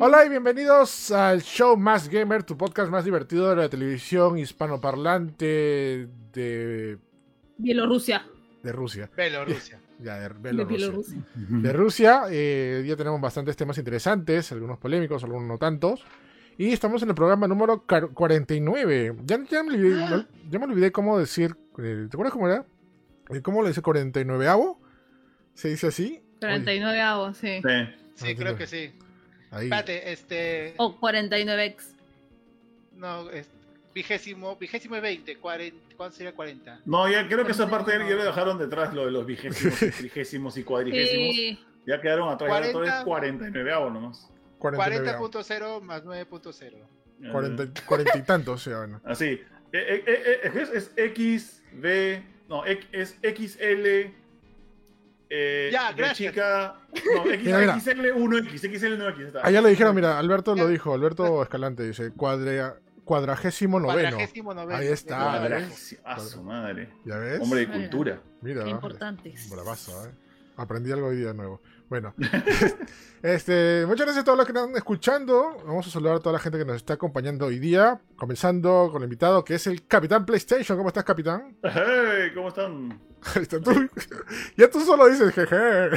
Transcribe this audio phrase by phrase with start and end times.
[0.00, 6.08] Hola y bienvenidos al show Más Gamer, tu podcast más divertido de la televisión hispanoparlante
[6.32, 6.98] de,
[7.58, 8.24] Bielorrusia.
[8.62, 9.10] de Rusia.
[9.16, 9.80] Bielorrusia.
[10.00, 11.18] Ya, de, De Bielorrusia.
[11.34, 16.04] De Rusia, eh, ya tenemos bastantes temas interesantes, algunos polémicos, algunos no tantos.
[16.56, 19.16] Y estamos en el programa número car- 49.
[19.24, 21.56] Ya, ya, me, olvidé, ya me olvidé cómo decir.
[21.78, 22.64] eh, ¿Te acuerdas cómo era?
[23.42, 24.78] ¿Cómo le dice 49avo?
[25.54, 26.22] ¿Se dice así?
[26.40, 27.60] 39 avos, sí.
[27.62, 27.94] Sí.
[28.14, 28.92] Sí, creo que sí.
[29.50, 29.64] Ahí.
[29.64, 30.74] Espérate, este.
[30.76, 31.94] O 49x.
[32.96, 33.48] No, es
[33.94, 35.36] vigésimo, vigésimo y 20.
[35.36, 36.80] 40, ¿Cuánto sería 40?
[36.84, 39.90] No, ya creo que esa parte ya lo dejaron detrás, lo de los vigésimos, y
[39.98, 41.34] trigésimos y cuadrigésimos.
[41.34, 41.64] Sí.
[41.86, 43.04] Ya quedaron atrás, ya todo es 40.
[43.04, 44.30] 49 avos nomás.
[44.58, 45.30] 49avo.
[45.30, 47.32] 40.0 más 9.0.
[47.32, 49.00] 40, 40 y tantos, sí, bueno.
[49.04, 49.26] Así.
[49.26, 49.40] Eh,
[49.72, 54.12] eh, eh, eh, es, es X, B, no, es XL.
[55.30, 56.30] Eh, Ya, gracias.
[56.32, 56.76] chica.
[57.14, 57.78] No, X, Mira, mira.
[57.80, 59.26] XL 1X, XL 1X.
[59.26, 59.40] está.
[59.44, 64.10] Ah, ya lo dijeron, mira, Alberto lo dijo, Alberto Escalante dice, cuadrea- cuadragésimo noveno.
[64.10, 64.78] Cuadragésimo noveno.
[64.78, 65.98] Ahí está, Ah, ¿ves?
[66.04, 66.90] A su madre.
[67.04, 67.40] ¿Ya ves?
[67.40, 68.20] Hombre de cultura.
[68.40, 69.50] Mira, Qué importantes.
[69.50, 70.10] bravazo, ¿eh?
[70.56, 71.60] Aprendí algo hoy día nuevo.
[71.88, 72.14] Bueno,
[73.22, 75.56] este, muchas gracias a todos los que nos están escuchando.
[75.66, 78.00] Vamos a saludar a toda la gente que nos está acompañando hoy día.
[78.16, 80.76] Comenzando con el invitado que es el Capitán PlayStation.
[80.76, 81.56] ¿Cómo estás, Capitán?
[81.62, 83.00] Hey, ¿cómo están?
[83.64, 83.88] Tú-
[84.56, 85.90] ya tú solo dices jeje.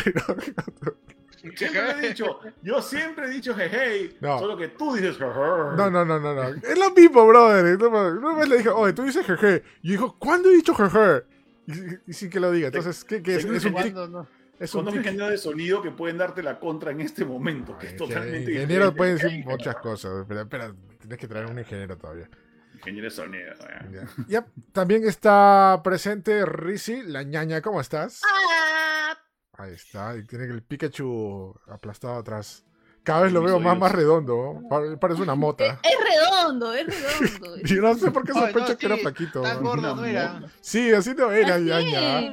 [1.56, 2.40] Siempre he dicho.
[2.62, 4.16] Yo siempre he dicho jeje.
[4.22, 4.40] No.
[4.40, 5.30] Solo que tú dices jeje.
[5.76, 6.44] No, no, no, no, no.
[6.44, 7.78] Es lo mismo, brother.
[7.84, 9.64] Una vez le dije, oye, tú dices jeje.
[9.84, 11.24] Y dijo, ¿cuándo he dicho jeje?
[11.68, 12.68] Y, y sin que lo diga.
[12.68, 13.46] Entonces, ¿qué, qué es?
[13.46, 13.94] Es un tic.
[13.94, 14.28] ¿Cuándo no?
[14.62, 17.96] Es un ingenieros de sonido que pueden darte la contra en este momento, que es
[17.98, 20.24] totalmente Ingeniero puede decir muchas cosas.
[20.28, 22.30] Pero espera, tienes que traer un ingeniero todavía.
[22.76, 23.54] Ingeniero de sonido.
[23.92, 24.08] Ya.
[24.28, 27.62] Ya, También está presente Rizzy, la ñaña.
[27.62, 28.22] ¿Cómo estás?
[28.24, 29.18] Ah,
[29.54, 30.16] Ahí está.
[30.16, 32.64] Y tiene el Pikachu aplastado atrás.
[33.04, 34.62] Cada vez lo veo más, más redondo.
[34.70, 35.80] Pa- Parece una mota.
[35.84, 37.58] es redondo, es redondo.
[37.66, 39.42] Y no sé por qué Ay, sospecho no, que era sí, flaquito.
[39.42, 40.44] Tan gordo no era.
[40.62, 42.32] Sí, así no era, ñaña.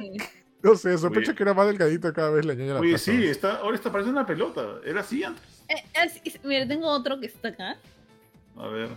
[0.61, 1.37] No sé, sospecho Oye.
[1.37, 2.73] que era más delgadito cada vez la ñaña.
[2.75, 4.79] la Oye, sí, está, ahora está pareciendo una pelota.
[4.85, 5.43] Era así antes.
[5.69, 7.77] Eh, es- es- mira, tengo otro que está acá.
[8.57, 8.89] A ver,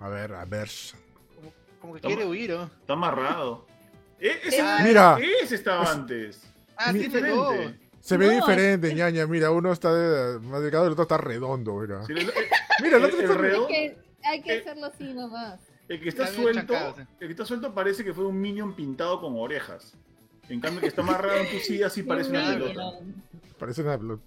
[0.00, 0.68] A ver, a ver.
[1.36, 2.64] Como, como que quiere huir, ¿o?
[2.64, 3.66] está amarrado.
[4.20, 5.18] Eh, ese, Ah, Mira.
[5.42, 6.42] ese estaba Es- antes.
[6.76, 6.92] Ah.
[6.92, 7.78] Diferente.
[8.00, 9.26] Se ve No, diferente, es- ñaña.
[9.26, 11.74] Mira, uno está de- más delgado y el otro está redondo.
[11.80, 12.18] Mira, Sí, el,
[12.82, 13.68] mira el el- otro está redondo-
[14.24, 15.60] hay que hacerlo así nomás.
[15.88, 17.02] el que está suelto, sí.
[17.20, 19.94] el que está suelto parece que fue un minion pintado con orejas.
[20.48, 22.82] En cambio, que está amarrado en tu silla sí parece una pelota.
[23.58, 24.22] Parece una pelota.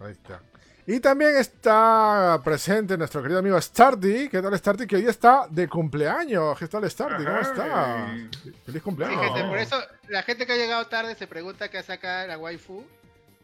[0.00, 0.40] Ahí está.
[0.86, 4.28] Y también está presente nuestro querido amigo Starty.
[4.30, 4.86] ¿Qué tal Starty?
[4.86, 6.58] Que hoy está de cumpleaños.
[6.58, 7.24] ¿Qué tal Starty?
[7.24, 8.16] ¿Cómo está?
[8.64, 9.48] Feliz cumpleaños.
[9.48, 9.76] por eso
[10.08, 12.84] la gente que ha llegado tarde se pregunta qué hace acá la waifu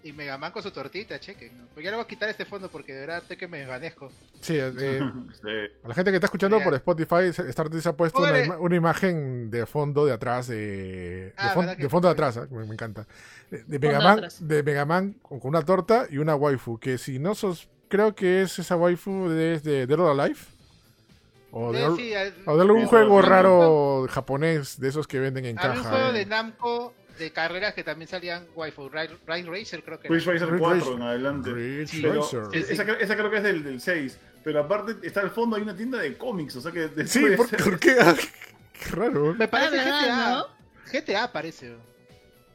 [0.04, 1.56] y Megaman con su tortita, chequen.
[1.58, 1.64] ¿no?
[1.72, 4.12] Pues ya le voy a quitar este fondo porque de verdad estoy que me desvanezco.
[4.40, 4.70] Sí, eh,
[5.42, 5.48] Sí.
[5.82, 8.46] a la gente que está escuchando por Spotify, Starty se ha puesto una, Póngale.
[8.46, 12.08] ima- una imagen de fondo de atrás, de, de, Ah, fon- ¿verdad que- de fondo
[12.08, 12.46] de atrás, ¿eh?
[12.50, 13.06] me, me encanta.
[13.50, 14.46] De, de de Megaman, atrás.
[14.46, 16.78] de Megaman con, con una torta y una waifu.
[16.78, 20.38] Que si no sos, creo que es esa waifu de, de Dead or Alive.
[21.50, 25.44] O de, Eh, sí, al- o de algún juego raro japonés de esos que venden
[25.46, 25.90] en Había un caja.
[25.90, 26.12] juego eh.
[26.18, 30.14] de Namco de carreras que también salían waifu, Ride, Ride Racer creo que era.
[30.16, 30.92] Ridge Racer Ridge 4 Racer.
[30.94, 31.86] en adelante.
[31.86, 32.42] Sí, Pero Racer.
[32.70, 34.18] esa, creo- esa creo que es del, del 6.
[34.42, 36.56] Pero aparte está al fondo hay una tienda de cómics.
[36.56, 37.96] O sea que Sí, ¿por, ser- por qué?
[38.84, 39.34] Qué raro.
[39.34, 40.30] Me parece Ah, ¿verdad, GTA.
[40.30, 40.46] no?
[40.92, 41.76] GTA parece.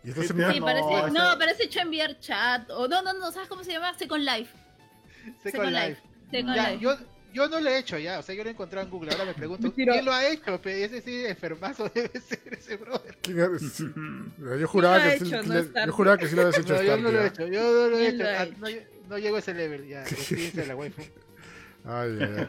[0.03, 2.69] Y GTA, Sí, no, parece, esa- no, parece hecho enviar chat.
[2.71, 3.93] O no, no, no, ¿sabes cómo se llama?
[3.97, 4.51] Second Life.
[5.43, 6.01] Second Life.
[6.31, 6.83] Second Ya, Life.
[6.83, 6.97] yo,
[7.33, 9.11] yo no lo he hecho ya, o sea, yo lo he encontrado en Google.
[9.11, 9.71] Ahora me pregunto.
[9.75, 10.59] ¿quién lo ha hecho?
[10.65, 13.17] Ese sí, enfermazo debe ser ese brother.
[14.59, 15.41] Yo juraba, que, sí- hecho?
[15.41, 15.87] que No le- es tarde.
[15.87, 17.87] yo juraba que sí lo habías hecho No, yo no lo he hecho, yo no
[17.89, 18.23] lo he ¿Quién hecho.
[18.23, 18.55] lo ha Ah, hecho?
[18.59, 20.03] no, no llego a ese level ya.
[20.03, 21.01] De la waifu.
[21.85, 22.47] Ay, ay, ay.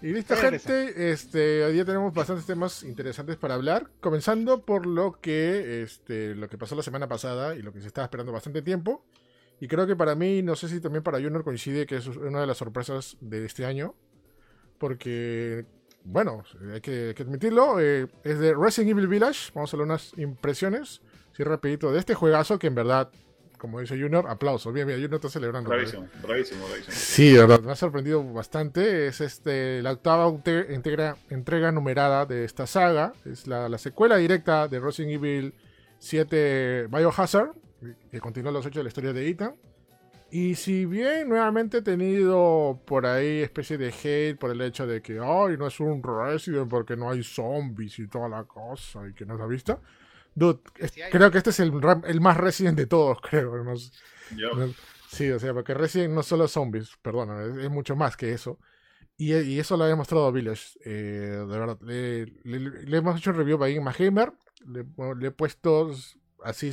[0.00, 1.10] Y listo, gente.
[1.10, 3.88] Este, hoy día tenemos bastantes temas interesantes para hablar.
[4.00, 7.88] Comenzando por lo que, este, lo que pasó la semana pasada y lo que se
[7.88, 9.04] estaba esperando bastante tiempo.
[9.60, 12.40] Y creo que para mí, no sé si también para Junior coincide que es una
[12.40, 13.94] de las sorpresas de este año.
[14.78, 15.64] Porque,
[16.04, 17.80] bueno, hay que, hay que admitirlo.
[17.80, 19.50] eh, es de Resident Evil Village.
[19.54, 21.00] Vamos a hablar unas impresiones.
[21.36, 23.10] Sí, rapidito, de este juegazo que en verdad,
[23.58, 24.72] como dice Junior, aplausos.
[24.72, 25.70] Bien, bien, Junior está celebrando.
[25.70, 26.94] Bravísimo, bravísimo, bravísimo.
[26.96, 29.08] Sí, de verdad, me ha sorprendido bastante.
[29.08, 33.12] Es este la octava integra- entrega numerada de esta saga.
[33.24, 35.54] Es la, la secuela directa de Resident Evil
[35.98, 37.50] 7 Biohazard,
[38.10, 39.54] que continúa los hechos de la historia de Ethan.
[40.30, 45.00] Y si bien nuevamente he tenido por ahí especie de hate por el hecho de
[45.00, 49.14] que ay, no es un Resident porque no hay zombies y toda la cosa y
[49.14, 49.80] que no es la vista,
[50.34, 51.10] Dude, es- Sí hay.
[51.10, 51.72] creo que este es el,
[52.04, 53.56] el más Resident de todos, creo.
[53.64, 54.74] no No,
[55.10, 58.30] Sí, o sea, porque Resident no solo es zombies, perdona, es, es mucho más que
[58.32, 58.58] eso.
[59.16, 61.78] Y, y eso lo ha demostrado Village, eh, de verdad.
[61.80, 64.34] Le, le- le hemos hecho un review Mahamer,
[64.66, 64.84] le,
[65.18, 65.90] le he puesto
[66.44, 66.72] así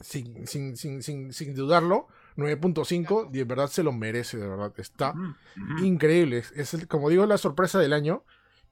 [0.00, 4.72] sin, sin, sin, sin, sin dudarlo, 9.5 y en verdad se lo merece, de verdad.
[4.76, 5.14] Está
[5.82, 6.42] increíble.
[6.54, 8.24] Es, como digo, la sorpresa del año.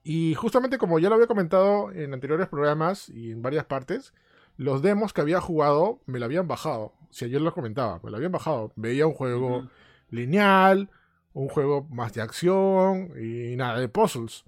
[0.03, 4.13] Y justamente como ya lo había comentado en anteriores programas y en varias partes,
[4.57, 6.93] los demos que había jugado me lo habían bajado.
[7.09, 8.71] O sea, yo los comentaba, me lo habían bajado.
[8.75, 9.69] Veía un juego
[10.09, 10.89] lineal,
[11.33, 14.45] un juego más de acción y nada de puzzles.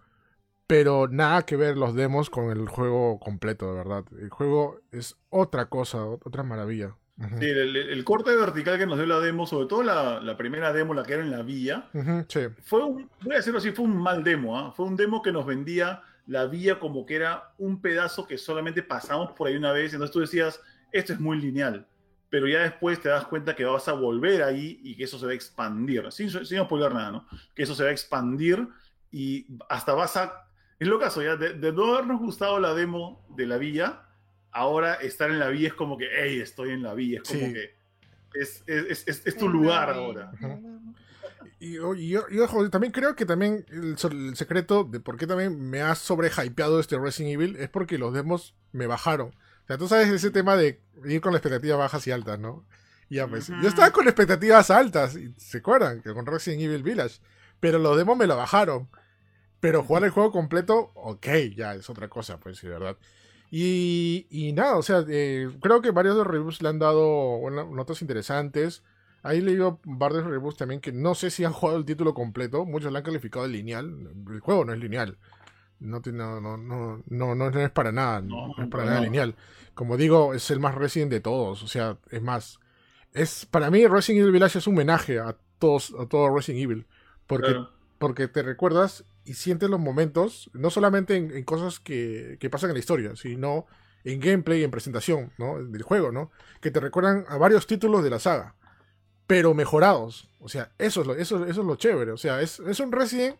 [0.72, 4.06] Pero nada que ver los demos con el juego completo, de verdad.
[4.18, 6.96] El juego es otra cosa, otra maravilla.
[7.40, 10.94] Sí, el, corte vertical que nos dio la demo, sobre todo la, la primera demo,
[10.94, 11.90] la que era en la vía,
[12.30, 12.40] sí.
[12.64, 14.72] fue un, voy a decirlo así, fue un mal demo, ¿ah?
[14.72, 18.82] Fue un demo que nos vendía la vía como que era un pedazo que solamente
[18.82, 20.62] pasamos por ahí una vez, entonces tú decías,
[20.94, 21.86] esto es muy lineal,
[22.30, 25.26] pero ya después te das cuenta que vas a volver ahí y que eso se
[25.26, 27.28] va a expandir, sin, sin spoiler nada, ¿no?
[27.54, 28.68] Que eso se va a expandir
[29.12, 30.48] y hasta vas a...
[30.82, 34.02] Es lo caso, ya, de, de no habernos gustado la demo de la villa,
[34.52, 37.46] ahora estar en la villa es como que, hey, estoy en la villa, es como
[37.46, 37.54] Sí.
[37.54, 37.76] que
[38.34, 40.32] es, es, es- es- es tu lugar ahora.
[41.60, 43.96] Y, y yo, y ojo, también creo que también el,
[44.36, 48.56] secreto de por qué también me ha sobrehypeado este Resident Evil es porque los demos
[48.72, 49.30] me bajaron.
[49.30, 52.66] O sea, tú sabes ese tema de ir con las expectativas bajas y altas, ¿no?
[53.10, 56.02] Ya, pues, yo estaba con expectativas altas, y ¿se acuerdan?
[56.02, 57.20] Que con Resident Evil Village.
[57.60, 58.90] Pero los demos me lo bajaron.
[59.62, 62.98] Pero jugar el juego completo, ok, ya es otra cosa, pues, sí, ¿verdad?
[63.50, 67.38] Y, y nada, o sea, eh, creo que varios de los reviews le han dado
[67.38, 68.82] bueno, notas interesantes.
[69.24, 72.66] Ahí le digo varios reviews también que no sé si han jugado el título completo.
[72.66, 74.10] Muchos lo han calificado de lineal.
[74.30, 75.18] El juego no es lineal.
[75.80, 78.22] No, no, no, no, no, no es para nada.
[78.22, 79.36] No, No, es para nada lineal.
[79.74, 81.62] Como digo, es el más Resident de todos.
[81.64, 82.60] O sea, es más.
[83.14, 86.86] Es, para mí, Resident Evil Village es un homenaje a todos, a todo Resident Evil.
[87.28, 87.70] Porque Claro.
[87.98, 92.76] porque te recuerdas y sientes los momentos, no solamente en, cosas que, que pasan en
[92.76, 93.66] la historia, sino
[94.04, 95.64] en gameplay en presentación ¿no?
[95.64, 96.32] del juego, ¿no?
[96.60, 98.56] Que te recuerdan a varios títulos de la saga,
[99.28, 100.30] pero mejorados.
[100.40, 102.12] O sea, eso es lo, eso, eso es lo chévere.
[102.12, 103.38] O sea, es, es un Resident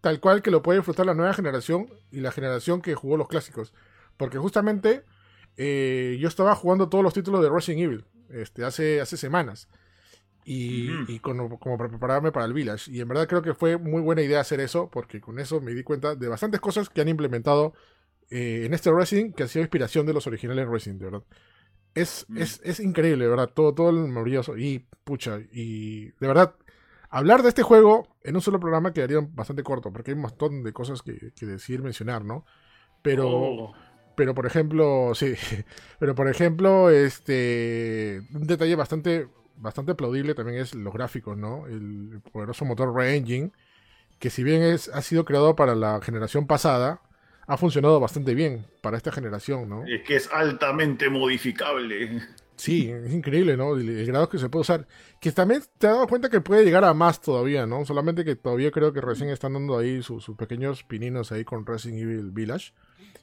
[0.00, 3.28] tal cual que lo puede disfrutar la nueva generación y la generación que jugó los
[3.28, 3.72] clásicos.
[4.16, 5.04] Porque justamente
[5.56, 9.68] eh, yo estaba jugando todos los títulos de Resident Evil este, hace, hace semanas.
[10.44, 12.90] Y, como para prepararme para el Village.
[12.90, 15.72] Y en verdad creo que fue muy buena idea hacer eso, porque con eso me
[15.74, 17.74] di cuenta de bastantes cosas que han implementado
[18.30, 21.24] eh, en este Resident que ha sido inspiración de los originales Resident, de verdad.
[21.94, 22.38] Es, Mm.
[22.38, 24.56] es, es increíble, de verdad, todo, todo el maravilloso.
[24.56, 26.54] Y pucha, y de verdad,
[27.10, 30.62] hablar de este juego en un solo programa quedaría bastante corto, porque hay un montón
[30.62, 32.44] de cosas que, que decir, mencionar, ¿no?
[33.02, 33.74] Pero, Oh,
[34.14, 35.34] pero por ejemplo, sí,
[35.98, 39.28] pero por ejemplo, este, un detalle bastante,
[39.60, 41.66] bastante aplaudible también es los gráficos, ¿no?
[41.66, 43.52] El poderoso motor Re-Engine,
[44.18, 47.02] que si bien es, ha sido creado para la generación pasada,
[47.46, 49.84] ha funcionado bastante bien para esta generación, ¿no?
[49.86, 52.22] es que es altamente modificable.
[52.56, 53.74] Sí, es increíble, ¿no?
[53.74, 54.86] El, el grado que se puede usar.
[55.18, 57.86] Que también te has dado cuenta que puede llegar a más todavía, ¿no?
[57.86, 61.64] Solamente que todavía creo que recién están dando ahí sus sus pequeños pininos ahí con
[61.64, 62.72] Resident Evil Village.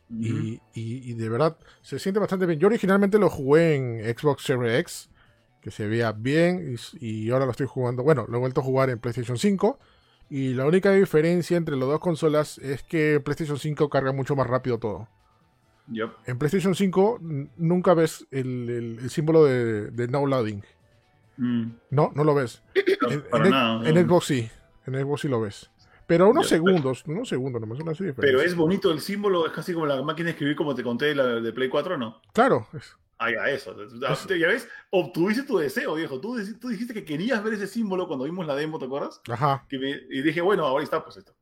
[0.09, 2.59] Y, y- y de verdad, se siente bastante bien.
[2.59, 5.09] Yo originalmente lo jugué en Xbox Series X,
[5.61, 8.63] que se veía bien, y, y ahora lo estoy jugando, bueno, lo he vuelto a
[8.63, 9.79] jugar en PlayStation 5.
[10.29, 14.47] Y la única diferencia entre las dos consolas es que PlayStation 5 carga mucho más
[14.47, 15.07] rápido todo.
[16.25, 20.61] En PlayStation 5 n- nunca ves el, el- el símbolo de, de no loading.
[21.37, 22.61] Mm, No, no lo ves.
[23.01, 23.89] no, En, para en- nada.
[23.89, 24.05] en.
[24.07, 24.49] Xbox sí.
[24.85, 25.69] En Xbox sí lo ves.
[26.07, 29.85] Pero unos segundos, unos segundos nomás, una Pero es bonito el símbolo, es casi como
[29.85, 32.21] la máquina de escribir como te conté la, de Play 4, ¿no?
[32.33, 33.75] Claro, es- Ya, eso.
[34.37, 36.19] Ya ves, obtuviste tu deseo, viejo.
[36.21, 39.21] Tú, tú dijiste que querías ver ese símbolo cuando vimos la demo, ¿te acuerdas?
[39.29, 41.33] ajá, Que me- y dije, bueno, ahora está, pues esto.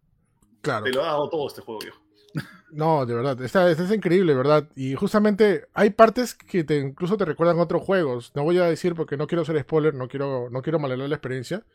[0.62, 0.86] claro.
[0.86, 2.00] Te lo ha dado todo este juego, viejo.
[2.72, 4.70] No, de verdad, está, está- es increíble, ¿verdad?
[4.76, 8.32] Y justamente hay partes que te, incluso te recuerdan otros juegos.
[8.36, 11.16] No voy a decir porque no quiero ser spoiler, no quiero, no quiero malhelar la
[11.16, 11.66] experiencia,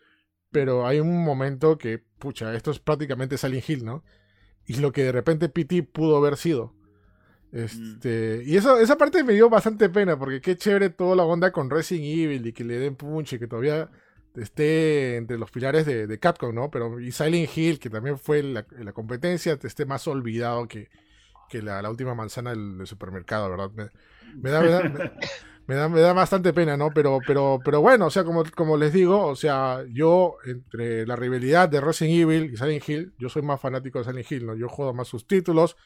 [0.51, 4.03] pero hay un momento que, pucha, esto es prácticamente Silent Hill, ¿no?
[4.67, 6.75] Y lo que de repente PT pudo haber sido.
[7.53, 11.51] Este, Y eso, esa parte me dio bastante pena, porque qué chévere toda la onda
[11.51, 13.91] con Resident Evil y que le den punch y que todavía
[14.37, 16.71] esté entre los pilares de, de Capcom, ¿no?
[16.71, 20.89] Pero y Silent Hill, que también fue la, la competencia, esté más olvidado que,
[21.49, 23.71] que la, la última manzana del, del supermercado, ¿verdad?
[23.75, 23.91] Me,
[24.37, 24.83] me da, me, da,
[25.67, 26.91] me da, me da bastante pena, ¿no?
[26.95, 31.17] Pero, pero, pero bueno, o sea, como, como les digo, o sea, yo entre la
[31.17, 34.55] rivalidad de Resident Evil y Silent Hill, yo soy más fanático de Silent Hill, ¿no?
[34.55, 35.77] Yo juego más sus títulos,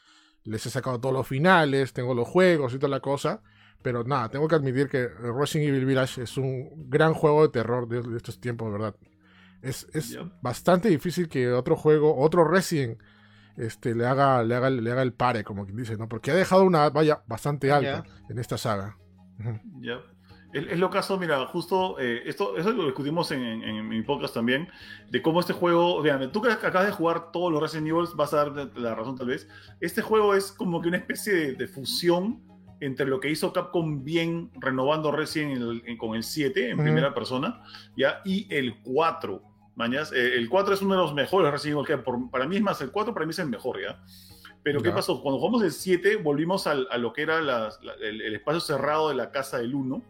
[0.45, 3.43] les he sacado todos los finales, tengo los juegos y toda la cosa.
[3.83, 7.87] Pero nada, tengo que admitir que Resident Evil Village es un gran juego de terror
[7.87, 8.97] de, de estos tiempos, ¿verdad?
[9.61, 12.99] Es, es bastante difícil que otro juego, otro Resident,
[13.57, 16.09] este, le haga, le haga, le haga el pare, como quien dice, ¿no?
[16.09, 18.97] Porque ha dejado una valla bastante alta en esta saga.
[19.81, 20.01] Ya.
[20.55, 24.01] Es, es lo caso, mira, justo eh, esto eso lo discutimos en, en- en mi
[24.03, 24.69] podcast también,
[25.11, 28.33] de cómo este juego, vean, tú que acabas de jugar todos los Resident Evil, vas
[28.33, 29.49] a dar la razón tal vez,
[29.81, 32.41] este juego es como que una especie de, de fusión
[32.81, 36.75] entre lo que hizo Capcom bien renovando Resident en el- en- con el 7 en
[36.75, 36.85] Ujú.
[36.85, 37.63] primera persona,
[37.97, 38.21] ¿ya?
[38.25, 39.43] y el 4.
[39.77, 42.57] Mañas, Eh, el 4 es uno de los mejores Resident Evil que por- para mí
[42.57, 44.01] es más, el 4 para mí es el mejor, ¿ya?
[44.63, 45.21] Pero ¿qué pasó?
[45.21, 48.61] Cuando jugamos el 7, volvimos al- a lo que era las- la- el, el espacio
[48.61, 50.01] cerrado de la casa del 1.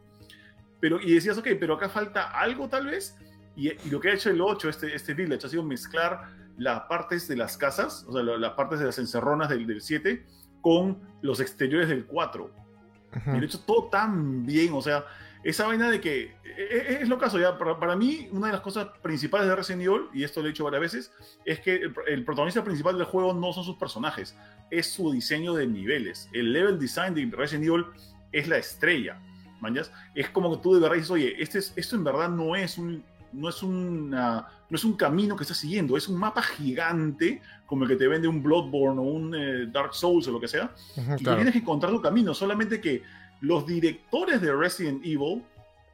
[0.84, 3.16] Pero, y decías, ok, pero acá falta algo tal vez.
[3.56, 6.82] Y, y lo que ha hecho el 8, este, este Village, ha sido mezclar las
[6.82, 10.26] partes de las casas, o sea, las partes de las encerronas del, del 7,
[10.60, 12.44] con los exteriores del 4.
[12.44, 13.30] Ujú.
[13.30, 15.06] Y lo he hecho todo tan bien, o sea,
[15.42, 18.52] esa vaina de que e- e- es, lo caso, ya, para, para mí, una de
[18.52, 21.12] las cosas principales de Resident Evil, y esto lo he dicho varias veces,
[21.46, 24.36] es que el, el protagonista principal del juego no son sus personajes,
[24.70, 26.28] es su diseño de niveles.
[26.34, 27.86] El level design de Resident Evil
[28.32, 29.18] es la estrella,
[29.60, 29.90] ¿mañas?
[30.14, 32.78] Es como que tú de verdad dices, oye, este es, esto en verdad no es
[32.78, 33.02] un...
[33.32, 37.82] No es, una, no es un camino que estás siguiendo, es un mapa gigante como
[37.82, 40.72] el que te vende un Bloodborne o un eh, Dark Souls o lo que sea,
[40.96, 41.38] y claro.
[41.38, 43.02] tienes que encontrar tu camino, solamente que
[43.40, 45.42] los directores de Resident Evil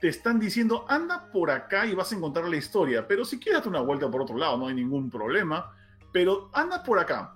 [0.02, 3.54] te están diciendo, anda por acá y vas a encontrar la historia, pero si quieres
[3.54, 5.72] darte una vuelta por otro lado, no hay ningún problema,
[6.12, 7.34] pero anda por acá,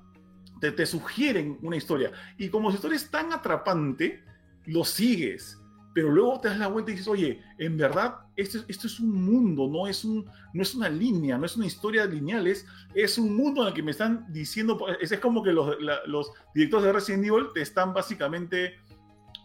[0.61, 4.23] te, te sugieren una historia, y como la historia es tan atrapante,
[4.67, 5.59] lo sigues,
[5.95, 8.99] pero luego te das la vuelta y dices, oye, en verdad, esto, es- esto es
[9.01, 12.67] un mundo, no es, un, no es una línea, no es una historia lineal, es,
[12.95, 16.01] es un mundo en el que me están diciendo, es, es como que los, la-
[16.07, 18.75] los directores de Resident Evil te están básicamente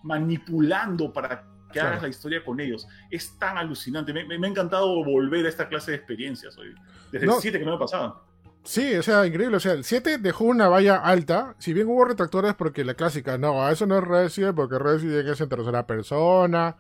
[0.04, 1.90] manipulando para que Claro.
[1.90, 2.88] hagas la historia con ellos.
[3.12, 4.12] Es tan alucinante.
[4.12, 6.74] Me, me- me ha encantado volver a esta clase de experiencias hoy.
[7.12, 7.36] Desde No.
[7.36, 8.24] el 7 que no me pasaba.
[8.70, 9.58] Sí, o sea, increíble.
[9.58, 11.56] O sea, el 7 dejó una valla alta.
[11.58, 15.42] Si bien hubo retractores porque la clásica, no, eso no es Resident porque Resident es
[15.42, 16.78] en tercera persona,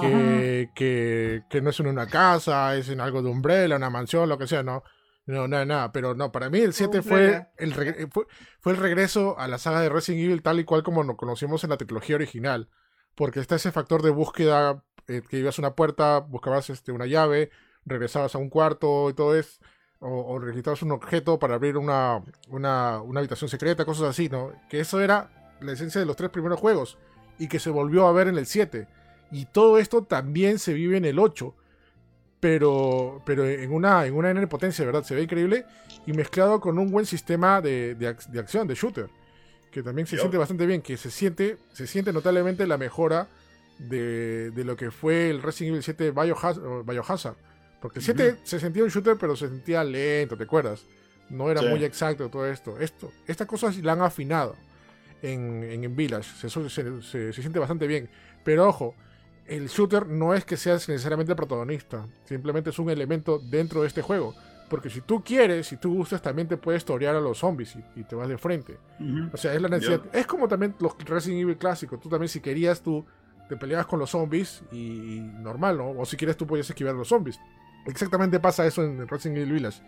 [0.00, 4.26] que, que, que no es en una casa, es en algo de Umbrella, una mansión,
[4.26, 4.82] lo que sea, no.
[5.26, 5.92] No, nada, nada.
[5.92, 8.26] Pero no, para mí el 7 fue el, fue,
[8.60, 11.62] fue el regreso a la saga de Resident Evil tal y cual como lo conocimos
[11.62, 12.70] en la trilogía original.
[13.14, 17.04] Porque está ese factor de búsqueda, eh, que ibas a una puerta, buscabas este, una
[17.04, 17.50] llave,
[17.84, 19.60] regresabas a un cuarto y todo eso
[20.00, 24.52] o, o necesitabas un objeto para abrir una, una, una habitación secreta, cosas así, ¿no?
[24.68, 26.98] Que eso era la esencia de los tres primeros juegos
[27.38, 28.86] y que se volvió a ver en el 7.
[29.30, 31.54] Y todo esto también se vive en el 8,
[32.40, 35.02] pero, pero en una, en una enorme potencia, ¿verdad?
[35.02, 35.66] Se ve increíble
[36.06, 39.10] y mezclado con un buen sistema de, de, ac- de acción, de shooter,
[39.72, 43.28] que también se siente bastante bien, que se siente, se siente notablemente la mejora
[43.78, 47.36] de, de lo que fue el Resident Evil 7 Biohaz- o Biohazard.
[47.80, 48.40] Porque el 7 Ujú.
[48.44, 50.84] se sentía un shooter, pero se sentía lento, ¿te acuerdas?
[51.30, 51.68] No era Sí.
[51.68, 52.78] muy exacto todo esto.
[52.78, 54.56] esto estas cosas la han afinado
[55.22, 56.28] en, en, en Village.
[56.36, 58.08] Se, se- se- se siente bastante bien.
[58.44, 58.94] Pero ojo,
[59.46, 62.06] el shooter no es que seas necesariamente el protagonista.
[62.24, 64.34] Simplemente es un elemento dentro de este juego.
[64.70, 68.00] Porque si tú quieres, si tú gustas, también te puedes torear a los zombies y,
[68.00, 68.76] y te vas de frente.
[69.32, 70.02] O sea, es la necesidad.
[70.12, 71.98] Es como también los Resident Evil clásicos.
[72.00, 73.04] Tú también, si querías, tú
[73.48, 74.76] te peleabas con los zombies y,
[75.16, 75.90] y normal, ¿no?
[75.92, 77.38] O si quieres, tú podías esquivar a los zombies.
[77.86, 79.80] Exactamente pasa eso en Resident Evil Village.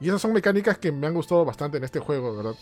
[0.00, 2.54] Y esas son mecánicas que me han gustado bastante en este juego, ¿verdad?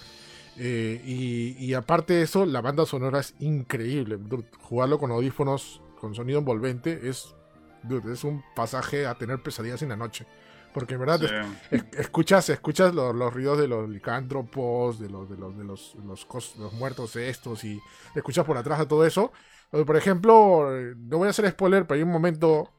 [0.58, 4.16] Eh, y, y aparte de eso, la banda sonora es increíble.
[4.18, 7.34] Dude, Jugarlo con audífonos, con sonido envolvente, es,
[7.82, 10.26] dude, es un pasaje a tener pesadillas en la noche.
[10.72, 11.26] Porque en verdad Sí.
[11.70, 15.94] es- escuchas, escuchas los, los ruidos de los licántropos, de los, de los, de los,
[16.06, 17.78] los, cos- los muertos estos, y
[18.14, 19.32] escuchas por atrás de todo eso.
[19.70, 22.72] Por ejemplo, eh, no voy a hacer spoiler, pero hay un momento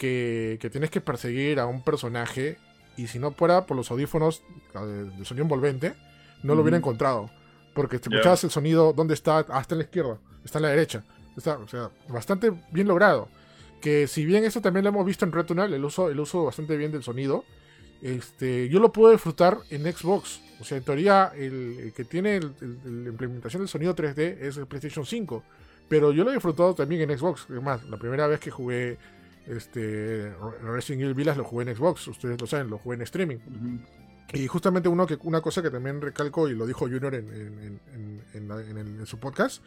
[0.00, 2.56] que, que tienes que perseguir a un personaje,
[2.96, 4.42] y si no fuera por los audífonos
[4.74, 5.94] de sonido envolvente,
[6.42, 7.30] no lo hubiera encontrado.
[7.74, 9.44] Porque te escuchabas el sonido, ¿dónde está?
[9.50, 11.04] Ah, está en la izquierda, está en la derecha.
[11.36, 13.28] Está, o sea, bastante bien logrado
[13.80, 16.76] que si bien eso también lo hemos visto en Returnal, el uso, el uso bastante
[16.76, 17.44] bien del sonido,
[18.02, 20.40] este, yo lo puedo disfrutar en Xbox.
[20.60, 24.38] O sea, en teoría, el, el que tiene el- el- la implementación del sonido 3D
[24.40, 25.42] es el PlayStation 5.
[25.88, 27.46] Pero yo lo he disfrutado también en Xbox.
[27.50, 28.98] Es más, la primera vez que jugué
[29.46, 30.32] este,
[30.62, 32.08] Resident Evil Village lo jugué en Xbox.
[32.08, 33.38] Ustedes lo saben, lo jugué en streaming.
[34.32, 37.80] Y justamente uno que, una cosa que también recalco, y lo dijo Junior en,
[39.06, 39.62] su podcast,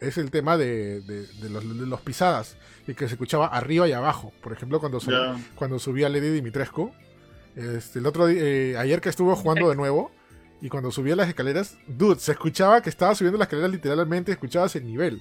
[0.00, 3.88] es el tema de, de- de los, de los pisadas, y que se escuchaba arriba
[3.88, 4.32] y abajo.
[4.42, 5.36] Por ejemplo, cuando, sub- Ya.
[5.54, 6.92] cuando subía Lady Dimitrescu,
[7.56, 10.10] este, el otro eh, ayer que estuve jugando de nuevo,
[10.64, 14.76] Y cuando subía las escaleras, dude, se escuchaba que estaba subiendo las escaleras literalmente, escuchabas
[14.76, 15.20] el nivel.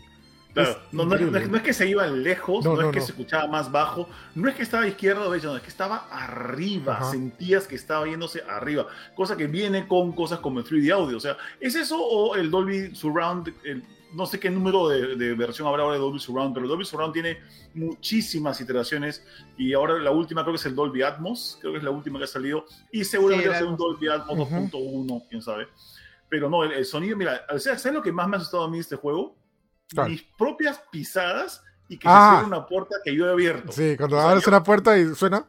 [0.53, 1.31] Claro, Es no, no, increíble.
[1.39, 3.05] no es, no es que se iba lejos, No, no, no, es que no.
[3.05, 5.69] se escuchaba más bajo, no es que estaba a izquierda o derecha, no, es que
[5.69, 7.11] estaba arriba, Ajá.
[7.11, 11.21] sentías que estaba yéndose arriba, cosa que viene con cosas como el 3D audio, o
[11.21, 13.53] sea, ¿es eso o el Dolby Surround?
[13.63, 16.69] El- no sé qué número de, de versión habrá ahora de Dolby Surround, pero el
[16.69, 17.37] Dolby Surround tiene
[17.73, 19.25] muchísimas iteraciones
[19.57, 22.19] y ahora la última creo que es el Dolby Atmos, creo que es la última
[22.19, 24.55] que ha salido y seguramente Sí, va a ser un Dolby Atmos Ujú.
[24.69, 25.67] 2.1, quién sabe.
[26.29, 28.77] Pero no, el, el sonido, mira, ¿sabes lo que más me ha asustado a mí
[28.77, 29.35] de este juego?
[30.07, 32.29] Mis propias pisadas y que Ah.
[32.29, 33.71] se cierre una puerta que yo he abierto.
[33.71, 35.45] Sí, cuando O sea, abres yo- una puerta y suena.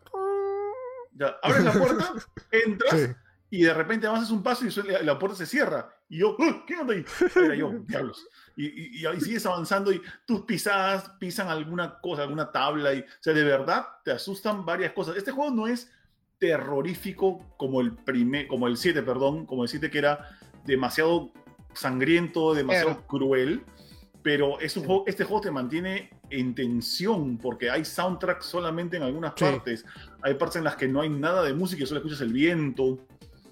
[1.14, 2.12] Ya, abres la puerta,
[2.50, 3.06] entras Sí.
[3.50, 5.94] y de repente avanzas un paso y suena- la puerta se cierra.
[6.08, 7.04] Y yo, "Ah, ¿qué onda ahí?
[7.36, 8.26] Era yo, diablos.
[8.56, 8.66] Y,
[9.06, 12.92] y- sigues avanzando y tus pisadas pisan alguna cosa, alguna tabla.
[12.94, 15.16] Y, o sea, de verdad te asustan varias cosas.
[15.16, 15.90] Este juego no es
[16.38, 20.28] terrorífico como el primer, como el 7, perdón, como el 7 que era
[20.64, 21.30] demasiado
[21.72, 23.64] sangriento, demasiado cruel.
[24.22, 29.02] Pero es un juego, este juego te mantiene en tensión porque hay soundtrack solamente en
[29.02, 29.44] algunas Sí.
[29.44, 29.84] partes.
[30.22, 32.84] Hay partes en las que no hay nada de música y solo escuchas el viento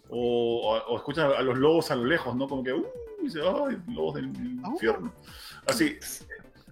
[0.08, 2.46] o, o- o escuchas a los lobos a lo lejos, ¿no?
[2.48, 2.84] Como que, uh,
[3.22, 5.12] dice, ay, lobos del infierno.
[5.66, 5.96] Así,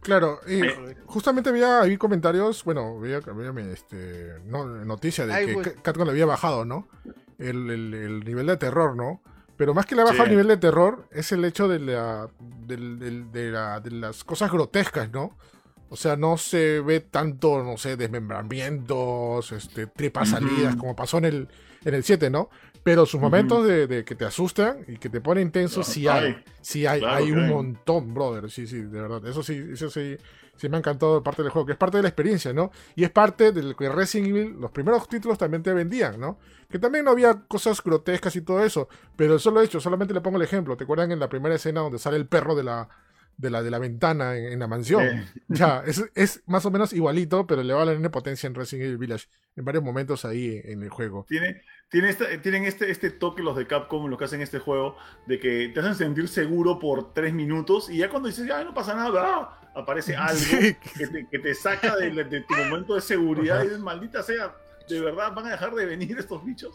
[0.00, 0.96] Claro, y Eh.
[1.06, 5.64] justamente había comentarios, bueno, había, había, este, no, noticia de que güey.
[5.64, 6.88] Ca- Capcom le había bajado, ¿no?
[7.36, 9.20] El, el- el nivel de terror, ¿no?
[9.58, 10.30] Pero más que le ha bajado Sí.
[10.30, 12.28] el nivel de terror, es el hecho de, la,
[12.66, 12.78] de,
[13.50, 15.36] la- de las cosas grotescas, ¿no?
[15.90, 21.24] O sea, no se ve tanto, no sé, desmembramientos, este, tripas salidas, como pasó en
[21.26, 21.48] el,
[21.84, 22.50] en el 7, ¿no?
[22.82, 26.08] Pero sus momentos de, de que te asustan y que te ponen tenso, Ah, sí
[26.08, 26.24] hay.
[26.26, 26.44] hay.
[26.60, 27.50] Sí hay, Claro hay un hay.
[27.50, 28.50] montón, brother.
[28.50, 29.26] Sí, sí, de verdad.
[29.26, 30.16] Eso sí, eso sí,
[30.56, 32.70] sí me ha encantado parte del juego, que es parte de la experiencia, ¿no?
[32.94, 36.38] Y es parte del que Resident Evil, los primeros títulos también te vendían, ¿no?
[36.70, 40.20] Que también no había cosas grotescas y todo eso, pero el solo hecho, solamente le
[40.20, 40.76] pongo el ejemplo.
[40.76, 42.88] ¿Te acuerdan en la primera escena donde sale el perro de la,
[43.38, 45.02] de la, de la ventana en, en la mansión?
[45.34, 45.40] Sí.
[45.48, 48.54] Ya, es, es más o menos igualito, pero le va a la N potencia en
[48.54, 49.26] Resident Evil Village
[49.56, 51.24] en varios momentos ahí en el juego.
[51.28, 54.96] tiene, tiene esta- tienen este, este toque los de Capcom, los que hacen este juego,
[55.26, 58.74] de que te hacen sentir seguro por tres minutos y ya cuando dices, ya no
[58.74, 60.76] pasa nada, aparece algo Sí.
[60.96, 63.64] que, te, que te saca de, de tu momento de seguridad Ajá.
[63.64, 64.54] y dices, maldita sea,
[64.88, 66.74] de verdad van a dejar de venir estos bichos.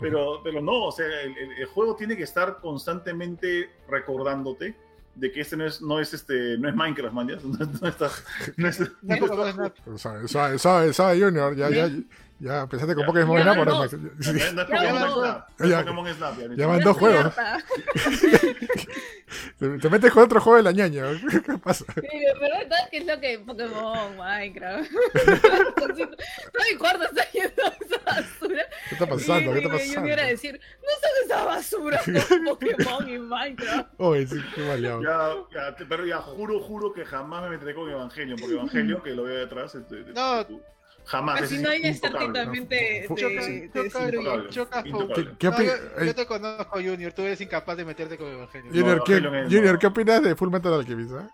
[0.00, 4.76] Pero, pero no, o sea, el- el juego tiene que estar constantemente recordándote
[5.14, 7.36] de que este no es, no es este, no es Minecraft, man, ya.
[7.44, 8.24] No, no estás,
[8.56, 11.54] no es- no No, estás- no, no, Pues Sabe, sabe, sabe, sabe, Junior.
[11.56, 11.90] Ya, ya,
[12.40, 13.06] ya, pensaste con Ya.
[13.06, 13.84] Pokémon Snap, ahora no.
[13.84, 16.14] Es- Ya Pokémon.
[16.14, 16.34] Snap,
[16.68, 17.34] van dos juegos.
[19.58, 21.04] Te, te metes con otro juego de la ñaña.
[21.44, 21.84] ¿Qué pasa?
[21.94, 22.02] Sí,
[22.38, 24.90] pero ¿sabes qué es lo que Pokémon, Minecraft?
[25.76, 25.88] Todo
[26.70, 28.64] mi cuarto está de esa basura.
[28.88, 29.52] ¿Qué está pasando?
[29.52, 30.08] ¿Qué está Yo pasando?
[30.08, 33.88] iba a decir, no son esa basura con Pokémon y Minecraft.
[33.98, 35.48] Oye, sí, qué maleado.
[35.52, 39.24] Ya, pero ya juro, juro que jamás me meteré con Evangelion, porque Evangelion, que lo
[39.24, 40.46] veo detrás, este, No.
[41.06, 41.42] Jamás.
[41.42, 42.40] Así ese no hay estar intocable.
[42.40, 43.14] también te, No.
[43.14, 44.16] te, Choca, te choca, destruye.
[44.18, 44.50] intocable.
[44.50, 45.14] choca, Intocable.
[45.30, 45.66] ¿Qué, qué No, opi-
[45.98, 47.12] yo, yo te conozco, Junior.
[47.12, 48.70] Tú eres incapaz de meterte con Evangelio.
[48.72, 49.20] Junior, No, ¿qué,
[49.54, 49.78] Junior.
[49.78, 51.12] ¿qué opinas de Full Metal Alchemist?
[51.12, 51.30] ah?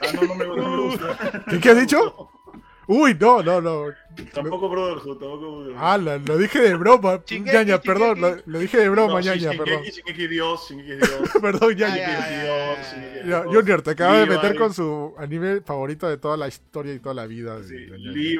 [0.00, 1.44] Ah, no, no me, no me gusta.
[1.48, 2.30] ¿Qué- qué has dicho?
[2.88, 3.84] Uy, no, no, no.
[4.32, 5.76] Tampoco Brotherhood, tampoco Brotherhood.
[5.78, 7.20] Ah, lo, lo dije de broma.
[7.26, 8.42] Shingeki, ñaña, perdón.
[8.46, 9.82] Lo, dije de broma, No, ñaña, Shingeki- perdón.
[9.84, 11.30] Shingeki Dios, Shingeki Dios.
[11.42, 12.76] Perdón, ñaña.
[13.44, 17.14] Junior, te acaba de meter con su anime favorito de toda la historia y toda
[17.14, 17.62] la vida.
[17.62, 17.74] Sí.
[17.74, 18.36] Levi,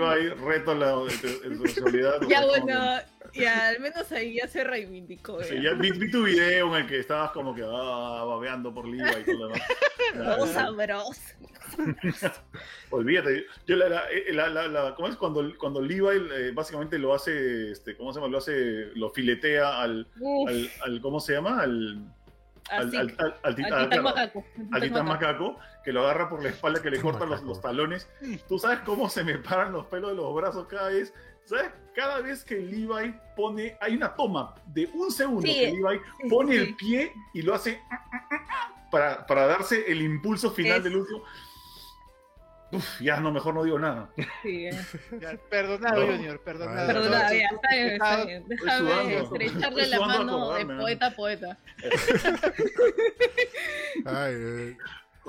[0.46, 2.20] reto la heterosexualidad.
[2.28, 2.98] Ya bueno,
[3.34, 5.42] ya al menos ahí ya se reivindicó.
[5.42, 5.72] Sí, ya.
[5.74, 9.24] vi, vi tu video en el que estabas como que ah, babeando por Levi y
[9.24, 10.52] todo lo demás.
[10.52, 11.20] Sabroso.
[12.90, 16.98] Olvídate, yo la, la, eh, la, la- la- ¿cómo es cuando, cuando Levi eh, básicamente
[16.98, 18.32] lo hace, este, ¿cómo se llama?
[18.32, 21.60] Lo hace, lo filetea al, Uf, al, al- ¿cómo se llama?
[21.62, 22.04] Al,
[22.68, 24.44] al, al, al- al tit- Al titán claro, macaco.
[24.72, 28.08] al titán macaco, que lo agarra por la espalda, que le corta los, talones.
[28.48, 31.14] ¿Tú sabes cómo se me paran los pelos de los brazos cada vez?
[31.44, 31.70] ¿Sabes?
[31.94, 36.28] Cada vez que Levi pone, hay una toma de un segundo Sí, que Levi sí,
[36.28, 36.58] pone sí.
[36.58, 37.80] el pie y lo hace
[38.90, 41.22] para, para darse el impulso final Es- del último.
[42.72, 44.10] Uf, ya no, mejor no digo nada.
[44.42, 44.72] Sí, eh.
[45.20, 46.12] Ya, Perdonado, No.
[46.12, 46.86] Junior, perdonado.
[46.86, 48.48] Perdona, No, ya, está bien, está bien.
[48.48, 51.58] Déjame estrecharle la mano de poeta a poeta.
[54.04, 54.76] Ay, eh,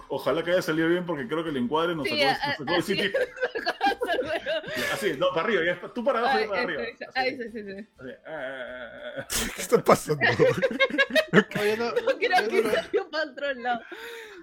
[0.10, 2.58] Ojalá que haya salido bien porque creo que el encuadre nos Sí, sacó, a- nos
[2.58, 3.20] sacó el así- sitio.
[4.94, 6.82] Así, no, para arriba, ya, tú para abajo yo para arriba.
[6.84, 7.88] Así, ay, sí, sí, sí.
[8.00, 10.22] así, ah, ah, ah, ¿Qué está pasando?
[11.32, 13.82] No, yo, no, No creo yo, que no, salió para otro lado.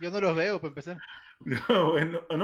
[0.01, 0.99] yo no los veo, para empezar.
[1.69, 1.83] ah.
[1.91, 2.37] bueno, ¿o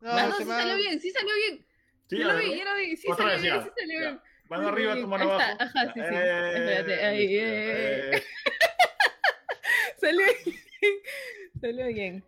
[0.00, 0.08] ¿no?
[0.12, 1.66] No, Ah, no, sí salió bien, sí salió bien.
[2.08, 4.06] Sí, yo lo vi, yo lo vi, sí salió vez, bien, ya, sí salió ya.
[4.08, 4.20] bien.
[4.48, 5.56] Mano arriba, tu mano abajo.
[5.60, 6.00] ajá, sí, sí.
[6.12, 8.16] Eh, Espérate, ahí, eh.
[8.16, 8.22] eh.
[10.00, 10.94] Salió bien.
[11.60, 12.24] Salió bien.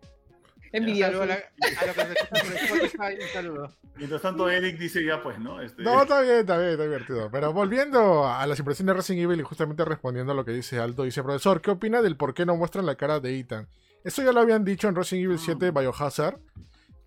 [0.75, 1.13] Envidioso.
[1.19, 3.77] saludo a, la- a los que se escuchan por Spotify, un saludo.
[3.97, 5.61] Mientras tanto, Eric dice ya, pues, ¿no?
[5.61, 7.31] Este, No, está bien, está bien, está divertido.
[7.31, 10.79] Pero volviendo a las impresiones de Resident Evil y justamente respondiendo a lo que dice
[10.79, 13.69] Aldo, dice, profesor, ¿qué opina del por qué no muestran la cara de Ethan?
[14.05, 16.39] Eso ya lo habían dicho en Resident Evil 7 Biohazard,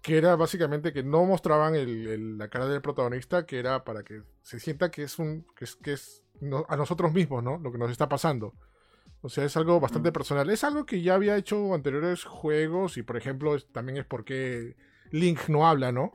[0.05, 4.03] que era básicamente que no mostraban el- el- la cara del protagonista, que era para
[4.03, 7.57] que se sienta que es un que es, que es no- a nosotros mismos, ¿no?
[7.57, 8.53] Lo que nos está pasando.
[9.21, 10.47] O sea, es algo bastante personal.
[10.51, 14.75] Es algo que ya había hecho anteriores juegos y, por ejemplo, es- también es porque
[15.09, 16.11] Link no habla, ¿no?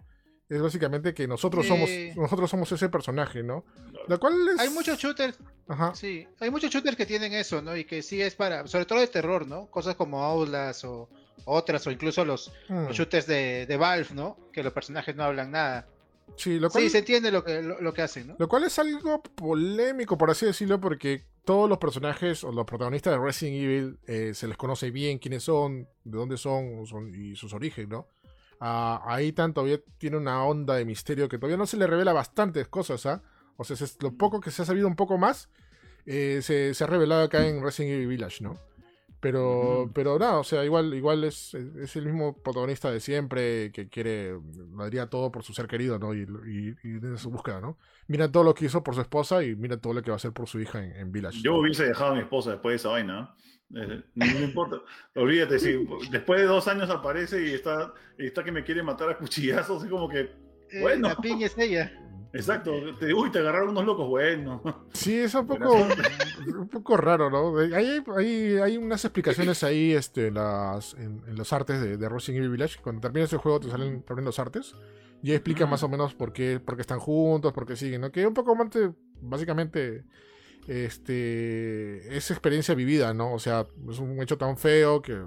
[0.48, 1.70] Es básicamente que nosotros Sí.
[1.70, 3.64] somos nosotros somos ese personaje, ¿no?
[4.06, 4.60] Lo cual es...
[4.60, 5.94] Hay muchos shooters, Ajá.
[5.96, 7.76] sí, hay muchos shooters que tienen eso, ¿no?
[7.76, 9.66] Y que sí es para, sobre todo de terror, ¿no?
[9.70, 11.08] Cosas como Outlast o
[11.44, 12.86] otras, o incluso los, Mm.
[12.88, 14.36] los shooters de, de Valve, ¿no?
[14.52, 15.86] Que los personajes no hablan nada.
[16.36, 18.36] Sí, lo cual, Sí, se entiende lo que, lo, lo que hacen, ¿no?
[18.38, 23.12] lo cual es algo polémico, por así decirlo, porque todos los personajes o los protagonistas
[23.14, 27.34] de Resident Evil eh, se les conoce bien quiénes son, de dónde son, son- y
[27.34, 28.06] sus orígenes, ¿no?
[28.60, 32.12] A, a Ethan todavía tiene una onda de misterio que todavía no se le revela
[32.12, 33.22] bastantes cosas, ¿ah?
[33.56, 35.48] O sea, se- lo poco que se ha sabido un poco más
[36.06, 38.56] eh, se, se ha revelado acá en Resident Evil Village, ¿no?
[39.20, 43.88] Pero, pero nada, o sea, igual, igual es, es el mismo protagonista de siempre que
[43.88, 44.32] quiere,
[44.72, 46.14] lo haría todo por su ser querido, ¿no?
[46.14, 47.76] Y, y, y de su búsqueda, ¿no?
[48.06, 50.16] Mira todo lo que hizo por su esposa y mira todo lo que va a
[50.16, 51.40] hacer por su hija en, en Village.
[51.42, 53.36] Yo hubiese dejado a mi esposa después de esa vaina.
[53.68, 53.82] ¿no?
[53.82, 54.76] Eh, no me importa.
[55.14, 59.10] Olvídate, si después de dos años aparece y está, y está que me quiere matar
[59.10, 60.30] a cuchillazos, es como que,
[60.70, 61.08] Eh, Bueno.
[61.08, 61.92] La piña es ella.
[62.32, 64.62] Exacto, te, uy, te agarraron unos locos, bueno.
[64.92, 65.72] Sí, es un poco,
[66.58, 67.58] un poco raro, ¿no?
[67.58, 72.08] Hay, hay, hay, unas explicaciones ahí este, en, las, en, en los artes de, de
[72.08, 72.78] Resident Evil Village.
[72.82, 74.74] Cuando terminas el juego te salen también los artes.
[75.22, 78.10] Y explica más o menos por qué, por qué están juntos, por qué siguen, ¿no?
[78.10, 78.90] Que un poco más, te-
[79.20, 80.04] básicamente,
[80.66, 83.34] este, es experiencia vivida, ¿no?
[83.34, 85.22] O sea, es un hecho tan feo que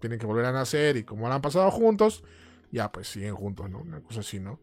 [0.00, 2.24] tienen que volver a nacer y como han pasado juntos,
[2.70, 3.80] ya pues siguen juntos, ¿no?
[3.80, 4.60] Una cosa así, ¿no?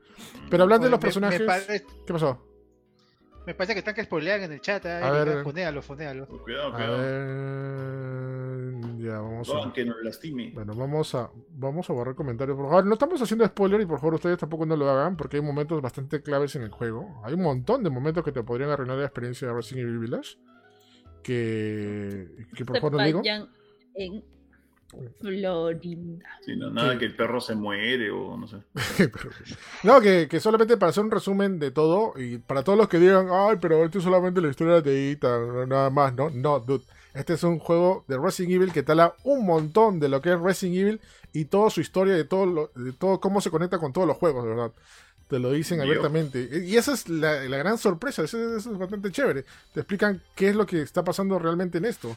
[0.49, 1.41] Pero hablando de los Me- me personajes...
[1.41, 2.43] pare- ¿Qué pasó?
[3.45, 4.85] Me parece que están que spoilean en el chat.
[4.85, 4.89] ¿eh?
[4.91, 5.43] A ver.
[5.43, 6.27] Fonéalo, fonéalo.
[6.27, 6.97] Cuidado, A cuidado.
[6.97, 8.97] ver...
[8.99, 9.73] Ya, vamos No, a...
[9.73, 10.51] que nos lastime.
[10.53, 12.57] Bueno, vamos a, vamos a borrar comentarios.
[12.57, 15.37] Por favor, no estamos haciendo spoiler y por favor ustedes tampoco no lo hagan porque
[15.37, 17.21] hay momentos bastante claves en el juego.
[17.23, 20.37] Hay un montón de momentos que te podrían arruinar la experiencia de Resident Evil Village.
[21.23, 23.21] Que, que por favor no digo.
[23.95, 24.23] en
[25.19, 26.25] Florinda.
[26.45, 28.57] Sí, no, nada que- que el perro se muere o no sé.
[28.97, 29.29] Pero-
[29.83, 32.99] no, que, que solamente para hacer un resumen de todo y para todos los que
[32.99, 36.29] digan, ay, pero esto es solamente la historia de Ethan, nada más, ¿no?
[36.29, 36.83] No, dude.
[37.13, 40.31] Este es un juego de Resident Evil que te habla un montón de lo que
[40.33, 41.01] es Resident Evil
[41.33, 44.17] y toda su historia, de todo, lo- de todo cómo se conecta con todos los
[44.17, 44.71] juegos, de verdad.
[45.27, 46.47] Te lo dicen abiertamente.
[46.65, 49.43] Y esa es la, la gran sorpresa, eso, eso es bastante chévere.
[49.73, 52.15] Te explican qué es lo que está pasando realmente en esto.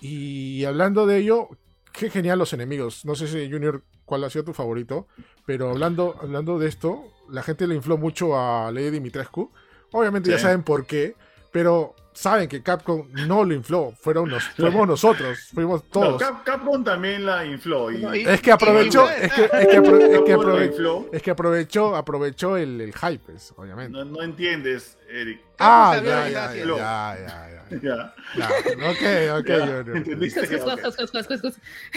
[0.00, 1.48] Y hablando de ello,
[1.94, 3.04] qué genial los enemigos.
[3.04, 5.06] No sé si Junior cuál ha sido tu favorito,
[5.46, 9.50] pero hablando, hablando de esto, la gente le infló mucho a Lady Dimitrescu.
[9.92, 11.14] Obviamente ya saben por qué,
[11.52, 16.22] pero saben que Capcom no lo infló, fueron nos, fuimos nosotros, fuimos No, todos.
[16.22, 17.90] Cap- Capcom también la infló.
[17.90, 20.46] Y, No, y- Es que aprovechó, y- es que, es que apro- es que Capcom
[20.46, 21.06] la aprove- infló.
[21.12, 23.90] es que aprovechó, aprovechó el, el hype, pues, obviamente.
[23.98, 25.40] No, no entiendes, Eric.
[25.58, 27.54] Ah, ya, ya, ya, ya, ya, ya.
[27.82, 28.48] Ya, Ya,
[28.90, 29.96] ok, ok, ya, Junior.
[29.96, 30.40] ¿entendiste?
[30.46, 30.80] Cos, cos, Ok.
[30.82, 31.54] cos, cos, cos, cos, cos.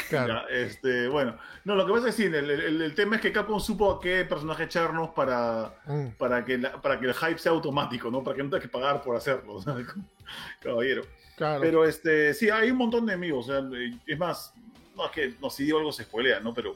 [0.10, 0.34] Claro.
[0.50, 3.22] Ya, este, bueno, no, lo que pasa es que sí, el, el- el tema es
[3.22, 7.14] que Capcom supo a qué personaje echarnos para, Mm, para, que la- para que el
[7.14, 8.24] hype sea automático, ¿no?
[8.24, 9.86] Para que no tengas que pagar por hacerlo, ¿sabes?
[10.62, 11.04] caballero.
[11.36, 11.62] claro.
[11.62, 13.70] Pero este, sí, hay un montón de enemigos, o sea,
[14.06, 14.54] es más,
[14.96, 16.54] no es que no, si digo algo se spoilea, ¿no?
[16.54, 16.76] Pero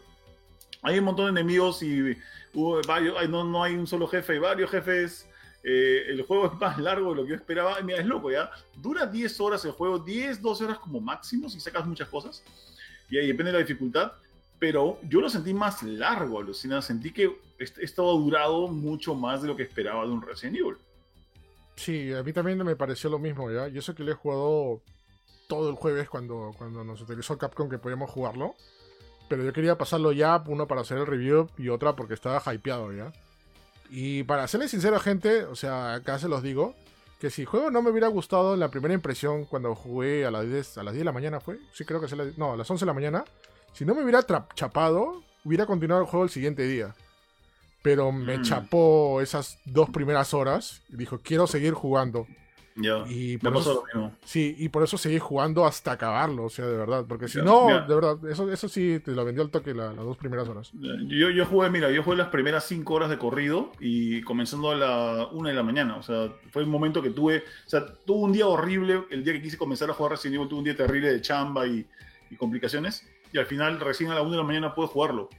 [0.83, 2.17] hay un montón de enemigos y
[2.53, 5.27] hubo varios, no, no hay un solo jefe, hay varios jefes.
[5.63, 7.79] eh, el juego es más largo de lo que yo esperaba.
[7.81, 8.49] Mira, es loco, ¿ya?
[8.77, 12.43] Dura 10 horas el juego, 10, 12 horas como máximo si sacas muchas cosas.
[13.11, 14.13] Y ahí depende de la dificultad.
[14.57, 16.81] Pero yo lo sentí más largo, alucina.
[16.81, 20.57] Sentí que est- esto ha durado mucho más de lo que esperaba de un Resident
[20.57, 20.77] Evil.
[21.81, 23.67] Sí, a mí también me pareció lo mismo, ¿ya?
[23.67, 24.83] Yo sé que lo he jugado
[25.47, 28.53] todo el jueves cuando, cuando nos utilizó Capcom que podíamos jugarlo.
[29.27, 32.93] Pero yo quería pasarlo ya, uno para hacer el review y otra porque estaba hypeado,
[32.93, 33.11] ¿ya?
[33.89, 36.75] Y para serles sincero, gente, o sea, acá se los digo,
[37.19, 40.29] que si el juego no me hubiera gustado en la primera impresión cuando jugué a
[40.29, 42.57] las 10, a las 10 de la mañana fue, sí creo que es no, a
[42.57, 43.25] las 11 de la mañana,
[43.73, 46.93] si no me hubiera chapado, hubiera continuado el juego el siguiente día.
[47.81, 48.41] Pero me Mm.
[48.43, 52.27] chapó esas dos primeras horas y dijo, quiero seguir jugando.
[52.75, 53.03] Ya.
[53.09, 54.17] Y Me por pasó eso, lo mismo.
[54.23, 57.03] sí, y por eso seguí jugando hasta acabarlo, o sea, de verdad.
[57.05, 57.81] Porque si Ya, no, ya.
[57.81, 60.71] de verdad, eso, eso sí te lo vendió al toque la- las dos primeras horas.
[60.73, 64.75] Yo, yo jugué, mira, yo jugué las primeras cinco horas de corrido y comenzando a
[64.75, 65.97] la una de la mañana.
[65.97, 67.39] O sea, fue el momento que tuve.
[67.65, 69.03] O sea, tuve un día horrible.
[69.09, 71.67] El día que quise comenzar a jugar Resident Evil, tuve un día terrible de chamba
[71.67, 71.85] y,
[72.29, 73.05] y complicaciones.
[73.33, 75.29] Y al final, recién a la 1 de la mañana pude jugarlo.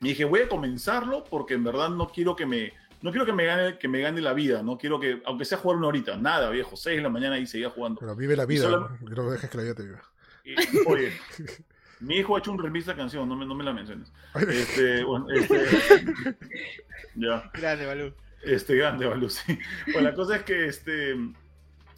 [0.00, 3.32] Y dije, voy a comenzarlo porque en verdad no quiero que me, no quiero que
[3.32, 4.62] me gane, que me gane la vida.
[4.62, 6.76] No quiero que, aunque sea jugar una horita, nada, viejo.
[6.76, 8.00] 6 de la mañana y seguía jugando.
[8.00, 9.10] Pero vive la vida, solo- ¿no?
[9.10, 10.02] no dejes que la vida te viva.
[10.44, 10.54] Y,
[10.86, 11.12] oye,
[12.00, 14.12] mi hijo ha hecho un remix de la canción, no me, no me la menciones.
[14.48, 15.64] Este, bueno, este,
[17.16, 17.50] ya.
[17.54, 18.14] Grande, Balú.
[18.44, 19.58] Este, grande, Balú, sí.
[19.92, 21.16] Bueno, la cosa es que, este,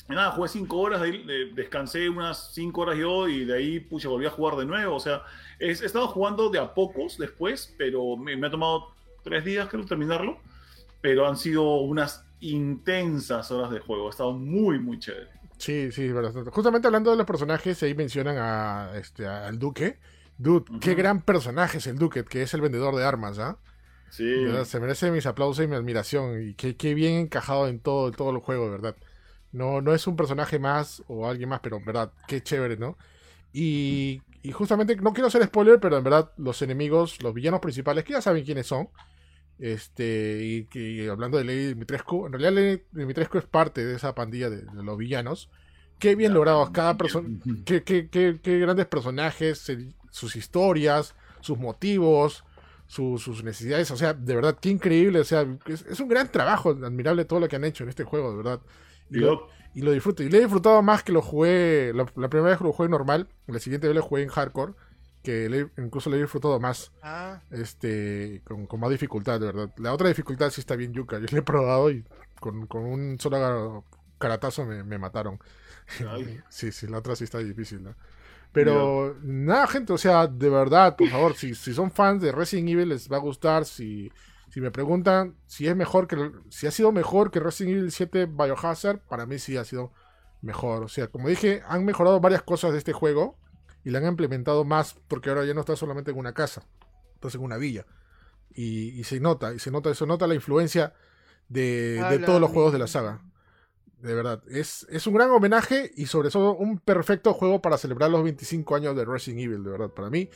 [0.09, 3.81] nada, jugué cinco horas, de ahí, eh, descansé unas cinco horas yo y de ahí,
[3.81, 4.97] pucha, volví a jugar de nuevo.
[4.97, 5.23] O sea,
[5.61, 8.89] he, estado jugando de a pocos después, pero me, me ha tomado
[9.23, 10.39] tres días, creo, terminarlo.
[11.01, 14.09] Pero han sido unas intensas horas de juego.
[14.09, 15.29] Ha estado muy, muy chévere.
[15.59, 16.33] Sí, sí, verdad.
[16.51, 19.99] Justamente hablando de los personajes, ahí mencionan a, este, al Duque.
[20.39, 20.99] Dude, qué Ujú.
[20.99, 23.59] gran personaje es el Duque, que es el vendedor de armas, ¿ah?
[24.09, 24.25] Sí.
[24.25, 26.43] De verdad, Se merece mis aplausos y mi admiración.
[26.43, 28.97] Y qué, qué bien encajado en todo, en todo el juego, de verdad.
[29.53, 32.97] No, no es un personaje más o alguien más, pero en verdad, qué chévere, ¿no?
[33.53, 38.05] Y, y justamente, no quiero hacer spoiler, pero en verdad, los enemigos, los villanos principales,
[38.05, 38.89] que ya saben quiénes son.
[39.59, 44.49] Este, y hablando de Lady Dimitrescu, en realidad Lady Dimitrescu es parte de esa pandilla
[44.49, 45.51] de, de los villanos.
[45.99, 47.29] Qué bien logrado, cada persona.
[47.67, 52.45] Qué, qué- qué- qué grandes personajes, el- sus historias, sus motivos,
[52.87, 53.91] su- sus necesidades.
[53.91, 55.21] O sea, de verdad, qué increíble.
[55.21, 58.05] O sea, es, es un gran trabajo, admirable todo lo que han hecho en este
[58.05, 58.61] juego, de verdad.
[59.11, 60.23] Y Y lo, luego- y lo disfruto.
[60.23, 61.93] Y lo he disfrutado más que lo jugué.
[61.95, 64.75] La, la primera vez que lo jugué normal, la siguiente vez lo jugué en hardcore.
[65.23, 66.93] Que le- incluso lo he disfrutado más.
[67.03, 69.71] Ah, Este, con, con más dificultad, de verdad.
[69.79, 71.19] La otra dificultad sí está bien yuca.
[71.21, 72.05] Yo le he probado y
[72.41, 73.85] con, con un solo
[74.19, 75.39] caratazo me, me mataron.
[76.09, 76.41] Ay.
[76.49, 77.95] Sí, sí, la otra sí está difícil, ¿no?
[78.53, 82.69] Pero nada, gente, o sea, de verdad, por favor, si, si son fans de Resident
[82.71, 83.65] Evil les va a gustar.
[83.65, 84.11] Si,
[84.51, 88.27] si me preguntan si es mejor que si ha sido mejor que Resident Evil 7
[88.27, 89.93] Biohazard, para mí sí ha sido
[90.43, 90.83] mejor.
[90.83, 93.39] O sea, como dije, han mejorado varias cosas de este juego
[93.85, 96.67] y la han implementado más porque ahora ya no está solamente en una casa,
[97.15, 97.87] estás en una villa.
[98.53, 100.95] Y, y se nota, y se nota, se nota la influencia
[101.49, 103.23] de, de todos los juegos de la saga.
[103.99, 108.11] De verdad, es, es un gran homenaje y sobre todo un perfecto juego para celebrar
[108.11, 110.29] los 25 años de Resident Evil, de verdad, para mí.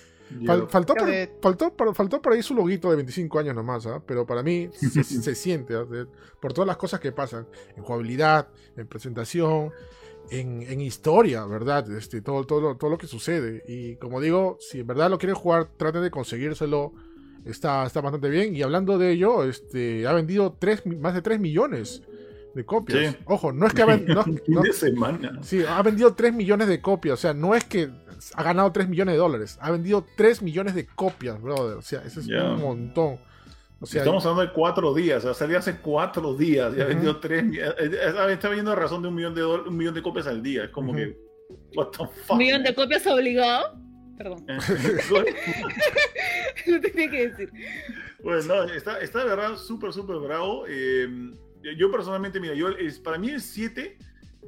[0.44, 1.08] Fal- faltó, por,
[1.42, 4.02] faltó, por, faltó por ahí su loguito de 25 años nomás, ¿ah?
[4.04, 5.84] pero para mí se, se siente, ¿ah?
[6.40, 9.70] Por todas las cosas que pasan, en jugabilidad, en presentación,
[10.30, 11.90] en, en historia, ¿verdad?
[11.92, 13.62] Este, todo, todo, lo- todo lo que sucede.
[13.68, 16.92] Y como digo, si en verdad lo quieren jugar, traten de conseguírselo.
[17.44, 18.56] Está, está bastante bien.
[18.56, 22.02] Y hablando de ello, este, ha vendido tres, más de 3 millones
[22.54, 23.12] de copias.
[23.12, 23.18] Sí.
[23.26, 25.40] Ojo, no es que ha, ven- no- fin no- de semana.
[25.42, 27.18] Sí, ha vendido 3 millones de copias.
[27.18, 27.90] O sea, no es que
[28.34, 29.58] ha ganado 3 millones de dólares.
[29.60, 31.76] Ha vendido 3 millones de copias, brother.
[31.76, 32.42] O sea, eso es Ya.
[32.44, 33.18] un montón.
[33.80, 36.88] O sea, Estamos hablando de cuatro días, o sea, salió hace cuatro días, ya Ujú.
[36.94, 39.92] vendió tres, mi- eh, eh, está vendiendo a razón de un millón de, un millón
[39.92, 41.00] de copias al día, es como Ujú.
[41.00, 41.18] que,
[41.76, 42.30] what the fuck.
[42.30, 43.78] Un millón de copias obligado.
[44.16, 44.46] Perdón,
[46.66, 47.52] lo tenía que decir.
[48.22, 50.64] bueno, no, está, está de verdad súper, súper bravo.
[50.68, 51.08] eh,
[51.76, 53.96] yo personalmente, mira, yo, es, para mí el 7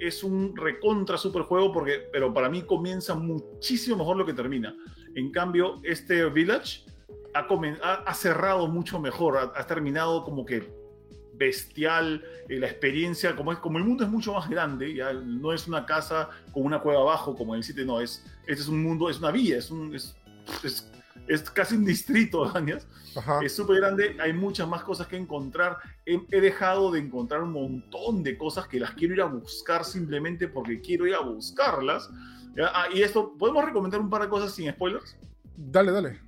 [0.00, 4.74] es un recontra super juego, porque, pero para mí comienza muchísimo mejor lo que termina.
[5.14, 6.84] En cambio, este Village
[7.34, 10.70] ha, ha, cerrado mucho mejor, ha, terminado como que
[11.34, 15.52] bestial, eh, la experiencia, como, es, como el mundo es mucho más grande, ya no
[15.52, 18.68] es una casa con una cueva abajo como en el 7, no, es, este es
[18.68, 20.16] un mundo, es una villa, es, un, es,
[21.28, 22.44] es casi un distrito,
[23.16, 23.40] ajá.
[23.42, 25.78] Es súper grande, hay muchas más cosas que encontrar.
[26.04, 29.84] He, he dejado de encontrar un montón de cosas que las quiero ir a buscar
[29.84, 32.10] simplemente porque quiero ir a buscarlas.
[32.62, 35.16] Ah, y esto, ¿podemos recomendar un par de cosas sin spoilers?
[35.56, 36.26] Dale, dale.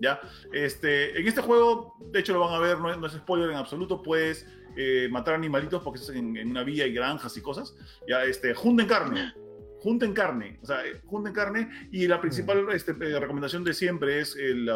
[0.00, 0.20] ¿ya?
[0.52, 3.50] Este, en este juego, de hecho lo van a ver, no es, no es spoiler
[3.50, 7.42] en absoluto, puedes eh, matar animalitos porque es en, en una villa y granjas y
[7.42, 7.74] cosas.
[8.08, 9.34] Ya, este, junten carne.
[9.80, 14.20] Junten carne, o sea, eh, junten carne y la principal este, eh, recomendación de siempre
[14.20, 14.68] es el,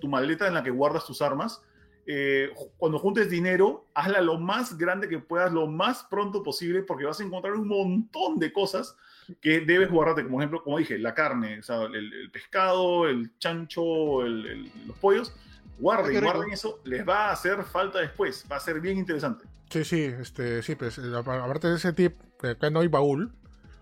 [0.00, 1.62] tu maleta en la que guardas tus armas.
[2.06, 2.48] Eh,
[2.78, 7.20] cuando juntes dinero, hazla lo más grande que puedas, lo más pronto posible, porque vas
[7.20, 8.96] a encontrar un montón de cosas
[9.42, 13.36] que debes guardarte, como ejemplo, como dije, la carne, o sea, el, el pescado, el
[13.38, 15.34] chancho, el- los pollos,
[15.78, 19.44] guarden, guarden eso, les va a hacer falta después, va a ser bien interesante.
[19.68, 23.32] Sí, sí, este, sí, pues, eh, aparte de ese tip, acá no hay baúl.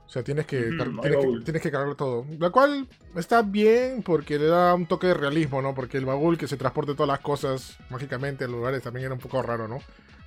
[0.07, 2.25] O sea, tienes que, hay tienes, que tienes que cargarlo todo.
[2.39, 5.75] Lo cual está bien porque le da un toque de realismo, ¿no?
[5.75, 9.15] Porque el baúl que se transporte todas las cosas mágicamente a los lugares también era
[9.15, 9.81] un poco raro, ¿no?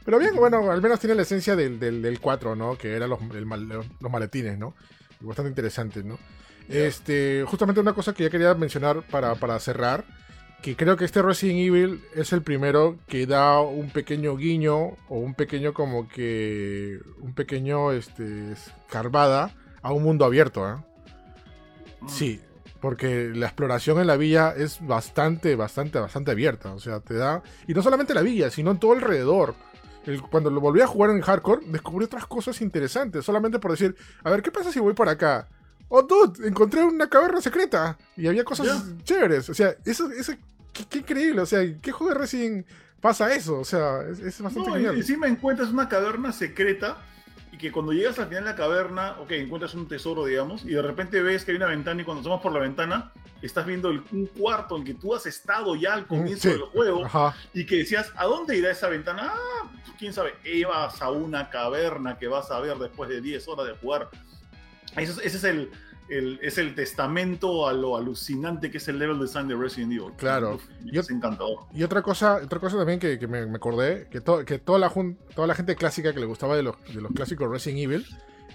[0.04, 2.78] Pero bien, bueno, al menos tiene la esencia del, del, del 4, ¿no?
[2.78, 4.74] Que eran los, los maletines, ¿no?
[5.22, 6.18] Bastante interesante, ¿no?
[6.68, 10.06] Este, justamente una cosa que ya quería mencionar para, para cerrar,
[10.62, 15.18] que creo que este Resident Evil es el primero que da un pequeño guiño o
[15.20, 20.84] un pequeño como que un pequeño este escarbada a un mundo abierto.
[22.02, 22.08] Mm.
[22.10, 22.42] Sí,
[22.82, 26.72] Porque la exploración en la villa es bastante, bastante, bastante abierta.
[26.74, 27.44] O sea, te da.
[27.68, 29.54] Y no solamente la villa, sino en todo alrededor.
[30.06, 33.26] El- cuando lo volví a jugar en hardcore, descubrí otras cosas interesantes.
[33.26, 35.50] Solamente por decir, a ver, ¿qué pasa si voy por acá?
[35.90, 37.98] Oh, dude, encontré una caverna secreta.
[38.16, 39.50] Y había cosas chéveres.
[39.50, 40.32] O sea, eso, eso
[40.72, 41.42] qué, qué increíble.
[41.42, 42.66] O sea, ¿qué juego de Resident
[43.02, 43.60] pasa eso?
[43.60, 44.96] O sea, es, es bastante No, y genial.
[44.96, 47.19] encima encuentras una caverna secreta y
[47.60, 50.82] que cuando llegas al final de la caverna, ok, encuentras un tesoro, digamos, y de
[50.82, 54.02] repente ves que hay una ventana y cuando asomas por la ventana, estás viendo el-
[54.14, 56.50] un cuarto en que tú has estado ya al comienzo Sí.
[56.50, 57.36] del juego Ajá.
[57.54, 59.34] y que decías, ¿a dónde irá esa ventana?
[59.36, 59.70] Ah,
[60.00, 63.74] quién sabe, ibas a una caverna que vas a ver después de 10 horas de
[63.76, 64.10] jugar.
[64.96, 65.70] Es- ese es el,
[66.10, 70.12] el- es el testamento a lo alucinante que es el level design de Resident Evil.
[70.18, 70.56] Claro.
[70.56, 71.60] Uf, Yo- es encantador.
[71.74, 74.80] Y otra cosa, otra cosa también que, que me, me acordé, que, to- que toda,
[74.80, 77.80] la jun- toda la gente clásica que le gustaba de los, de los clásicos Resident
[77.80, 78.06] Evil,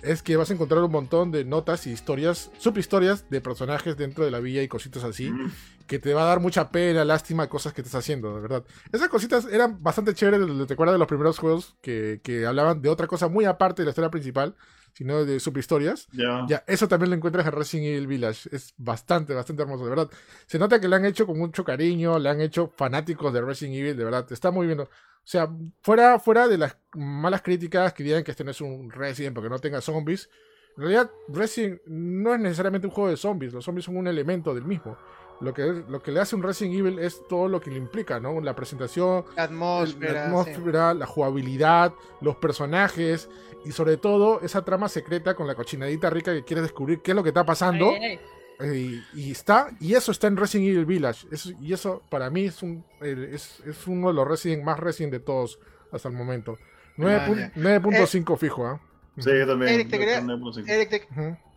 [0.02, 4.22] es que vas a encontrar un montón de notas y historias, subhistorias de personajes dentro
[4.24, 5.50] de la villa y cositas así, Mm.
[5.86, 8.64] que te va a dar mucha pena, lástima, cosas que estás haciendo, de verdad.
[8.92, 12.90] Esas cositas eran bastante chéveres, te acuerdas de los primeros juegos que, que hablaban de
[12.90, 14.54] otra cosa muy aparte de la historia principal,
[14.94, 16.07] sino de subhistorias.
[16.12, 16.46] Ya.
[16.48, 18.48] Ya, eso también lo encuentras en Resident Evil Village.
[18.52, 20.11] Es bastante, bastante hermoso, de verdad.
[20.46, 23.76] Se nota que le han hecho con mucho cariño, le han hecho fanáticos de Resident
[23.76, 24.26] Evil, de verdad.
[24.30, 24.80] Está muy bien.
[24.80, 24.88] O
[25.24, 25.50] sea,
[25.83, 29.50] fuera, fuera de las malas críticas que digan que este no es un Resident porque
[29.50, 30.30] no tenga zombies.
[30.76, 33.52] En realidad, Resident no es necesariamente un juego de zombies.
[33.52, 34.96] Los zombies son un elemento del mismo.
[35.40, 37.77] Lo que, es- lo que le hace un Resident Evil es todo lo que le
[37.79, 38.40] implica, ¿no?
[38.40, 40.12] La presentación, La atmósfera.
[40.12, 40.27] la sí.
[40.27, 43.29] atmósfera, la jugabilidad, los personajes
[43.64, 47.14] y sobre todo esa trama secreta con la cochinadita rica que quieres descubrir qué es
[47.16, 47.90] lo que está pasando.
[47.90, 48.20] Ay, ay,
[48.61, 48.68] ay.
[48.70, 51.27] eh, y, y está y eso está en Resident Evil Village.
[51.61, 55.12] Y eso para mí es, un, eh, es, es uno de los Resident más Resident
[55.12, 55.59] de todos
[55.92, 56.59] hasta el momento.
[56.97, 57.53] Nueve Ah, pun- ya.
[57.57, 58.81] 9.5 fijo, ¿ah?
[59.18, 59.75] Sí, yo también.
[59.75, 61.09] Eric, te quería- te.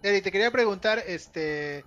[0.03, 1.83] Eric, te quería preguntar, este,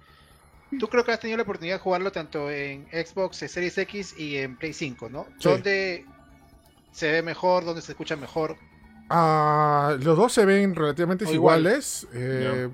[0.78, 4.36] tú creo que has tenido la oportunidad de jugarlo tanto en Xbox Series X y
[4.36, 5.26] en Play 5, ¿no?
[5.38, 5.48] Sí.
[5.48, 6.04] ¿Dónde
[6.92, 7.64] se ve mejor?
[7.64, 8.56] ¿Dónde se escucha mejor?
[9.12, 11.60] Ah, los dos se ven relativamente O igual.
[11.60, 12.06] iguales.
[12.12, 12.68] eh.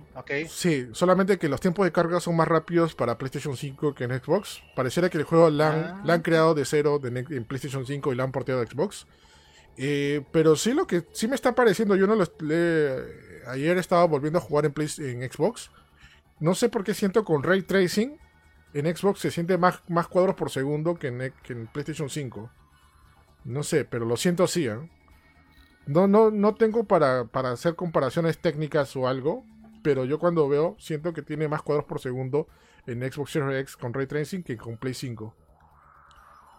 [0.50, 4.10] Sí, solamente que los tiempos de carga son más rápidos para PlayStation 5 que en
[4.20, 4.60] Xbox.
[4.74, 6.02] Pareciera que el juego la han, Ah.
[6.04, 9.06] la han creado de cero de en PlayStation 5 y la han porteado a Xbox.
[9.78, 13.02] Eh, pero sí lo que sí me está pareciendo, yo no lo le-
[13.48, 15.70] ayer estaba volviendo a jugar en, Play- en Xbox.
[16.40, 18.18] No sé por qué siento con Ray Tracing
[18.76, 22.50] en Xbox se siente más, más cuadros por segundo que en, PlayStation 5.
[23.44, 24.76] No sé, pero lo siento así, ¿eh?
[25.86, 29.46] No, no, no tengo para, para hacer comparaciones técnicas o algo,
[29.82, 32.48] pero yo cuando veo siento que tiene más cuadros por segundo
[32.86, 35.34] en Xbox Series X con Ray Tracing que con Play 5.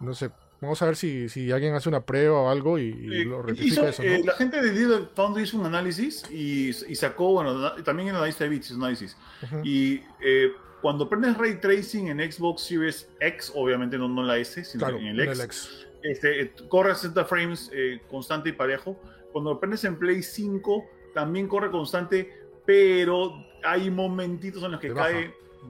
[0.00, 0.30] No sé,
[0.60, 3.82] vamos a ver si, si alguien hace una prueba o algo y, y lo rectifica
[3.82, 4.08] hizo- eso, ¿no?
[4.08, 8.14] eh, la gente de Digital Foundry hizo un análisis y, y sacó, bueno, también en
[8.20, 9.16] la lista de bits hizo un análisis.
[9.62, 14.38] Y eh, cuando prendes Ray Tracing en Xbox Series X, obviamente no, no en la
[14.38, 18.00] S, sino claro, en en el el X, este, eh, corre a 60 frames eh,
[18.08, 19.00] constante y parejo.
[19.32, 22.32] Cuando lo prendes en Play 5, también corre constante,
[22.64, 23.32] pero
[23.64, 25.10] hay momentitos en los que Te baja.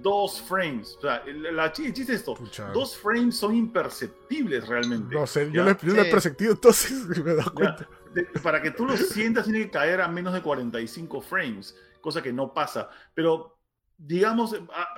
[0.02, 0.96] Dos frames.
[0.98, 2.34] O sea, el, la, chiste es esto.
[2.34, 2.68] Pucha.
[2.70, 5.14] Dos frames son imperceptibles realmente.
[5.14, 5.72] No sé, yo, ¿ya?
[5.72, 6.10] le, yo le he Sí.
[6.10, 6.92] perceptido entonces
[7.24, 7.88] me he dado Ya, cuenta.
[8.14, 12.22] de- para que tú lo sientas tiene que caer a menos de 45 frames, cosa
[12.22, 12.88] que no pasa.
[13.14, 13.58] Pero
[13.96, 14.54] digamos,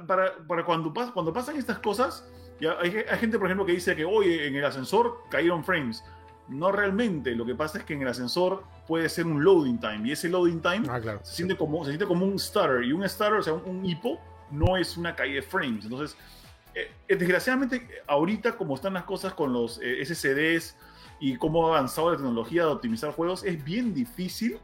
[0.06, 2.28] para, para cuando, pas- cuando pasan estas cosas,
[2.60, 6.04] ya hay, hay gente, por ejemplo, que dice que, oye, en el ascensor cayeron frames.
[6.48, 10.00] No realmente, lo que pasa es que en el ascensor puede ser un loading time,
[10.08, 11.20] y ese loading time Ah, claro.
[11.22, 13.86] se, siente como, se siente como un stutter, y un stutter, o sea, un, un
[13.86, 14.18] hipo,
[14.52, 15.84] no es una caída de frames.
[15.84, 16.16] Entonces,
[16.74, 20.76] eh, eh, desgraciadamente, ahorita como están las cosas con los eh, SSDs
[21.20, 24.58] y cómo ha avanzado la tecnología de optimizar juegos, es bien difícil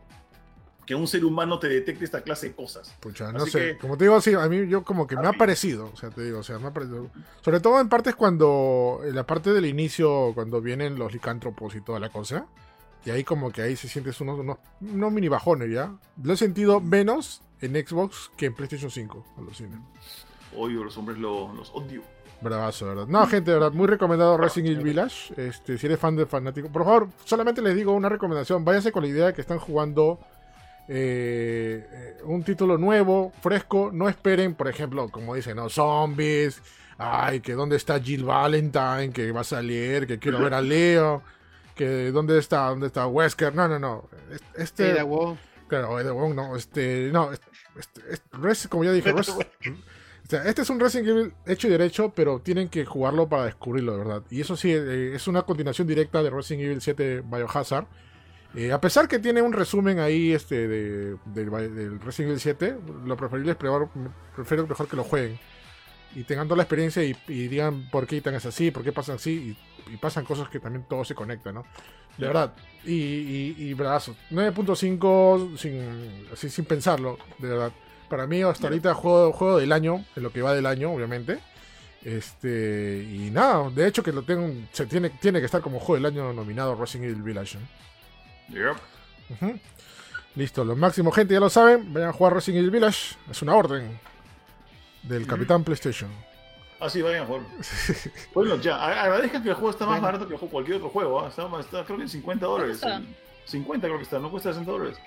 [0.86, 2.94] que un ser humano te detecte esta clase de cosas.
[3.00, 3.58] Pucha, no Así sé.
[3.58, 5.90] que- Como te digo, sí, a mí yo como que me ha parecido.
[5.92, 7.10] O sea, te digo, o sea, me ha parecido.
[7.40, 9.00] Sobre todo en partes cuando.
[9.04, 12.46] En la parte del inicio, cuando vienen los licántropos y toda la cosa.
[13.04, 15.92] Y ahí como que ahí se sientes unos, unos, unos mini bajones, ¿ya?
[16.22, 19.24] Lo he sentido menos en Xbox que en PlayStation 5.
[19.38, 19.80] Alucina.
[20.56, 22.02] Oye, los hombres lo- los odio.
[22.40, 23.06] Bravazo, ¿verdad?
[23.06, 25.32] No, gente, de verdad, muy recomendado Resident Evil Village.
[25.48, 28.62] Este, si eres fan de fanático, por favor, solamente les digo una recomendación.
[28.64, 30.20] Váyase con la idea de que están jugando
[30.88, 33.90] eh, eh, un título nuevo, fresco.
[33.92, 35.68] No esperen, por ejemplo, como dicen, ¿no?
[35.68, 36.62] Zombies.
[36.98, 41.22] Ay, que dónde está Jill Valentine, que va a salir, que quiero ver a Leo.
[41.74, 43.54] Que dónde está, dónde está Wesker.
[43.54, 44.08] No, no, no.
[44.56, 44.94] Este.
[45.68, 47.30] Claro, Wong, no, este, no,
[47.78, 51.70] este, este- como ya dije, Res- o sea, este es un Resident Evil hecho y
[51.70, 54.22] derecho, pero tienen que jugarlo para descubrirlo, de verdad.
[54.30, 57.86] Y eso sí, eh, es una continuación directa de Resident Evil 7 Biohazard.
[58.54, 62.76] Eh, a pesar que tiene un resumen ahí este de, del, del Resident Evil 7,
[63.04, 63.88] lo preferible es probar,
[64.34, 65.38] prefiero mejor que lo jueguen.
[66.14, 68.92] y tengan toda la experiencia y, y digan por qué Ethan es así, por qué
[68.92, 71.64] pasan así, y, y pasan cosas que también todo se conecta, ¿no?
[72.16, 72.54] De verdad.
[72.84, 74.16] Y, y, y brazo.
[74.30, 77.72] 9.5 sin, así, sin pensarlo, de verdad.
[78.08, 81.38] Para mí, hasta ahorita, juego, juego del año, en lo que va del año, obviamente.
[82.02, 85.96] Este, y nada, de hecho que lo tengo, se tiene, tiene que estar como juego
[85.96, 87.58] del año nominado Resident Evil Village.
[88.50, 89.60] Yep.
[90.36, 91.92] Listo, lo máximo, gente, ya lo saben.
[91.92, 93.16] Vayan a jugar Resident Evil Village.
[93.28, 93.98] Es una orden
[95.02, 95.26] del.
[95.26, 96.10] Capitán PlayStation.
[96.78, 97.42] Ah, sí, vayan a jugar.
[98.34, 100.18] Bueno, ya, agradezcan que el juego está más Bueno.
[100.18, 101.20] barato que cualquier otro juego.
[101.20, 101.28] ¿ah?
[101.28, 102.74] Está, está creo que en 50 dólares.
[102.76, 103.00] está?
[103.46, 104.98] 50 creo que está, no cuesta 60 dólares.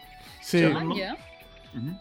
[0.42, 1.18] Sí, Sí, Ah,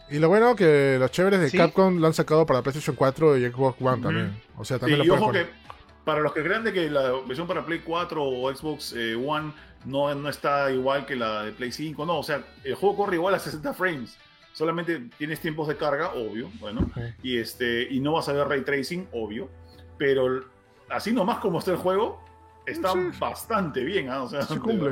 [0.09, 1.57] y lo bueno que los chéveres de Sí.
[1.57, 4.41] Capcom lo han sacado para PlayStation 4 y Xbox One también.
[4.57, 5.51] O sea, Sí, también y lo ojo pueden que
[6.03, 9.53] para los que crean de que la versión para Play 4 o Xbox eh, One
[9.85, 13.17] no, no está igual que la de Play 5, no, o sea, el juego corre
[13.17, 14.17] igual a 60 frames.
[14.53, 17.01] Solamente tienes tiempos de carga, obvio, bueno, Sí.
[17.21, 19.49] y este y no vas a ver ray tracing, obvio,
[19.99, 20.43] pero
[20.89, 22.19] así nomás como está el juego,
[22.65, 22.99] está Sí.
[23.19, 24.23] bastante bien, ¿ah?
[24.23, 24.91] o sea, Se cumple.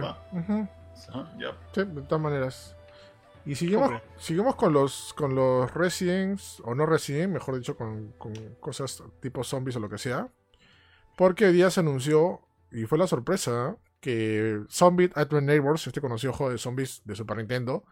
[1.40, 1.58] ya.
[1.74, 2.76] Sí, de todas maneras.
[3.46, 8.34] Y seguimos, seguimos con los con los Residents, o no Resident, mejor dicho, con, con
[8.60, 10.28] cosas tipo zombies o lo que sea.
[11.16, 12.42] Porque hoy día se anunció,
[12.72, 17.38] y fue la sorpresa, que Zombie Advent Neighbors, este conocido juego de zombies de Super
[17.38, 17.86] Nintendo,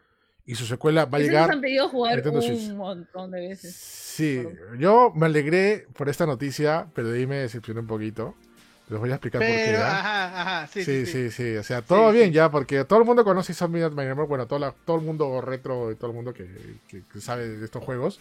[0.45, 1.47] y su secuela va a llegar.
[1.47, 2.69] nos han pedido jugar Nintendo Switch.
[2.71, 3.73] un montón de veces.
[4.15, 4.43] Sí,
[4.79, 8.35] yo me alegré por esta noticia, pero de ahí me decepcioné un poquito.
[8.89, 9.63] Les voy a explicar por qué.
[9.65, 11.51] Pero, ajá, ajá, sí, Sí, sí, sí, sí.
[11.53, 12.33] sí, O sea, todo Sí, bien sí.
[12.35, 15.95] ya, porque todo el mundo conoce Zombie Bueno, todo, la- todo el mundo retro y
[15.95, 16.47] todo el mundo que,
[16.87, 18.19] que- que sabe de estos juegos.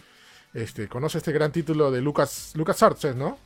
[0.55, 3.37] Este, conoce este gran título de Lucas, Lucas Arts, ¿no?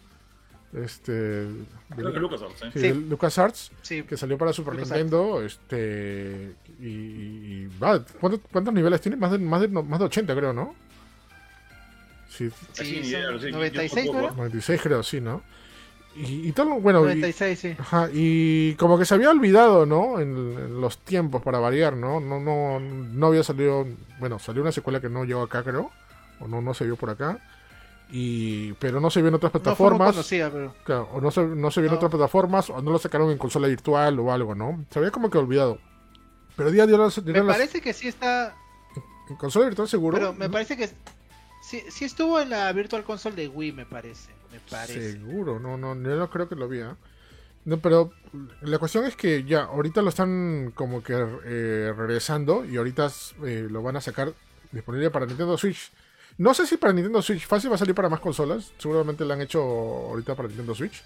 [0.75, 1.13] Este.
[1.13, 1.55] de
[1.97, 2.71] Creo que Lu- Lucas ¿eh?
[2.75, 4.75] sí, Lucas Arts, Sí, que salió para Super.
[4.77, 5.43] Nintendo.
[5.43, 6.55] Este.
[6.79, 6.87] Y.
[6.87, 7.69] y-
[8.21, 9.17] ¿cuántos, cuántos niveles tiene?
[9.17, 10.75] Más de, más, de, más de 80, creo, ¿no?
[12.39, 14.13] Sí, sí, Sí, son ya, sí, yo 96, ¿no?
[14.13, 14.19] tampoco.
[14.27, 14.37] era?
[14.37, 15.43] 96, creo, sí, ¿no?
[16.17, 17.77] Y, y bueno, y- 96, sí.
[17.79, 20.19] Ajá, y como que se había olvidado, ¿no?
[20.21, 22.19] En, en los tiempos para variar, ¿no?
[22.21, 23.87] No, no, no había salido,
[24.19, 25.91] bueno, salió una secuela que no llegó acá, creo,
[26.41, 27.39] o no, no se vio por acá,
[28.11, 30.75] y pero no se vio en otras No plataformas, conocida, pero...
[30.85, 31.97] claro, o no se, no se vio en No.
[31.99, 34.85] otras plataformas, o no lo sacaron en consola virtual o algo, ¿no?
[34.91, 35.79] Se había como que olvidado.
[36.57, 38.57] Pero día dio las, Me las- parece que sí está...
[39.29, 40.17] en consola virtual seguro.
[40.17, 40.89] Pero me parece que...
[41.69, 44.31] Sí, estuvo en la Virtual Console de Wii, me parece.
[44.51, 45.13] Me parece.
[45.13, 46.81] Seguro, no, no, yo no creo que lo vi.
[46.81, 46.97] ¿ah?
[47.67, 48.11] No, pero
[48.63, 51.13] la cuestión es que ya, ahorita lo están como que
[51.45, 53.13] eh, regresando y ahorita
[53.45, 54.33] eh, lo van a sacar
[54.73, 55.93] disponible para Nintendo Switch.
[56.39, 58.73] No sé si para Nintendo Switch, fácil va a salir para más consolas.
[58.79, 61.03] Seguramente lo han hecho ahorita para Nintendo Switch.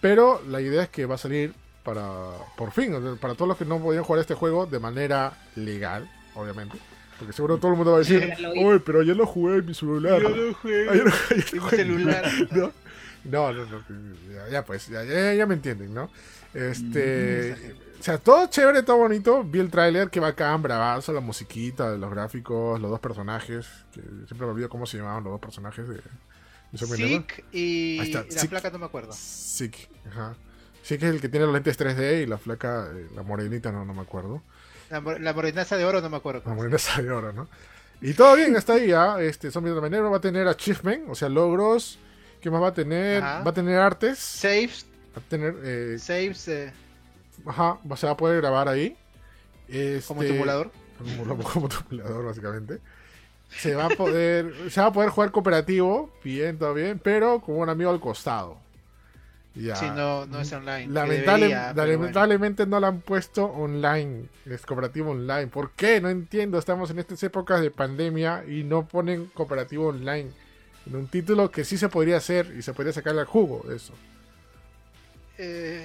[0.00, 1.52] Pero la idea es que va a salir
[1.84, 6.10] para, por fin, para todos los que no podían jugar este juego de manera legal,
[6.34, 6.78] obviamente.
[7.22, 9.74] Porque seguro todo el mundo va a decir, uy, pero yo lo jugué en mi
[9.74, 10.20] celular.
[10.20, 11.04] Yo lo jugué en
[11.52, 11.76] mi jugué".
[11.76, 12.24] celular.
[12.50, 12.72] ¿no?
[13.24, 13.84] No, no, no,
[14.32, 16.10] ya, ya, pues, ya, ya, ya me entienden, ¿no?
[16.52, 19.44] Este, o sea, todo chévere, todo bonito.
[19.44, 24.38] Vi el tráiler, que bacán, bravazo, la musiquita, los gráficos, los dos personajes, que siempre
[24.40, 26.00] me olvido cómo se llamaban los dos personajes de.
[26.74, 28.50] Sick y Ahí está, y la Sick.
[28.50, 29.12] placa no me acuerdo.
[29.12, 30.34] Sick, ajá.
[30.82, 33.84] Sick es el que tiene los lentes 3D y la flaca, eh, la morenita, no,
[33.84, 34.42] no me acuerdo.
[34.92, 36.42] La, la morenaza de oro no me acuerdo.
[36.46, 37.48] La morena está de oro, ¿no?
[38.00, 39.16] Y todo bien, está ahí, ¿ah?
[39.20, 41.98] Este Zombie Manero va a tener achievement, o sea, logros.
[42.40, 43.22] ¿Qué más va a tener?
[43.22, 43.42] Ajá.
[43.44, 44.18] Va a tener artes.
[44.18, 44.86] Saves,
[45.16, 45.54] Va a tener.
[45.62, 46.72] eh, saves eh,
[47.46, 48.96] ajá, se va a poder grabar ahí.
[49.68, 50.70] Este, como emulador.
[50.98, 52.80] Como, como emulador, básicamente.
[53.48, 54.52] Se va a poder.
[54.70, 58.58] se va a poder jugar cooperativo, bien, todo bien, pero con un amigo al costado.
[59.54, 59.76] Ya.
[59.76, 60.86] Si no, no es online.
[60.86, 61.98] que Lamentable- debería, pero bueno.
[62.00, 65.48] lamentablemente no lo han puesto online, es cooperativo online.
[65.48, 66.00] ¿Por qué?
[66.00, 66.58] No entiendo.
[66.58, 70.30] Estamos en estas épocas de pandemia y no ponen cooperativo online.
[70.86, 73.76] En un título que sí se podría hacer y se podría sacarle al jugo de
[73.76, 73.92] eso.
[75.38, 75.84] Eh,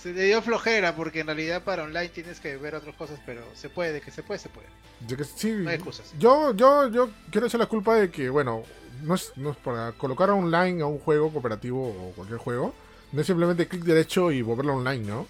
[0.00, 3.42] se le dio flojera porque en realidad para online tienes que ver otras cosas, pero
[3.54, 4.66] se puede, que se puede, se puede.
[5.06, 5.50] Yo que sí.
[5.52, 6.12] No hay excusas.
[6.18, 8.62] Yo, yo, yo quiero echar la culpa de que, bueno,
[9.02, 12.74] no es, no es para colocar online a un juego cooperativo o cualquier juego,
[13.12, 15.26] no es simplemente clic derecho y volverlo online, ¿no?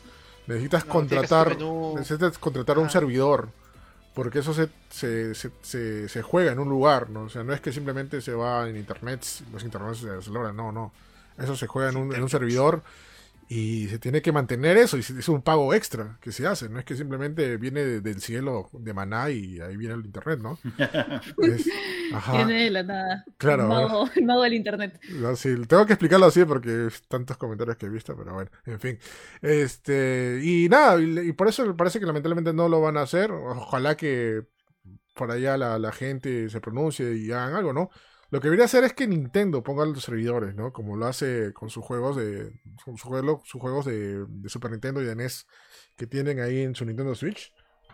[0.47, 1.57] Necesitas No, contratar,
[1.95, 3.49] necesitas contratar un servidor,
[4.14, 7.22] porque eso se, se, se, se, juega en un lugar, ¿no?
[7.22, 10.72] O sea, no es que simplemente se va en internet, los internet se celebran, no,
[10.72, 10.93] no.
[11.39, 12.83] Eso se juega en un, en un servidor
[13.55, 16.79] y se tiene que mantener eso, y es un pago extra que se hace, no
[16.79, 20.59] es que simplemente viene de- del cielo de maná y ahí viene el internet, ¿no?
[21.43, 21.69] Es-
[22.15, 23.25] ajá, Viene de la nada.
[23.39, 23.65] Claro.
[23.65, 25.01] El mago, el mago del internet.
[25.09, 28.81] no, sí, tengo que explicarlo así porque tantos comentarios que he visto, pero bueno, en
[28.81, 28.99] fin.
[29.41, 33.31] Este, y nada, y, y por eso parece que lamentablemente no lo van a hacer.
[33.33, 34.43] Ojalá que
[35.15, 37.91] por allá la, la gente se pronuncie y hagan algo, ¿no?
[38.33, 40.72] Lo que debería hacer es que Nintendo ponga los servidores, ¿no?
[40.72, 42.51] Como lo hace con sus juegos de.
[42.85, 45.47] Con sus juegos, sus juegos de, de Super Nintendo y de NES
[45.97, 47.53] que tienen ahí en su Nintendo Switch.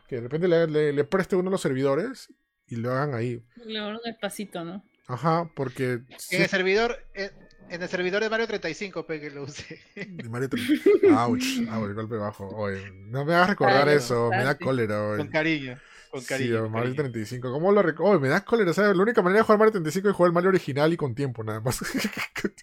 [0.09, 2.32] Que de repente le, le- le preste uno de los servidores
[2.66, 3.45] y lo hagan ahí.
[3.66, 4.82] Le dan un espacito, ¿no?
[5.09, 6.01] Ajá, porque.
[6.18, 7.30] sí- En el servidor, en,
[7.68, 9.80] en el servidor de Mario 35, pe, que lo use.
[9.97, 10.80] de Mario Tri-
[11.28, 12.47] Ouch, el golpe bajo.
[12.57, 15.03] Oye, no me hagas recordar Ay, eso, me da cólera.
[15.09, 15.18] oye.
[15.18, 15.78] Con cariño.
[16.11, 16.63] Con Sí, cariño.
[16.63, 17.03] con Mario cariño.
[17.13, 17.53] 35.
[17.53, 18.13] ¿Cómo lo recuerdo?
[18.13, 18.97] Oye, me da cólera, ¿sabes?
[18.97, 21.43] La única manera de jugar Mario 35 es jugar el Mario original y con tiempo,
[21.45, 21.81] nada más.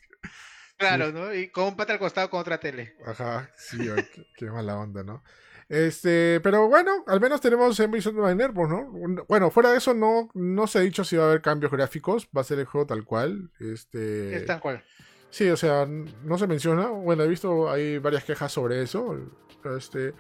[0.78, 1.34] Claro, ¿no?
[1.34, 2.96] Y con un pata al costado con otra tele.
[3.06, 5.24] Ajá, sí, qué, qué mala onda, ¿no?
[5.70, 8.92] Este, pero bueno, al menos tenemos Ambition Miner, pues, ¿no?
[9.28, 12.28] Bueno, fuera de eso, no, no se ha dicho si va a haber cambios gráficos,
[12.36, 13.50] va a ser el juego tal cual.
[13.60, 14.84] Este, Es tan cual.
[15.30, 16.88] Sí, o sea, no se menciona.
[16.88, 19.18] Bueno, he visto hay varias quejas sobre eso.
[19.64, 20.14] pero, Este,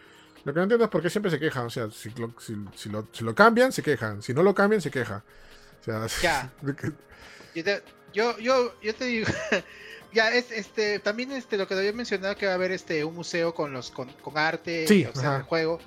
[0.46, 1.66] lo que no entiendo es por qué siempre se quejan.
[1.66, 4.22] O sea, si lo, si, si lo, si lo cambian, se quejan.
[4.22, 5.24] Si no lo cambian, se queja.
[5.82, 6.52] O sea, Ya.
[7.54, 7.84] Yo te,
[8.14, 9.28] yo, yo, yo te digo,
[10.14, 13.16] ya es este también este lo que había mencionado que va a haber este un
[13.16, 15.80] museo con los con, con arte, Sí, o sea, el juego.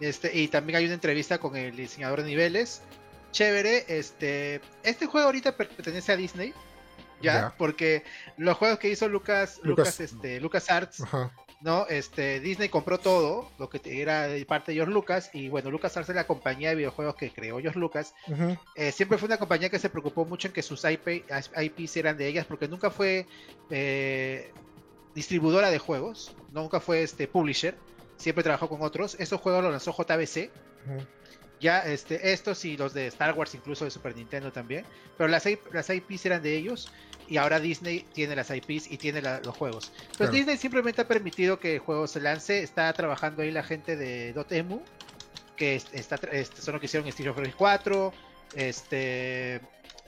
[0.00, 2.82] Este, y también hay una entrevista con el diseñador de niveles.
[3.32, 6.52] Chévere, este este juego ahorita pertenece a Disney.
[7.22, 7.54] Ya, Ya.
[7.56, 8.04] porque
[8.36, 11.32] los juegos que hizo Lucas, Lucas- Lucas, este, Lucas Arts, Ajá.
[11.64, 11.86] ¿No?
[11.88, 15.96] Este, Disney compró todo, lo que era de parte de George Lucas, y bueno, Lucas
[15.96, 18.14] Arts es la compañía de videojuegos que creó George Lucas,
[18.76, 21.24] eh, siempre fue una compañía que se preocupó mucho en que sus IP,
[21.56, 23.26] IPs eran de ellas, porque nunca fue
[23.70, 24.52] eh,
[25.14, 27.74] distribuidora de juegos, nunca fue este publisher,
[28.18, 29.16] siempre trabajó con otros.
[29.18, 30.50] Estos juegos los lanzó JBC.
[31.60, 34.84] Ya este, estos y los de Star Wars, incluso de Super Nintendo también,
[35.16, 36.90] pero las, IPs eran de ellos.
[37.26, 39.92] Y ahora Disney tiene las IPs y tiene la- los juegos.
[39.94, 40.32] Entonces Claro.
[40.32, 42.62] Disney simplemente ha permitido que el juego se lance.
[42.62, 44.82] Está trabajando ahí la gente de Dotemu,
[45.56, 48.12] que es- está, este, son los que hicieron Street of Rage 4,
[48.54, 49.54] este,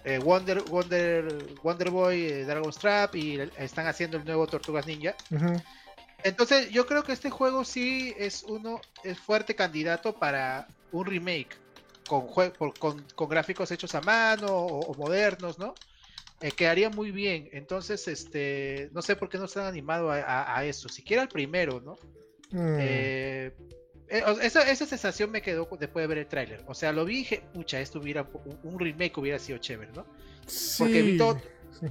[0.05, 1.26] eh, Wonder, Wonder,
[1.62, 5.14] Wonder Boy, eh, Dragon's Trap y están haciendo el nuevo Tortugas Ninja.
[6.22, 11.57] Entonces yo creo que este juego sí es uno, es fuerte candidato para un remake
[12.07, 12.26] con,
[12.78, 15.74] con, con gráficos hechos a mano o, o modernos, ¿no?
[16.41, 17.49] Eh, quedaría muy bien.
[17.53, 20.89] Entonces, este, no sé por qué no se han animado a, a- a eso.
[20.89, 21.97] Siquiera el primero, ¿no?
[22.51, 22.76] Mm.
[22.78, 23.53] Eh,
[24.09, 26.62] eh, esa, esa sensación me quedó después de ver el tráiler.
[26.68, 28.28] O sea, lo vi y dije, pucha, esto hubiera,
[28.62, 30.07] un, remake hubiera sido chévere, ¿no?
[30.78, 31.18] porque vi Sí.
[31.18, 31.41] todo-.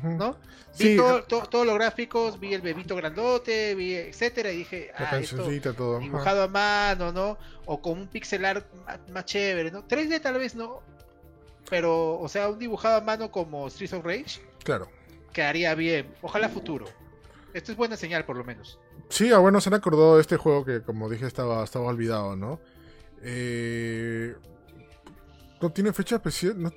[0.03, 0.38] ¿No?
[0.71, 4.91] Sí, Vi todo- to- todos los gráficos, vi el bebito grandote, vi etcétera, y dije,
[4.97, 5.99] ah, esto ajá.
[5.99, 7.38] dibujado a mano, ¿no?
[7.65, 9.86] O con un pixel art ma- más, chévere, ¿no?
[9.88, 10.82] 3D tal vez no,
[11.69, 14.89] pero, o sea, un dibujado a mano como Streets of Rage Claro.
[15.34, 16.13] quedaría bien.
[16.21, 16.86] Ojalá futuro.
[17.53, 18.78] Esto es buena señal, por lo menos.
[19.09, 22.36] Sí, ah, bueno, se han acordado de este juego que, como dije, estaba, estaba olvidado,
[22.36, 22.59] ¿no?
[23.21, 24.36] Eh,
[25.61, 26.61] no tiene fecha especial.
[26.61, 26.73] no-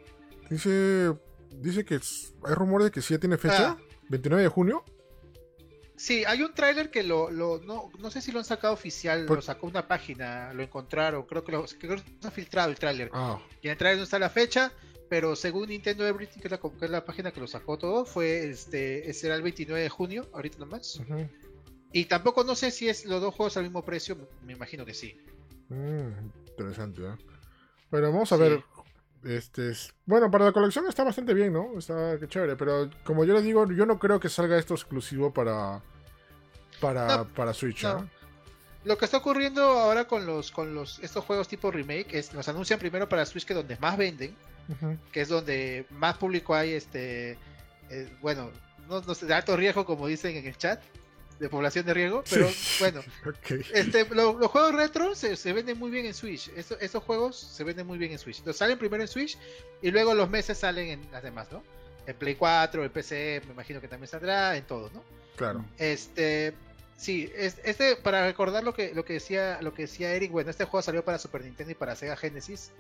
[0.49, 1.15] dice,
[1.61, 3.71] dice que es- hay rumores de que sí ya tiene fecha.
[3.71, 3.79] Ah.
[4.09, 4.85] 29 de junio.
[5.97, 9.27] Sí, hay un tráiler que lo, lo no, no sé si lo han sacado oficial,
[9.27, 12.71] Por- lo sacó una página, lo encontraron, creo que lo creo que se ha filtrado
[12.71, 13.11] el tráiler.
[13.13, 14.73] Ah, Y en el tráiler no está la fecha,
[15.11, 18.05] pero según Nintendo Everything, que es la, que es la página que lo sacó todo,
[18.05, 20.97] fue este será el 29 de junio, ahorita nomás.
[21.01, 21.29] ujú.
[21.93, 24.95] Y tampoco no sé si es los dos juegos al mismo precio, me imagino que
[24.95, 25.17] sí.
[25.71, 27.17] Mm, interesante, ¿eh?
[27.91, 28.43] Bueno, vamos a Sí.
[28.43, 28.63] ver.
[29.25, 31.79] Este es- bueno, para la colección está bastante bien, ¿no?
[31.79, 35.33] Está qué chévere, pero como yo les digo, yo no creo que salga esto exclusivo
[35.33, 35.83] para
[36.81, 38.09] para, No, para Switch, no.
[38.85, 42.49] Lo que está ocurriendo ahora con los con los estos juegos tipo remake es los
[42.49, 44.35] anuncian primero para Switch que es donde más venden,
[45.13, 47.33] que es donde más público hay este
[47.91, 48.53] eh, bueno,
[48.89, 50.81] no, no sé, de alto riesgo como dicen en el chat,
[51.39, 52.77] de población de riesgo, pero Sí.
[52.81, 53.01] bueno.
[53.73, 56.49] Este, lo- los juegos retro se, se venden muy bien en Switch.
[56.57, 58.39] Esto- estos juegos se venden muy bien en Switch.
[58.39, 59.39] Entonces salen primero en Switch
[59.83, 61.63] y luego los meses salen en las demás, ¿no?
[62.07, 65.05] En Play 4, en PC, me imagino que también saldrá, en todo, ¿no?
[65.37, 65.65] Claro.
[65.79, 66.55] Este,
[66.97, 70.51] sí, es- este, para recordar lo que, lo que decía, lo que decía Eric, bueno,
[70.51, 72.73] este juego salió para Super Nintendo y para Sega Genesis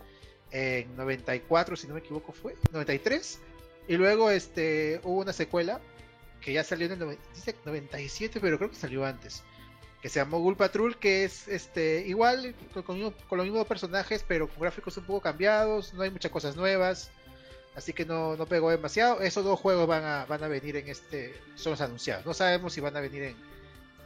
[0.51, 3.39] en 94, si no me equivoco fue, 93.
[3.87, 5.81] Y luego este, hubo una secuela
[6.41, 9.43] que ya salió en el noven- dice 97, pero creo que salió antes.
[10.03, 13.67] Que se llamó Ghoul Patrol, que es este igual con, con mismo- con los mismos
[13.67, 17.11] personajes, pero con gráficos un poco cambiados, no hay muchas cosas nuevas.
[17.75, 19.21] Así que no, no pegó demasiado.
[19.21, 21.35] Esos dos juegos van a, van a venir en este.
[21.57, 22.25] Son los anunciados.
[22.27, 23.37] No sabemos si van a venir en,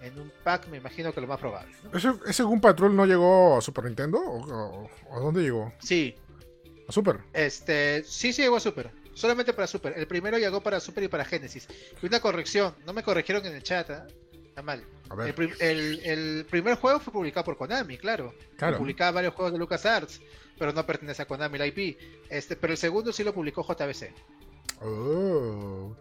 [0.03, 1.75] en un pack, me imagino que lo más probable.
[1.85, 1.97] ¿no?
[1.97, 4.19] ¿Ese, ese Gun Patrol no llegó a Super Nintendo?
[4.19, 5.73] ¿O, o- o a dónde llegó?
[5.79, 6.15] Sí,
[6.89, 7.21] ¿A Super?
[7.33, 8.03] este.
[8.05, 8.91] Sí, sí llegó a Super.
[9.15, 9.93] Solamente para Super.
[9.97, 11.69] El primero llegó para Super y para Genesis.
[12.03, 12.75] Y una corrección.
[12.87, 13.91] No me corrigieron en el chat.
[13.91, 14.07] ¿ah?
[14.49, 14.83] Está mal.
[15.11, 18.35] A El, ver, prim- el- el primer juego fue publicado por Konami, claro.
[18.57, 18.79] claro.
[18.79, 20.21] Publicaba varios juegos de LucasArts,
[20.59, 21.99] pero no pertenece a Konami la IP.
[22.31, 24.13] Este, pero el segundo sí lo publicó JBC.
[24.81, 25.95] Oh.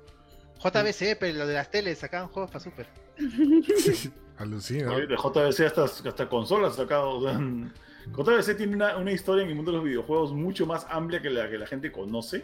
[0.64, 2.88] JBC, pero lo de las teles, sacaban juegos para Super.
[4.38, 4.92] Alucina.
[4.94, 7.22] Oye, De JVC hasta, hasta consolas sacado.
[8.18, 11.30] JVC tiene una, una historia en el mundo de los videojuegos mucho más amplia que
[11.30, 12.44] la que la gente conoce.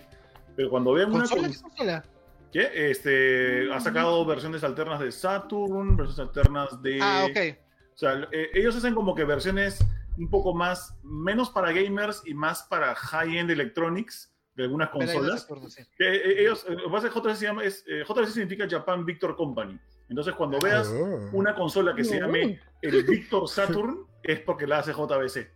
[0.58, 1.48] Pero cuando vean una ¿Consola?
[1.48, 2.06] cons- ¿Qué consola?
[2.52, 2.90] ¿Qué?
[2.92, 7.00] Este, ha sacado versiones alternas de Saturn, versiones alternas de...
[7.02, 7.58] Ah, ok.
[7.94, 9.80] O sea, eh, ellos hacen como que versiones
[10.18, 15.44] un poco más, menos para gamers y más para high-end electronics de algunas consolas.
[15.44, 15.84] acuerdo, sí.
[15.98, 18.66] Que, eh, ellos, eh, lo que pasa es que JVC, se llama, es, eh, significa
[18.70, 19.80] Japan Victor Company.
[20.10, 21.30] Entonces, cuando veas Oh.
[21.34, 25.52] una consola que se llame el Victor Saturn, es porque la hace JVC.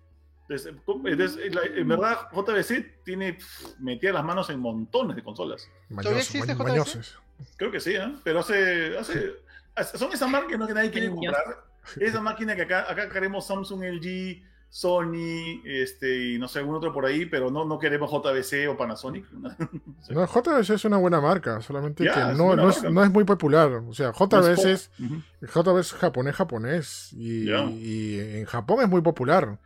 [0.51, 0.73] Entonces,
[1.05, 5.67] entonces, la- en verdad, JVC tiene pff, metida las manos en montones de consolas.
[5.89, 7.17] Mañoso, existe mañosos.
[7.57, 8.13] Creo que sí, ¿eh?
[8.23, 9.31] Pero hace, hace,
[9.95, 10.67] son esas marcas ¿no?
[10.67, 11.63] que nadie quiere comprar.
[11.99, 16.93] Esa máquina que acá, acá queremos Samsung, LG, Sony, este, y no sé, algún otro
[16.93, 19.25] por ahí, pero no, no queremos JBC o Panasonic.
[20.01, 20.13] Sí.
[20.13, 22.89] No, JBC es una buena marca, solamente Ya, que no, es, marca.
[22.89, 23.71] no es muy popular.
[23.87, 24.91] O sea, JBC es.
[25.41, 27.13] JBC es japonés, japonés.
[27.13, 27.49] Y
[28.19, 29.57] en Japón es muy popular.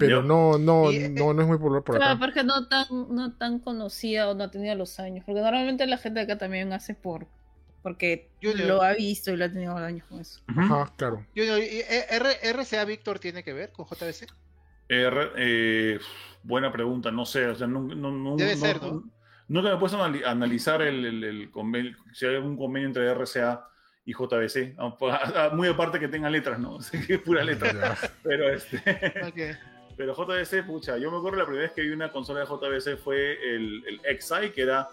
[0.00, 2.20] Pero no, no, eh, no, no es muy popular por Claro, acá.
[2.26, 5.24] porque no tan, no tan conocida o no ha tenido los años.
[5.24, 7.26] Porque normalmente la gente de acá también hace por
[7.82, 8.68] porque Junior.
[8.68, 10.40] lo ha visto y lo ha tenido años con eso.
[10.48, 11.24] Ajá, claro.
[11.34, 14.26] Junior, ¿y eh, R- RCA Victor tiene que ver con JBC?
[14.88, 15.98] R- eh,
[16.42, 19.04] buena pregunta, no sé, o sea, no, no, no- Debe no- ser, ¿no?
[19.48, 22.56] Nunca me he puesto a anali- a analizar el, el- el convenio, si hay algún
[22.56, 23.66] convenio entre RCA
[24.04, 24.76] y JBC,
[25.54, 26.80] muy aparte que tenga letras, ¿no?
[26.82, 28.82] Sé que es pura letra, pero este...
[30.00, 32.96] Pero JBC, pucha, yo me acuerdo la primera vez que vi una consola de JBC
[32.96, 34.88] fue el, el XI, que era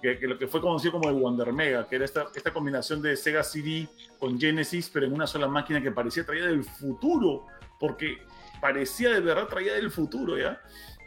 [0.00, 3.02] que, que lo que fue conocido como el Wonder Mega, que era esta, esta combinación
[3.02, 3.88] de Sega CD
[4.20, 7.44] con Genesis, pero en una sola máquina que parecía traída del futuro,
[7.80, 8.18] porque
[8.60, 10.60] parecía de verdad traída del futuro, ¿ya?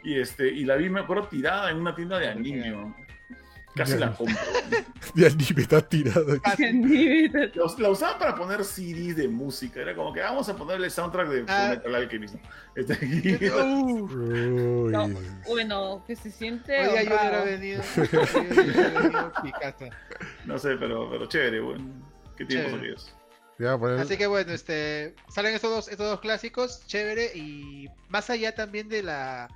[0.04, 2.68] Y, este, y la vi, me acuerdo, tirada en una tienda de anime.
[2.68, 2.94] ¿no?
[3.76, 3.98] Casi Ya.
[3.98, 4.36] la compro.
[5.14, 6.26] Ya ni me está tirado.
[6.44, 6.56] La,
[7.78, 9.80] la usaban para poner CDs de música.
[9.80, 11.76] Era como que "Ah, vamos a ponerle soundtrack de Ah.
[11.94, 12.34] Alchemist.
[15.46, 16.72] bueno, que se siente
[17.44, 17.82] venido.
[20.44, 21.84] No sé, pero, pero chévere, bueno.
[22.36, 22.92] ¿Qué tiempos Chévere.
[22.92, 23.14] aquellos?
[23.58, 28.28] Ya, pues, Así que bueno, este salen estos dos, estos dos clásicos, chévere, y más
[28.28, 29.48] allá también de la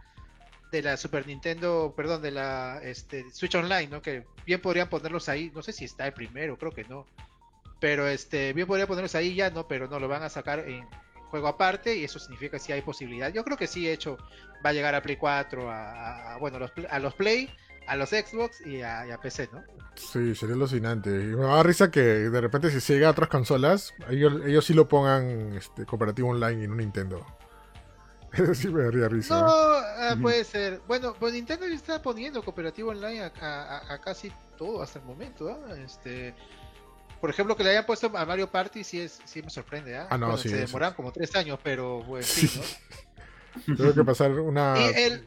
[0.71, 4.03] de la Super Nintendo, perdón, de la este, Switch Online, ¿no?
[4.03, 7.07] Que bien podrían ponerlos ahí, no sé si está el primero, creo que no.
[7.81, 10.87] Pero este, bien podrían ponerlos ahí ya, no, pero no, lo van a sacar en
[11.31, 13.33] juego aparte y eso significa sí hay posibilidad.
[13.33, 14.19] Yo creo que sí, hecho,
[14.65, 17.49] va a llegar a Play 4, a, bueno, los, a los Play,
[17.87, 19.63] a los Xbox y a, PC, ¿no?
[19.97, 21.11] Sí, sería alucinante.
[21.11, 24.65] Y me da risa que de repente si se llega a otras consolas, ellos, ellos
[24.65, 27.27] sí lo pongan este, cooperativo online en un Nintendo.
[28.33, 29.41] Eso sí me daría risa.
[29.41, 30.23] No, ah, Ujú.
[30.23, 30.81] puede ser.
[30.87, 35.05] Bueno, pues Nintendo ya está poniendo cooperativo online a, a- a casi todo hasta el
[35.05, 35.49] momento.
[35.51, 35.75] ¿ah?
[35.79, 36.35] Este,
[37.21, 39.97] por ejemplo, que le hayan puesto a Mario Party sí, es, sí me sorprende.
[39.97, 40.07] ¿ah?
[40.11, 40.97] Ah, no, Bueno, sí, se eso demoran sí.
[40.97, 42.47] como tres años, pero bueno, Sí.
[42.47, 42.61] sí,
[43.77, 44.81] Tengo que pasar una ¿no?
[44.81, 45.27] El,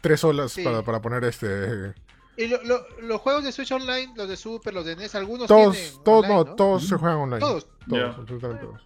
[0.00, 0.64] tres olas sí.
[0.64, 1.94] para, para poner este.
[2.36, 5.46] y lo- lo- los juegos de Switch Online, los de Super, los de NES, algunos
[5.46, 7.38] Todos, tienen todos, online, no, todos se juegan online.
[7.40, 7.68] Todos.
[7.88, 8.06] Todos, Ya.
[8.20, 8.82] absolutamente todos.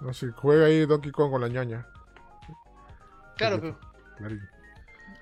[0.00, 1.86] No sé, juega ahí Donkey Kong con la ñaña.
[3.36, 3.78] Claro, pero.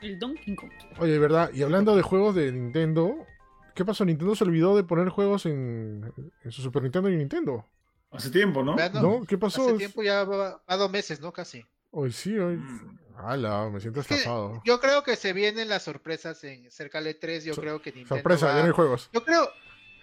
[0.00, 0.70] El Donkey Kong.
[0.98, 1.50] Oye, ¿verdad?
[1.52, 3.26] Y hablando de juegos de Nintendo,
[3.74, 4.04] ¿qué pasó?
[4.04, 6.12] Nintendo se olvidó de poner juegos en,
[6.42, 7.66] en su Super Nintendo y Nintendo.
[8.10, 8.76] Hace tiempo, ¿no?
[8.76, 9.02] ¿No?
[9.02, 9.26] ¿no?
[9.26, 9.66] ¿Qué pasó?
[9.66, 11.32] hace tiempo ya va, va dos meses, ¿no?
[11.32, 11.64] Casi.
[11.90, 12.56] Hoy sí, hoy.
[12.56, 12.98] Mm.
[13.16, 14.60] Ala, me siento estafado.
[14.64, 18.16] Yo creo que se vienen las sorpresas en cerca de 3 Yo creo que Nintendo.
[18.16, 19.08] Sorpresa, va- ya no hay juegos.
[19.12, 19.48] Yo creo,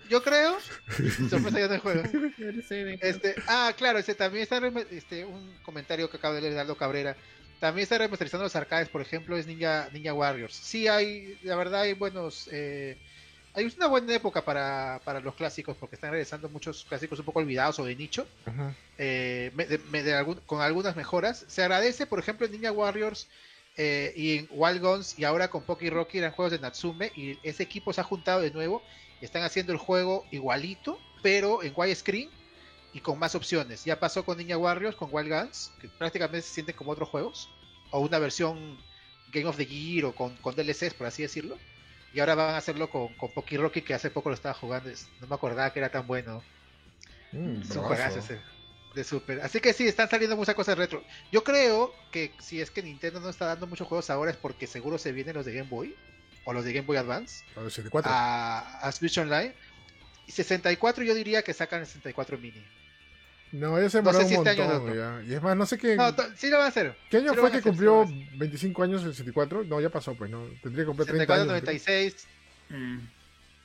[0.09, 0.57] yo creo.
[1.30, 2.03] sorpresa ya no hay juego.
[3.01, 7.16] Este, ah, claro, este, también está este, un comentario que acaba de leer Aldo Cabrera.
[7.62, 10.55] También está remasterizando los arcades, por ejemplo, es Ninja, Ninja Warriors.
[10.55, 12.49] Sí, hay, la verdad, hay buenos.
[12.51, 12.97] eh,
[13.53, 17.39] hay una buena época para, para los clásicos, porque están regresando muchos clásicos un poco
[17.39, 18.26] olvidados o de nicho,
[18.97, 21.45] eh, me- de- me- de algún- con algunas mejoras.
[21.47, 23.28] Se agradece, por ejemplo, en Ninja Warriors
[23.78, 27.38] eh, y en Wild Guns, y ahora con Poki Rocky eran juegos de Natsume, y
[27.43, 28.84] ese equipo se ha juntado de nuevo
[29.22, 32.30] y están haciendo el juego igualito, pero en widescreen
[32.93, 33.85] y con más opciones.
[33.85, 37.49] Ya pasó con Ninja Warriors, con Wild Guns, que prácticamente se sienten como otros juegos,
[37.91, 38.77] o una versión
[39.31, 41.57] Game of the Year o con, con DLCs, por así decirlo.
[42.13, 44.89] Y ahora van a hacerlo con, con Poki Rocky, que hace poco lo estaba jugando,
[45.21, 46.43] no me acordaba que era tan bueno.
[47.31, 47.83] Mm, Es un bravazo.
[47.83, 48.41] juegazo ese
[48.93, 49.39] de Super.
[49.39, 51.01] Así que sí, están saliendo muchas cosas retro.
[51.31, 54.67] Yo creo que si es que Nintendo no está dando muchos juegos ahora es porque
[54.67, 55.95] seguro se vienen los de Game Boy
[56.43, 58.11] o los de Game Boy Advance A ver, 64.
[58.13, 59.53] a, a Switch Online.
[60.27, 62.61] Y 64 yo diría que sacan el 64 mini.
[63.52, 64.95] No, ya se no sé demoró si un este año montón.
[64.95, 65.24] ya.
[65.30, 65.95] Y es más, no sé qué.
[65.95, 66.95] No, sí lo van a hacer.
[67.10, 69.64] ¿Qué año sí fue que hacer, cumplió sí 25 años el 64?
[69.66, 70.45] No, ya pasó, pues, ¿no?
[70.64, 71.47] Tendría que cumplir 30 64, años.
[71.47, 72.28] 96.
[72.70, 72.99] Mm.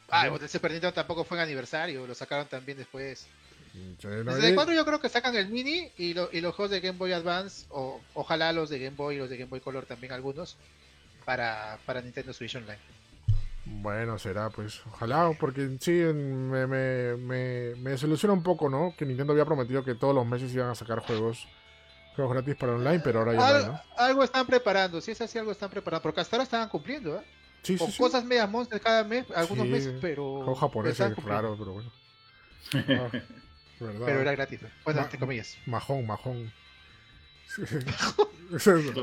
[0.09, 3.27] Ah, el Super Nintendo tampoco fue en aniversario, lo sacaron también después.
[3.75, 6.55] No, Desde y- el 4 yo creo que sacan el mini y, lo- y los
[6.55, 9.51] juegos de Game Boy Advance, o ojalá los de Game Boy y los de Game
[9.51, 10.57] Boy Color también algunos,
[11.25, 12.79] para, para Nintendo Switch Online.
[13.69, 14.81] Bueno, será, pues.
[14.87, 18.95] Ojalá, porque sí, me, me, me, me desilusiona un poco, ¿no?
[18.97, 21.49] Que Nintendo había prometido que todos los meses iban a sacar juegos,
[22.15, 23.81] juegos gratis para online, pero ahora ya no hay, Al- ¿no?
[23.97, 27.23] algo están preparando, si es así, algo están preparando, porque hasta ahora estaban cumpliendo, ¿eh?
[27.63, 28.03] Sí, Con sí, sí.
[28.03, 30.23] cosas medias monsters cada mes, algunos Sí, meses, pero.
[30.37, 31.91] Juegos japoneses, raro, pero bueno.
[33.79, 34.07] Ah, verdad.
[34.07, 34.61] Pero era gratis.
[34.85, 35.59] Bueno, Ma- entre comillas.
[35.67, 36.51] Majón, majón.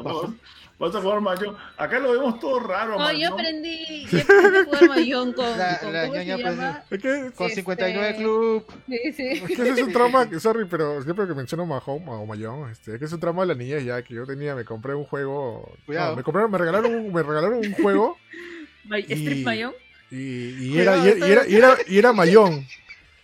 [0.04, 0.34] Vamos-
[0.80, 1.56] Vas a jugar Mahjong.
[1.78, 3.34] Acá lo vemos todo raro, No, yo Mahjong.
[3.39, 6.84] aprendí, yo aprendí a jugar Mahjong con, La- con- la ¿cómo se ñaña llama?
[6.89, 8.66] es que, Con Este- 59 Club.
[8.88, 9.28] Sí, sí.
[9.28, 12.70] es que ese es un trauma, que- sorry, pero siempre que menciono Mahón o Mayón,
[12.72, 14.96] este, es que es un trauma de la niña ya que yo tenía, me compré
[14.96, 15.72] un juego.
[15.86, 16.12] Cuidado.
[16.12, 18.18] no, me compraron, me regalaron un, me regalaron un juego
[19.08, 19.74] Y- Mahjong.
[20.12, 22.66] y, y era, y, era, y era, y era, y era Mayón.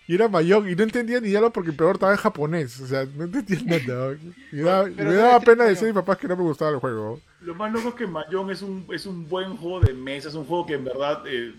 [0.09, 2.79] Y era Mayón, y no entendía ni diálogo porque peor estaba en japonés.
[2.79, 4.17] O sea, no entendía nada.
[4.51, 5.67] Y me daba pena Mayón.
[5.67, 7.21] decir a mis papás que no me gustaba el juego.
[7.41, 10.33] Lo más loco es que Mahjong es un, es un buen juego de mesa, es
[10.33, 11.53] un juego que en verdad, eh,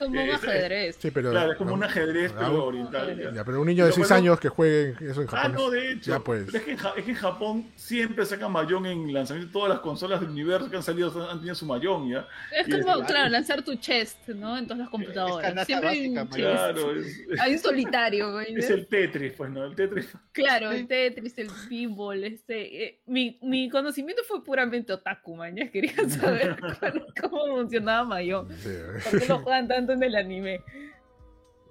[0.00, 0.96] Como un Eh, ajedrez.
[0.98, 1.30] Sí, pero.
[1.30, 3.16] claro, es como un ajedrez, Ah, pero un- oriental.
[3.22, 3.30] ya.
[3.32, 5.58] Ya, pero un niño de Lo 6 bueno- años que juegue eso en Ah, japonés.
[5.60, 6.10] no, de hecho.
[6.10, 6.54] Ya pues.
[6.54, 9.80] Es, que en, Ja- es que en Japón siempre sacan Mahjong en lanzamiento todas las
[9.80, 12.26] consolas del universo que han salido, han tenido su Mahjong, ¿ya?
[12.50, 14.56] Es Y es- como, claro, lanzar tu chest, ¿no?
[14.58, 15.42] En todas las computadoras.
[15.48, 16.26] canasta Siempre hay un.
[16.28, 18.54] Claro, es, Hay un solitario, güey.
[18.56, 19.64] es el Tetris, pues, ¿no?
[19.64, 20.08] El Tetris.
[20.32, 22.84] Claro, el Tetris, el pinball, este...
[22.84, 25.36] eh, mi, mi conocimiento fue puramente otaku.
[25.54, 26.56] Ya quería saber
[27.20, 28.50] cómo funcionaba Mahjong.
[28.58, 28.70] Sí.
[29.10, 30.62] ¿Por qué lo juegan tanto en el anime?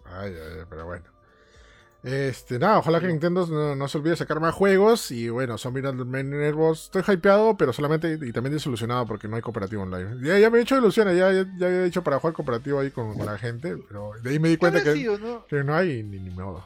[0.05, 1.05] Ay, ay, ay, pero bueno.
[2.01, 5.11] Este, nada, ojalá que Nintendo no, no se olvide de sacar más juegos.
[5.11, 6.85] Y bueno, Zombie Nervos.
[6.85, 10.25] Estoy hypeado, pero solamente y también desilusionado porque no hay cooperativo online.
[10.25, 12.91] Ya, ya me he hecho ilusiones, ya, ya, ya había dicho para jugar cooperativo ahí
[12.91, 13.75] con, con la gente.
[13.87, 15.45] Pero de ahí me di ¿Qué cuenta que, sido, no?
[15.47, 16.63] que no hay ni, ni modo.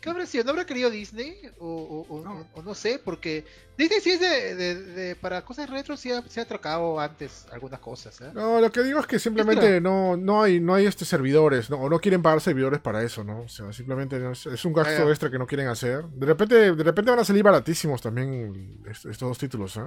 [0.00, 0.44] ¿Qué habrá sido?
[0.44, 1.34] ¿No habrá querido Disney?
[1.58, 2.40] O, No.
[2.40, 3.44] o- o no sé, porque
[3.76, 7.46] Disney sí es de, de- de- para cosas retro, sí ha, sí ha trocado antes
[7.50, 8.20] algunas cosas.
[8.20, 8.30] ¿eh?
[8.34, 11.78] No, lo que digo es que simplemente no, no hay, no hay este servidores, ¿no?
[11.78, 13.40] O no quieren pagar servidores para eso, ¿no?
[13.40, 16.04] O sea, simplemente es, es un gasto extra que no quieren hacer.
[16.04, 19.80] De repente, de repente van a salir baratísimos también est- estos dos títulos, ¿eh?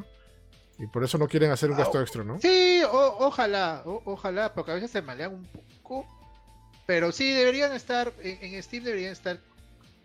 [0.80, 2.40] Y por eso no quieren hacer un gasto extra, ¿no?
[2.42, 6.06] Sí, ojalá, ojalá, porque a veces se malean un poco.
[6.86, 9.40] Pero sí, deberían estar, en, en Steam deberían estar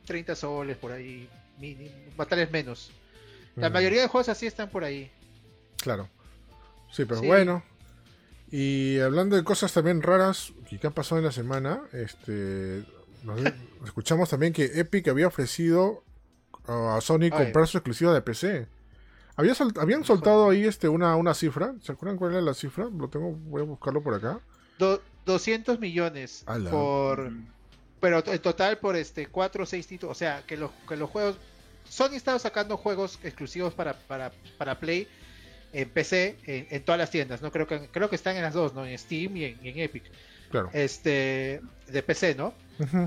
[0.04, 1.28] 30 soles por ahí,
[1.58, 1.90] mínimo,
[2.28, 2.90] tal vez menos.
[3.56, 5.10] La Mm, mayoría de juegos así están por ahí.
[5.78, 6.08] Claro.
[6.92, 7.26] Sí, pero Sí.
[7.26, 7.62] bueno.
[8.50, 12.84] Y hablando de cosas también raras que que han pasado en la semana, este
[13.22, 13.40] nos-
[13.86, 16.04] escuchamos también que Epic había ofrecido
[16.66, 17.30] a Sony Ay.
[17.30, 18.66] comprar su exclusiva de PC.
[19.36, 21.74] Había sol- habían soltado ahí este una, una cifra.
[21.82, 22.88] ¿Se acuerdan cuál era la cifra?
[22.96, 24.38] Lo tengo, voy a buscarlo por acá.
[24.78, 26.70] Do- 200 millones Ala.
[26.70, 27.32] por
[28.04, 31.08] pero en total por este 4 o 6 títulos, o sea, que los que los
[31.08, 31.36] juegos
[31.88, 35.06] Sony estaba sacando juegos exclusivos para, para, para Play
[35.72, 38.52] en PC en, en todas las tiendas, no creo que creo que están en las
[38.54, 38.84] dos, ¿no?
[38.86, 40.04] En Steam y en, y en Epic.
[40.50, 40.70] Claro.
[40.72, 42.52] Este de PC, ¿no?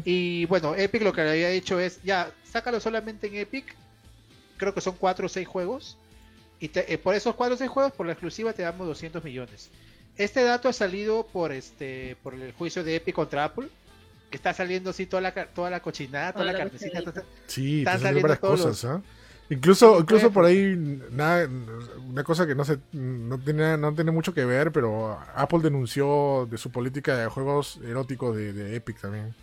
[0.06, 3.66] Y bueno, Epic lo que le había dicho es, ya, sácalo solamente en Epic.
[4.58, 5.98] Creo que son 4 o 6 juegos.
[6.60, 9.24] Y te- eh, por esos 4 o 6 juegos, por la exclusiva, te damos 200
[9.24, 9.70] millones.
[10.18, 13.68] Este dato ha salido por este por el juicio de Epic contra Apple.
[14.30, 16.90] Que está saliendo así toda la, ca- toda la cochinada, toda Toda la la carnecita.
[17.00, 17.22] cocinadita.
[17.22, 19.02] toda- Sí, te Están varias saliendo todos cosas, ¿ah?
[19.50, 20.76] Incluso, incluso por ahí,
[21.12, 21.48] nada,
[22.10, 26.46] una cosa que no se, no tiene, no tiene mucho que ver, pero Apple denunció
[26.52, 29.34] de su política de juegos eróticos de, de Epic también.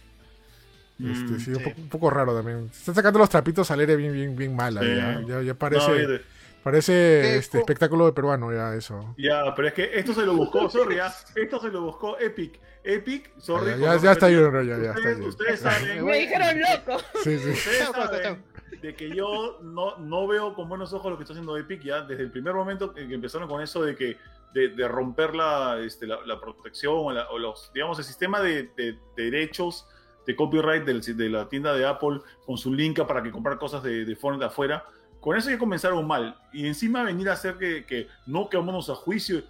[1.00, 2.70] Este, Mm, sí, un, poco, un poco raro también.
[2.72, 4.80] Están sacando los trapitos al aire bien, bien, bien mala.
[4.82, 4.88] Sí.
[4.94, 6.18] Ya, ya, ya parece, No,
[6.64, 9.14] parece este espectáculo de peruano, ya eso.
[9.16, 11.14] Ya, pero es que esto se lo buscó, sorry, ya.
[11.36, 12.58] Esto se lo buscó Epic.
[12.82, 13.78] Epic, sorry.
[13.80, 15.28] Ya, ya, está bien, ya, ya está ustedes, bien.
[15.28, 16.98] ustedes saben, Me dijeron loco.
[17.22, 17.50] Sí, sí.
[17.50, 18.42] ustedes saben
[18.82, 22.02] de que yo no, no veo con buenos ojos lo que está haciendo Epic ya
[22.02, 24.16] desde el primer momento que que empezaron con eso de que
[24.52, 28.40] de, de romper la, este, la, la protección o, la- o los digamos el sistema
[28.42, 29.86] de, de- de derechos
[30.26, 33.82] de copyright del- de la tienda de Apple con su link para que comprar cosas
[33.82, 34.84] de, de fuera de afuera
[35.24, 38.90] con eso ya comenzaron mal y encima venir a hacer que, que no que vámonos
[38.90, 39.42] a juicio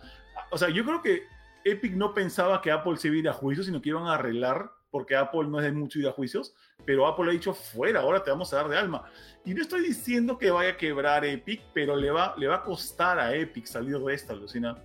[0.51, 1.25] o sea yo creo que
[1.65, 4.15] Epic no pensaba que Apple se iba a ir a juicio sino que iban a
[4.15, 6.55] arreglar porque Apple no es de mucho ir a juicios
[6.87, 9.05] pero Apple ha dicho fuera, ahora te vamos a dar de alma.
[9.47, 12.63] Y no estoy diciendo que vaya a quebrar Epic, pero le va, le va a
[12.63, 14.77] costar a Epic salir de esta, Lucina.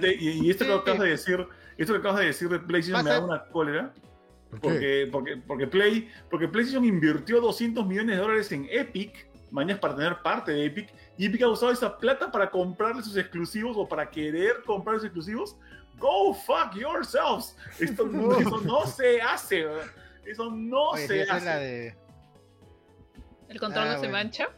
[0.00, 0.78] Te- y, y esto que Sí.
[0.78, 1.46] acabas de decir,
[1.76, 3.92] esto que acabas de decir de PlayStation me da una cólera,
[4.62, 9.96] porque, porque, porque, Play, porque PlayStation invirtió 200 millones de dólares en Epic, mañana para
[9.96, 13.88] tener parte de Epic, y Epic ha usado esa plata para comprarle sus exclusivos o
[13.88, 15.56] para querer comprar sus exclusivos,
[15.98, 17.56] go fuck yourselves.
[17.78, 19.66] Esto, no, eso no se hace.
[20.24, 21.36] Eso no Oye, se hace.
[21.38, 21.94] es la de.
[23.48, 24.12] ¿El control Ah, no se bueno.
[24.12, 24.48] mancha?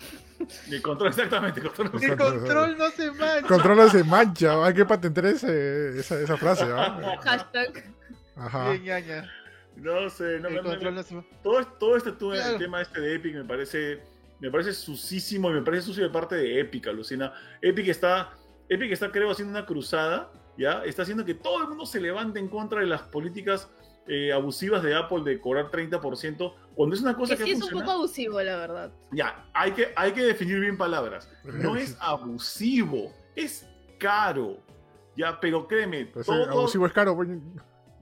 [0.70, 1.60] El control, exactamente.
[1.60, 3.46] el control no se- El control no se mancha.
[3.48, 4.66] Controla se mancha.
[4.66, 6.64] Hay que patentar ese- esa, esa frase.
[6.68, 7.16] ¿ah?
[7.22, 7.90] Hashtag.
[8.36, 8.70] Ajá.
[8.72, 9.30] Bien, ñaña.
[9.76, 11.28] No sé, no, El me- no se mancha.
[11.42, 12.52] todo, todo este Claro.
[12.52, 14.02] el tema este de Epic me parece
[14.42, 17.32] me parece sucísimo y me parece sucio de parte de Epic, alucina.
[17.62, 18.32] Epic está
[18.68, 20.82] Epic está creo haciendo una cruzada, ¿ya?
[20.84, 23.70] Está haciendo que todo el mundo se levante en contra de las políticas
[24.08, 27.62] eh, abusivas de Apple de cobrar 30%, cuando es una cosa Que que, sí es
[27.62, 28.92] un poco abusivo, la verdad.
[29.12, 31.30] Ya, hay que, hay que definir bien palabras.
[31.44, 33.64] No es abusivo, es
[34.00, 34.56] caro.
[35.16, 37.16] Ya, pero créeme, Pues, todo, eh, abusivo es caro.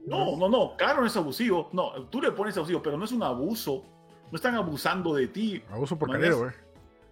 [0.07, 1.69] no, no, no, caro no es abusivo.
[1.75, 3.85] No, tú le pones abusivo, pero no es un abuso.
[4.31, 5.63] No están abusando de ti.
[5.71, 6.53] Abuso por eh.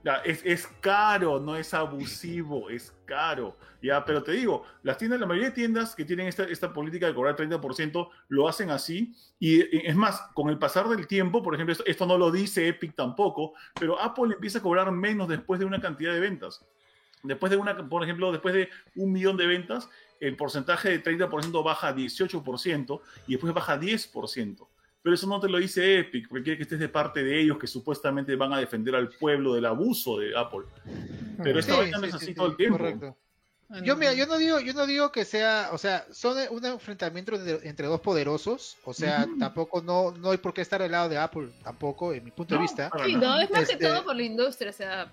[0.04, 3.56] Ya, es, es caro, no es abusivo, es caro.
[3.82, 7.06] Ya, pero te digo, las tiendas, la mayoría de tiendas que tienen esta, esta política
[7.06, 9.14] de cobrar 30% lo hacen así.
[9.38, 12.30] Y eh, es más, con el pasar del tiempo, por ejemplo, esto, esto no lo
[12.30, 16.64] dice Epic tampoco, pero Apple empieza a cobrar menos después de una cantidad de ventas.
[17.22, 19.88] Después de una, por ejemplo, después de un millón de ventas,
[20.20, 24.66] el porcentaje de 30% baja a 18% y después baja a 10%.
[25.02, 27.56] Pero eso no te lo dice Epic, porque quiere que estés de parte de ellos
[27.58, 30.62] que supuestamente van a defender al pueblo del abuso de Apple.
[31.42, 32.78] Pero esta Sí, vaina no sí, es sí, así sí, todo el tiempo.
[32.78, 33.16] Correcto.
[33.68, 36.64] Bueno, Yo, mira, yo no digo, yo no digo que sea, o sea, son un
[36.64, 40.90] enfrentamiento entre, entre dos poderosos, o sea, tampoco no, no hay por qué estar al
[40.90, 42.90] lado de Apple, tampoco, en mi punto No, de vista.
[43.04, 45.12] Sí, no, es más Este- que todo por la industria, o sea,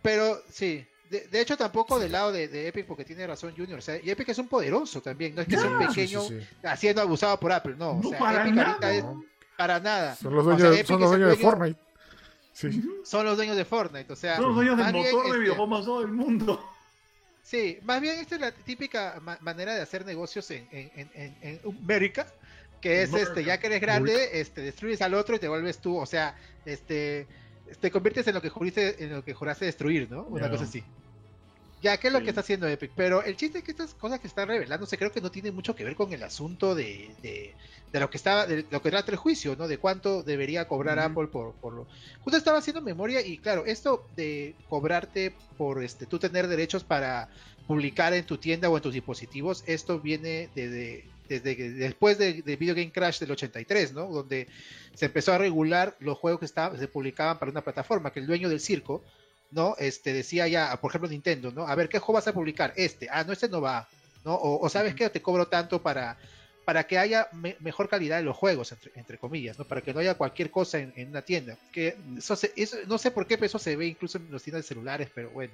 [0.00, 3.78] Pero sí, de, de hecho tampoco del lado de, de Epic, porque tiene razón Junior,
[3.78, 6.28] o sea, y Epic es un poderoso también, no es que sea un pequeño Sí,
[6.28, 6.46] sí, sí.
[6.66, 8.68] haciendo abusado por Apple, no, o No, sea, para Epic nada.
[8.68, 9.24] ahorita es No,
[9.56, 10.14] para nada.
[10.16, 11.80] Son los O sea, dueños, Epic son es los el dueños de Fortnite.
[13.04, 15.68] Son los dueños de Fortnite, o sea, Son los dueños del motor de este, videojuegos
[15.68, 16.64] más usado del mundo.
[17.42, 21.36] Sí, más bien esta es la típica ma- manera de hacer negocios en, en, en,
[21.40, 22.26] en- América,
[22.80, 25.96] que es este, ya que eres grande, este, destruyes al otro y te vuelves tú,
[25.96, 26.34] o sea,
[26.66, 27.26] este,
[27.80, 30.26] te conviertes en lo que juriste, en lo que juraste destruir, ¿no?
[30.26, 30.90] Una cosa así.
[31.80, 32.24] Ya, ¿qué es lo Sí.
[32.24, 32.92] que está haciendo Epic?
[32.96, 35.76] Pero el chiste es que estas cosas que están revelándose creo que no tienen mucho
[35.76, 37.56] que ver con el asunto de, de,
[37.92, 39.68] de lo que estaba, de lo que era el juicio, ¿no?
[39.68, 40.98] De cuánto debería cobrar.
[40.98, 41.88] Apple por, por lo.
[42.20, 47.30] Justo estaba haciendo memoria y claro, esto de cobrarte por este, tú tener derechos para
[47.64, 52.42] publicar en tu tienda o en tus dispositivos, esto viene desde, desde que- después de,
[52.42, 54.06] de Video Game Crash del 83, ¿no?
[54.08, 54.48] Donde
[54.94, 58.48] se empezó a regular los juegos que se publicaban para una plataforma, que el dueño
[58.48, 59.04] del circo,
[59.50, 59.74] ¿no?
[59.78, 61.66] Este decía ya, por ejemplo, Nintendo, ¿no?
[61.66, 62.72] A ver, ¿qué juego vas a publicar?
[62.76, 63.88] Este, ah, no, este no va,
[64.24, 64.34] ¿no?
[64.34, 66.18] O, o sabes qué, te cobro tanto para,
[66.64, 69.64] para que haya me- mejor calidad en los juegos, entre, entre comillas, ¿no?
[69.64, 71.56] Para que no haya cualquier cosa en, en una tienda.
[71.72, 74.64] Que eso, se- eso- no sé por qué, eso se ve incluso en los tiendas
[74.64, 75.52] de celulares, pero bueno.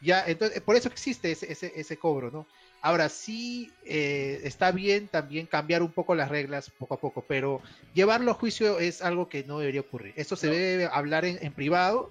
[0.00, 2.46] Ya, entonces, por eso existe ese, ese, ese cobro, ¿no?
[2.80, 7.60] Ahora sí eh, está bien también cambiar un poco las reglas poco a poco, pero
[7.92, 10.14] llevarlo a juicio es algo que no debería ocurrir.
[10.16, 10.52] Esto se No.
[10.52, 12.10] debe hablar en, en privado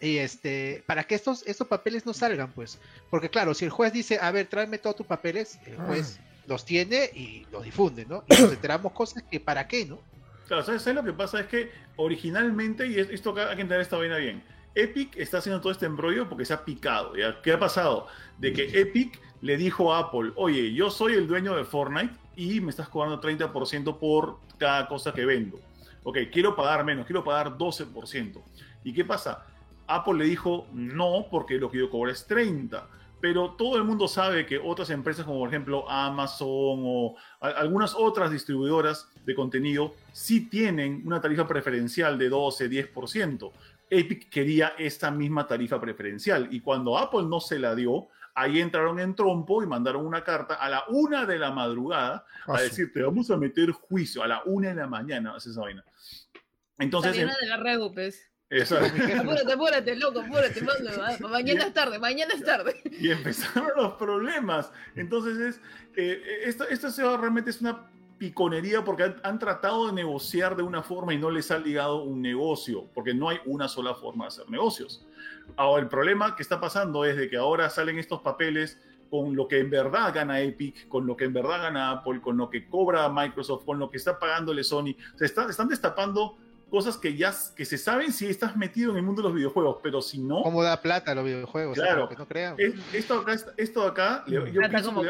[0.00, 2.78] y este para que estos estos papeles no salgan, pues,
[3.10, 6.64] porque claro, si el juez dice, a ver, tráeme todos tus papeles, el juez los
[6.64, 8.24] tiene y los difunde, ¿no?
[8.28, 10.00] Y nos enteramos cosas que para qué, ¿no?
[10.46, 11.40] Claro, ¿sabes, ¿sabes lo que pasa?
[11.40, 14.42] Es que originalmente, y es- esto hay que entender esta vaina bien,
[14.74, 17.16] Epic está haciendo todo este embrollo porque se ha picado.
[17.16, 17.42] ¿ya?
[17.42, 18.06] ¿Qué ha pasado?
[18.38, 22.60] De que Epic le dijo a Apple, oye, yo soy el dueño de Fortnite y
[22.60, 25.58] me estás cobrando 30% por cada cosa que vendo.
[26.02, 28.42] Ok, quiero pagar menos, quiero pagar 12%.
[28.84, 29.44] ¿Y qué pasa?
[29.86, 32.82] Apple le dijo, no, porque lo que yo cobro es 30%.
[33.20, 36.44] Pero todo el mundo sabe que otras empresas como por ejemplo Amazon
[36.84, 43.50] o algunas otras distribuidoras de contenido sí tienen una tarifa preferencial de 12, 10%.
[43.90, 48.06] Epic quería esta misma tarifa preferencial y cuando Apple no se la dio,
[48.40, 52.56] ahí entraron en trompo y mandaron una carta a la una de la madrugada a
[52.58, 55.60] su- decir, te vamos a meter juicio a la una de la mañana, hace esa
[55.62, 55.84] vaina.
[56.78, 58.30] Entonces, Salieron de la red, pues.
[58.50, 58.78] esa-
[59.22, 62.80] Apúrate, apúrate, loco, apúrate, mando, Mañana es tarde, mañana es tarde.
[62.84, 64.70] y empezaron los problemas.
[64.94, 65.60] Entonces, es,
[65.96, 70.82] eh, esto, esto realmente es una piconería porque han, han tratado de negociar de una
[70.82, 74.28] forma y no les ha ligado un negocio, porque no hay una sola forma de
[74.28, 75.06] hacer negocios.
[75.56, 78.78] Ahora, el problema que está pasando es de que ahora salen estos papeles
[79.10, 82.36] con lo que en verdad gana Epic, con lo que en verdad gana Apple, con
[82.36, 84.94] lo que cobra Microsoft, con lo que está pagándole Sony.
[85.16, 86.36] Se está- están destapando
[86.68, 89.78] cosas que ya que se saben si estás metido en el mundo de los videojuegos,
[89.82, 91.78] pero si no, ¿Cómo da plata a los videojuegos?
[91.78, 92.10] Claro.
[92.18, 92.56] No crean.
[92.58, 95.02] es- esto acá, esto acá yo, Trata pienso como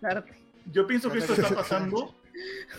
[0.00, 0.32] tarde.
[0.70, 2.14] yo pienso que esto está pasando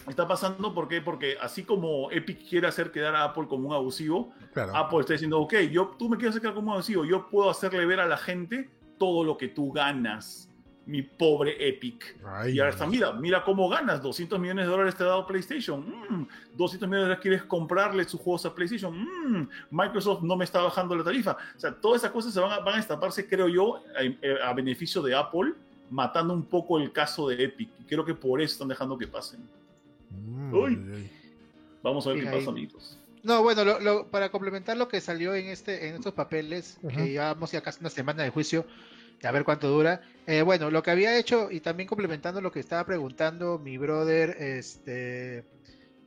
[0.08, 1.02] Está pasando ¿por qué?
[1.02, 4.76] porque así como Epic quiere hacer quedar a Apple como un abusivo, Claro.
[4.76, 8.00] Apple está diciendo, ok, yo, tú me quieres sacar como abusivo, yo puedo hacerle ver
[8.00, 10.50] a la gente todo lo que tú ganas,
[10.86, 12.18] mi pobre Epic.
[12.26, 15.26] Ay, y ahora está, mira, mira cómo ganas, 200 millones de dólares te ha dado
[15.26, 20.36] PlayStation, mm, 200 millones de dólares quieres comprarle sus juegos a PlayStation, mm, Microsoft no
[20.36, 21.38] me está bajando la tarifa.
[21.56, 23.78] O sea, todas esas cosas se van a, van a estaparse, creo yo,
[24.44, 25.54] a, a beneficio de Apple,
[25.94, 27.70] matando un poco el caso de Epic.
[27.80, 29.42] Y creo que por eso están dejando que pasen.
[30.10, 31.10] Mm, Uy.
[31.82, 32.38] Vamos a ver qué ahí.
[32.40, 32.98] pasa, amigos.
[33.24, 37.10] No, bueno, lo- lo- para complementar lo que salió en este en estos papeles, que
[37.12, 38.66] llevamos ya casi una semana de juicio,
[39.24, 40.02] a ver cuánto dura.
[40.28, 44.32] Eh, bueno, lo que había hecho, y también complementando lo que estaba preguntando mi brother,
[44.40, 45.46] este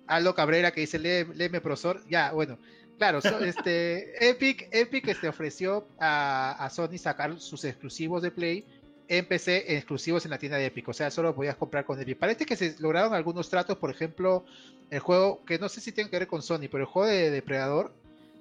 [0.06, 2.02] Aldo Cabrera, que dice, "Lee- léeme, profesor.
[2.08, 2.58] Ya, bueno,
[2.98, 8.64] claro, so- este, Epic, Epic este, ofreció a, a Sony sacar sus exclusivos de Play
[9.08, 12.18] en PC exclusivos en la tienda de Epic, o sea, solo podías comprar con Epic.
[12.18, 14.44] Parece que se lograron algunos tratos, por ejemplo,
[14.90, 17.30] el juego, que no sé si tiene que ver con Sony, pero el juego de
[17.30, 17.92] Depredador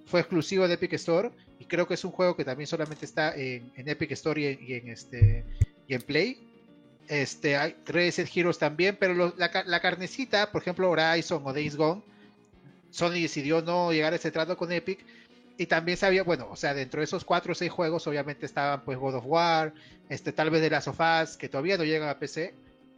[0.05, 3.36] fue exclusivo de Epic Store y creo que es un juego que también solamente está
[3.36, 5.43] en, Epic Store y en, este
[5.88, 6.39] y en Play.
[7.07, 12.01] Este, hay Reset Heroes también, pero la, la carnecita, por ejemplo, Horizon o Days Gone,
[12.89, 15.05] Sony decidió no llegar a ese trato con Epic.
[15.58, 18.84] Y también sabía, bueno, o sea, dentro de esos cuatro o seis juegos, obviamente estaban
[18.84, 19.74] pues God of War,
[20.10, 22.53] este, tal vez de las sofás, que todavía no llegan a PC,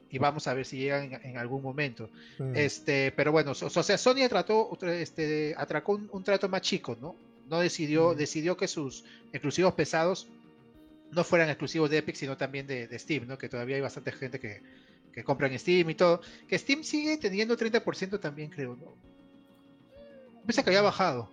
[0.10, 2.10] y vamos a ver si llegan en, en algún momento.
[2.40, 2.56] Mm.
[2.56, 6.98] Este, pero bueno, so- o sea, Sony trató, este, atracó un, un trato más chico,
[7.00, 7.16] ¿no?
[7.48, 8.18] No decidió, Mm.
[8.18, 9.04] decidió que sus
[9.34, 10.28] exclusivos pesados
[11.12, 13.38] no fueran exclusivos de Epic, sino también de, de Steam, ¿no?
[13.38, 14.62] Que todavía hay bastante gente que,
[15.14, 16.22] que compra en Steam y todo.
[16.48, 18.96] Que Steam sigue teniendo 30% también, creo, ¿no?
[20.46, 21.30] Pensé que había bajado,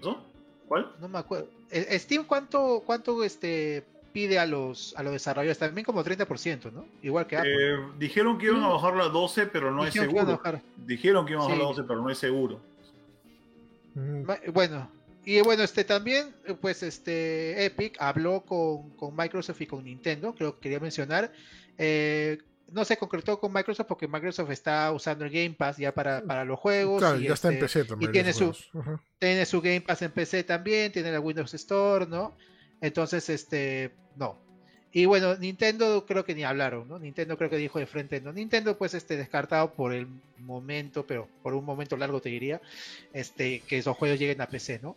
[0.00, 0.22] ¿Eso?
[0.66, 0.92] ¿Cuál?
[1.00, 1.48] no me acuerdo.
[1.70, 5.58] Eh, Steam, ¿cuánto, cuánto este, pide a los, a los desarrolladores?
[5.58, 6.86] También como 30%, ¿no?
[7.02, 7.74] Igual que Apple.
[7.74, 10.60] Eh, dijeron que iban a bajar la 12, pero no es Dijeron a seguro.
[10.86, 11.62] Dijeron que iban a bajar Sí.
[11.62, 12.60] la 12, pero no es seguro.
[13.94, 14.22] Mm,
[14.52, 14.90] Bueno,
[15.24, 20.34] y bueno, este también, eh, pues este Epic habló con, con Microsoft y con Nintendo,
[20.34, 21.32] creo que quería mencionar.
[21.76, 22.38] Eh,
[22.70, 26.44] no se concretó con Microsoft porque Microsoft está usando el Game Pass ya para, para
[26.44, 27.00] los juegos.
[27.00, 28.12] Claro, y ya está en este, PC también.
[28.12, 32.36] tiene los su- tiene su Game Pass en PC también, tiene la Windows Store, ¿no?
[32.80, 34.38] Entonces, este, no.
[34.92, 36.98] Y bueno, Nintendo creo que ni hablaron, ¿no?
[36.98, 38.32] Nintendo creo que dijo de frente, no.
[38.32, 40.06] Nintendo pues este descartado por el
[40.38, 42.60] momento, pero por un momento largo te diría,
[43.12, 44.96] este, que esos juegos lleguen a PC, ¿no?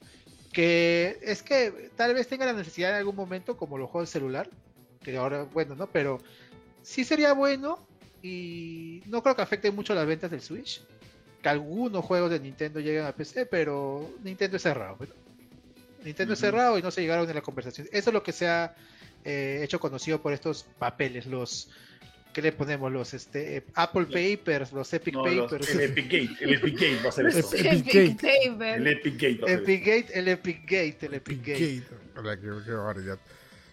[0.54, 4.50] Que es que tal vez tenga la necesidad en algún momento, como los juegos celular,
[5.04, 5.88] que ahora, bueno, ¿no?
[5.88, 6.22] Pero
[6.84, 7.86] sí sería bueno
[8.22, 10.82] y no creo que afecte mucho las ventas del Switch.
[11.42, 14.98] Que algunos juegos de Nintendo lleguen a PC, pero Nintendo es cerrado.
[15.00, 15.08] ¿no?
[16.06, 17.88] Nintendo es cerrado y no se llegaron en la conversación.
[17.92, 18.76] Eso es lo que se ha
[19.24, 21.70] eh, hecho conocido por estos papeles, los
[22.34, 22.92] ¿qué le ponemos?
[22.92, 26.30] Los este eh, Apple Papers, los Epic No, los- Papers, el Epic Gate.
[26.44, 27.56] El Epic Gate va a ser esto.
[27.56, 27.66] Epic
[27.96, 28.74] Epic Gate.
[28.76, 31.84] El Epic Gate Epic Gate, el Epic Gate, el Epic Epic Gate.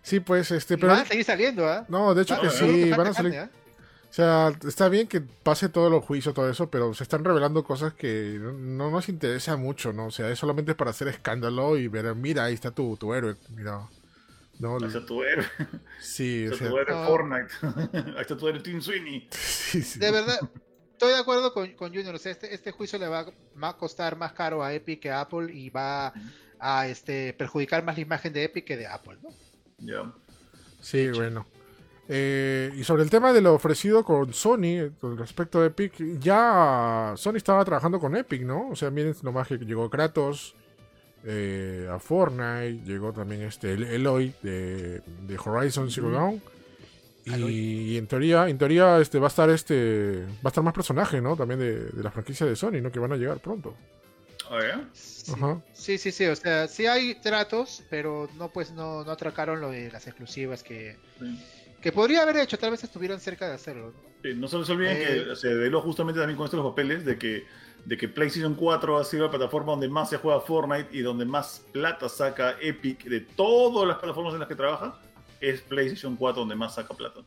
[0.08, 0.92] Sí, pues, este, pero.
[0.92, 1.84] van a seguir saliendo, ¿ah?
[1.88, 3.32] No, de hecho Ah, que sí, van a salir.
[3.32, 3.58] carne, ¿ah?
[4.10, 7.62] O sea, está bien que pase todo los juicios, todo eso, pero se están revelando
[7.62, 10.06] cosas que no, no nos interesa mucho, ¿no?
[10.06, 13.36] O sea, es solamente para hacer escándalo y ver, mira, ahí está tu, tu héroe,
[13.50, 13.86] mira.
[14.58, 15.44] No, Ahí está tu héroe.
[16.00, 17.06] sí, Ahí o está sea, tu héroe No.
[17.06, 17.52] Fortnite.
[18.16, 19.28] Ahí está tu héroe Team Sweeney.
[19.30, 19.98] sí, sí.
[19.98, 20.40] De verdad,
[20.92, 22.14] estoy de acuerdo con, con Junior.
[22.14, 23.26] O sea, este, este juicio le va,
[23.62, 26.12] va a costar más caro a Epic que a Apple y va
[26.58, 29.28] a este, perjudicar más la imagen de Epic que de Apple, ¿no?
[29.78, 30.12] Ya.
[30.80, 31.46] Sí, bueno.
[32.08, 35.92] Eh, y sobre el tema de lo ofrecido con Sony, eh, con respecto a Epic,
[36.18, 38.70] ya Sony estaba trabajando con Epic, ¿no?
[38.70, 40.54] O sea, miren nomás que llegó Kratos
[41.24, 46.10] eh, a Fortnite, llegó también este El- Eloy de, de Horizon Zero.
[46.10, 46.42] Dawn.
[47.26, 50.24] Y, en teoría, en teoría, este va a estar este.
[50.36, 51.36] Va a estar más personajes, ¿no?
[51.36, 52.90] También de, de la franquicia de Sony, ¿no?
[52.90, 53.74] Que van a llegar pronto.
[54.92, 55.62] Sí, Ajá.
[55.72, 59.70] sí, sí, sí, O sea, sí hay tratos, pero no, pues, no, no atracaron lo
[59.70, 61.44] de las exclusivas que, Sí.
[61.82, 62.58] que podría haber hecho.
[62.58, 63.92] Tal vez estuvieran cerca de hacerlo.
[63.92, 64.08] ¿no?
[64.22, 65.24] Sí, no se les olviden Eh.
[65.28, 67.44] que se reveló justamente también con estos papeles de que,
[67.84, 71.24] de que PlayStation 4 ha sido la plataforma donde más se juega Fortnite y donde
[71.24, 74.98] más plata saca Epic de todas las plataformas en las que trabaja.
[75.40, 77.20] Es PlayStation 4 donde más saca plata.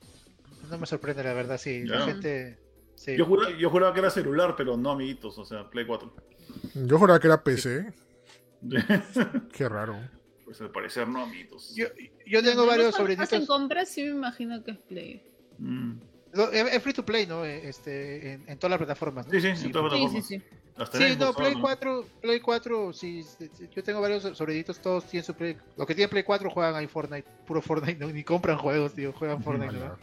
[0.70, 1.86] No me sorprende, la verdad, sí.
[1.86, 2.58] La gente.
[3.02, 3.18] Sí.
[3.18, 6.14] Yo juraba, yo juraba que era celular, pero no, amiguitos, o sea, Play 4.
[6.86, 7.92] Yo juraba que era PC.
[9.54, 9.96] Qué raro.
[10.46, 11.74] pues al parecer no, amiguitos.
[11.76, 11.88] Yo,
[12.28, 13.48] yo tengo varios sobrinitos.
[13.48, 15.24] compras, sí me imagino que es Play.
[15.58, 15.94] Mm.
[16.34, 17.44] Es es free to play, ¿no?
[17.44, 19.26] Eh, Este, en, en todas las plataformas.
[19.26, 19.32] ¿no?
[19.34, 20.28] Sí, sí, en todas las Sí, sí, plataformas.
[20.28, 20.42] sí.
[20.78, 21.62] Hasta Sí, en no, Play ¿no?
[21.62, 25.86] 4, Play 4, sí, sí, sí, yo tengo varios sobrinitos, todos tienen su Play, los
[25.88, 29.44] que tienen Play 4 juegan ahí Fortnite, puro Fortnite, no, ni compran juegos, tío, juegan
[29.44, 29.98] Fortnite, ¿no?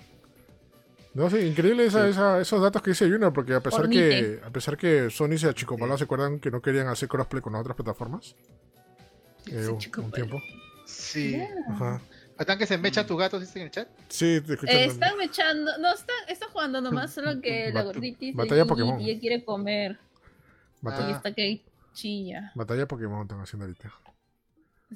[1.18, 2.10] No, sí, increíble esa- Sí.
[2.10, 5.48] esa- esos datos que dice Junior, porque a pesar que a pesar que Sony se
[5.48, 8.36] achicopaló, ¿se acuerdan que no querían hacer crossplay con otras plataformas?
[9.46, 10.40] Eh, un, tiempo.
[10.86, 11.40] Sí.
[11.70, 12.00] Ajá.
[12.38, 13.88] ¿Están que se mecha tu gato, dice en el chat?
[14.08, 14.76] Sí, te escuchan.
[14.76, 18.98] Eh, están echando, no, están, están jugando nomás, solo que la gorditis batalla Gigi Pokémon.
[19.00, 19.98] ya quiere comer.
[20.80, 21.62] Batalla, Y está que
[21.94, 22.52] chilla.
[22.54, 23.92] batalla Pokémon están haciendo ahorita.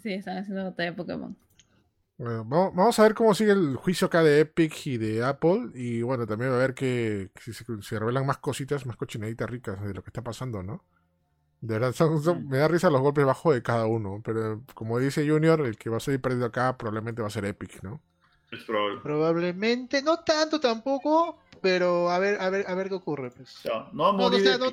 [0.00, 1.36] Sí, están haciendo batalla Pokémon.
[2.22, 5.70] Bueno, vamos, a ver cómo sigue el juicio acá de Epic y de Apple.
[5.74, 9.50] Y bueno, también va a ver que si se, se revelan más cositas, más cochinaditas
[9.50, 10.84] ricas de lo que está pasando, ¿no?
[11.60, 14.22] De verdad, son- son- me da risa los golpes bajos de cada uno.
[14.24, 17.44] Pero como dice Junior, el que va a salir perdido acá probablemente va a ser
[17.46, 18.02] Epic, ¿no?
[18.52, 19.00] Es probable.
[19.02, 23.62] Probablemente, no tanto tampoco, pero a ver, a ver, a ver qué ocurre, pues.
[23.64, 24.42] Ya, no No, o morir.
[24.42, 24.66] sea, no,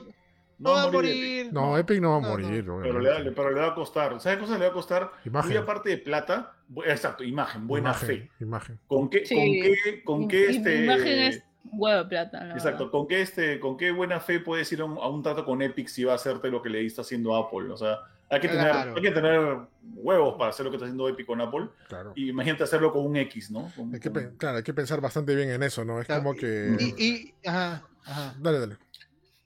[0.59, 0.93] No va a Epic.
[0.93, 1.53] morir.
[1.53, 2.33] No, Epic no va a No, no.
[2.33, 2.65] morir.
[2.65, 4.19] Pero le, va- pero le va a costar.
[4.19, 5.11] ¿Sabes qué cosa le va a costar?
[5.25, 5.49] Imagen.
[5.51, 6.53] Muy aparte de plata.
[6.85, 8.31] Exacto, imagen, buena imagen, fe.
[8.41, 8.79] Imagen.
[8.87, 9.35] ¿Con qué, Sí.
[9.35, 10.83] con qué, con qué este.
[10.83, 12.43] imagen es huevo de plata.
[12.43, 12.91] la Exacto, verdad.
[12.91, 15.61] ¿con qué, este, ¿con qué buena fe puedes ir a un, a un trato con
[15.61, 17.71] Epic si va a hacerte lo que le está haciendo Apple?
[17.71, 17.99] O sea,
[18.29, 18.93] hay que, tener, Claro.
[18.95, 19.57] hay que tener
[19.95, 21.67] huevos para hacer lo que está haciendo Epic con Apple.
[21.87, 22.13] Claro.
[22.15, 23.71] Y imagínate hacerlo con un X, ¿no?
[23.75, 25.99] Con- Hay que, con- claro, hay que pensar bastante bien en eso, ¿no?
[25.99, 26.75] Es Claro, como que.
[26.79, 28.35] Y, y, ajá, ajá.
[28.39, 28.77] Dale, dale.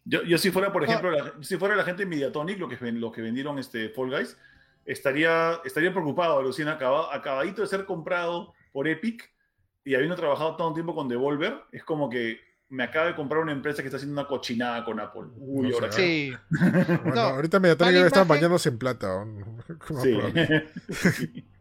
[0.05, 0.87] Yo, yo si fuera, por No.
[0.89, 4.09] ejemplo, la, si fuera la gente de Mediatonic, lo que, los que vendieron este Fall
[4.09, 4.37] Guys,
[4.85, 9.31] estaría, estaría preocupado, Lucina, acaba- acabadito de ser comprado por Epic
[9.85, 12.39] y habiendo trabajado tanto tiempo con Devolver, es como que
[12.69, 15.23] me acaba de comprar una empresa que está haciendo una cochinada con Apple.
[15.37, 16.01] Uy, No ahora sé.
[16.01, 18.41] Sí, Bueno, No, ahorita Mediatonic mala debe estar imagen.
[18.41, 19.25] bañándose en plata.
[20.01, 21.43] Sí.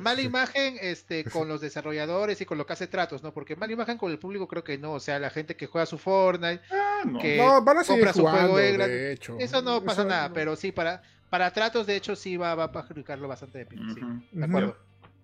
[0.00, 3.32] mala imagen este, con los desarrolladores y con lo que hace tratos, ¿no?
[3.32, 5.86] Porque mala imagen con el público creo que no, o sea, la gente que juega
[5.86, 7.18] su Fortnite, Ah, no.
[7.18, 9.36] Que- No, van a compra su juego de gran- de hecho.
[9.38, 12.54] eso no pasa Eso nada, no- pero sí, para, para tratos de hecho sí va,
[12.54, 14.22] va a perjudicarlo bastante de sí, Ujú.
[14.32, 14.76] de acuerdo.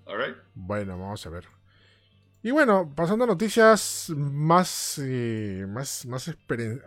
[0.06, 0.36] All right.
[0.54, 1.44] Bueno, vamos a ver.
[2.42, 6.28] Y bueno, pasando a noticias más, eh, más, más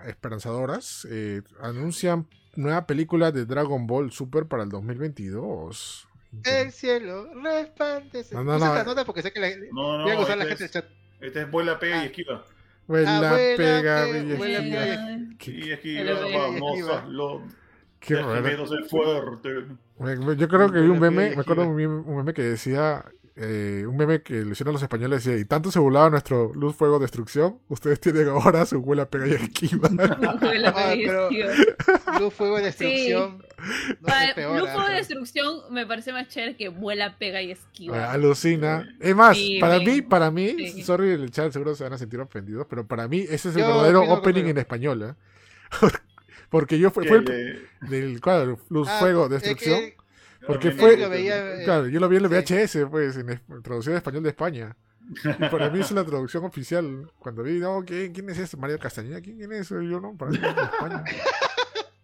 [0.08, 2.26] esperanzadoras, eh, anuncian
[2.56, 6.08] nueva película de Dragon Ball Super para el 2022.
[6.44, 8.34] El cielo resplandece.
[8.36, 8.72] No, No, no, no, no.
[8.74, 10.84] esta nota porque sé que la, No, no, voy a gozar la gente es, del
[10.84, 10.92] chat.
[11.20, 12.06] este es vuela, pega y Ah.
[12.06, 12.46] esquiva.
[12.88, 17.44] Vuela, Abuela, pega, Y esquiva, vamos, hazlo.
[18.00, 18.66] qué raro.
[18.90, 19.66] fuerte.
[20.38, 23.06] Yo creo que vi un meme, me acuerdo un meme, un meme que decía,
[23.36, 26.76] eh, un meme que le hicieron los españoles, decía, y tanto se burlaba nuestro luz,
[26.76, 29.90] fuego, destrucción, ustedes tienen ahora su vuela, pega y esquiva.
[30.24, 31.30] Ah, pero-.
[32.20, 33.44] Luz, fuego, destrucción.
[33.62, 38.12] Lujo ah, de destrucción me parece más chévere que vuela, pega y esquiva.
[38.12, 38.88] Alucina.
[39.00, 39.86] Es más, Sí, para sí.
[39.86, 40.84] mí, para mí, Sí.
[40.84, 43.62] sorry, el chat seguro se van a sentir ofendidos, pero para mí ese es el
[43.62, 45.14] Yo verdadero opino opening en español, ¿eh?
[46.50, 49.80] Porque yo fue, fue el le- del cuadro, luz, Ah, fuego, es destrucción.
[49.80, 49.98] que-
[50.46, 52.36] Porque fue- lo veía, eh, Claro, yo lo vi en el sí.
[52.54, 54.76] VHS, pues, en es- traducido de español de España.
[55.24, 57.10] Y para mí es la traducción oficial.
[57.20, 58.56] Cuando vi, no, ¿quién, quién es este?
[58.58, 59.70] Mario Castañeda, ¿quién, quién es?
[59.70, 61.04] Yo no, para mí es de España.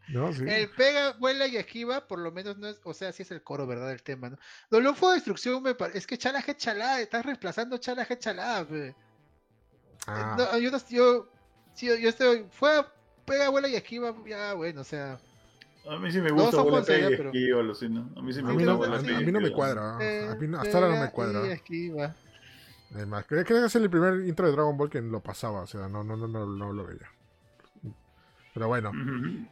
[0.09, 0.43] No, sí.
[0.47, 3.41] El pega, vuela y esquiva, por lo menos no es, o sea, sí es el
[3.43, 3.91] coro, ¿verdad?
[3.91, 4.37] El tema, ¿no?
[4.69, 8.17] Lo Luz, fuego, destrucción me parece, es que chala je chalá, estás reemplazando chala je
[8.17, 8.95] chalá, pe.
[10.07, 11.29] Ah, No, yo, yo,
[11.73, 12.85] sí, yo estoy, fue,
[13.25, 15.19] pega, vuela y esquiva, ya, bueno, o sea,
[15.89, 18.07] A mí sí me No, gusta vuela, pega y pero- esquiva, Lucina.
[18.15, 19.97] A mí sí a me mí gusta no, vuela, a, mí no me cuadra.
[20.01, 21.47] eh, A mí no- hasta ahora no me y cuadra.
[21.51, 22.15] esquiva.
[22.95, 25.67] Además, creo, creo que es el primer intro de Dragon Ball que lo pasaba, o
[25.67, 27.09] sea, no, no, no, no, no lo veía.
[28.57, 28.91] Pero bueno,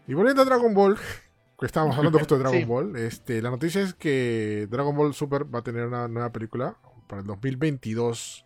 [0.07, 0.97] y volviendo a Dragon Ball,
[1.59, 2.65] que estábamos hablando justo de Dragon Sí.
[2.65, 6.75] Ball, este, la noticia es que Dragon Ball Super va a tener una nueva película
[7.07, 8.45] para el 2022.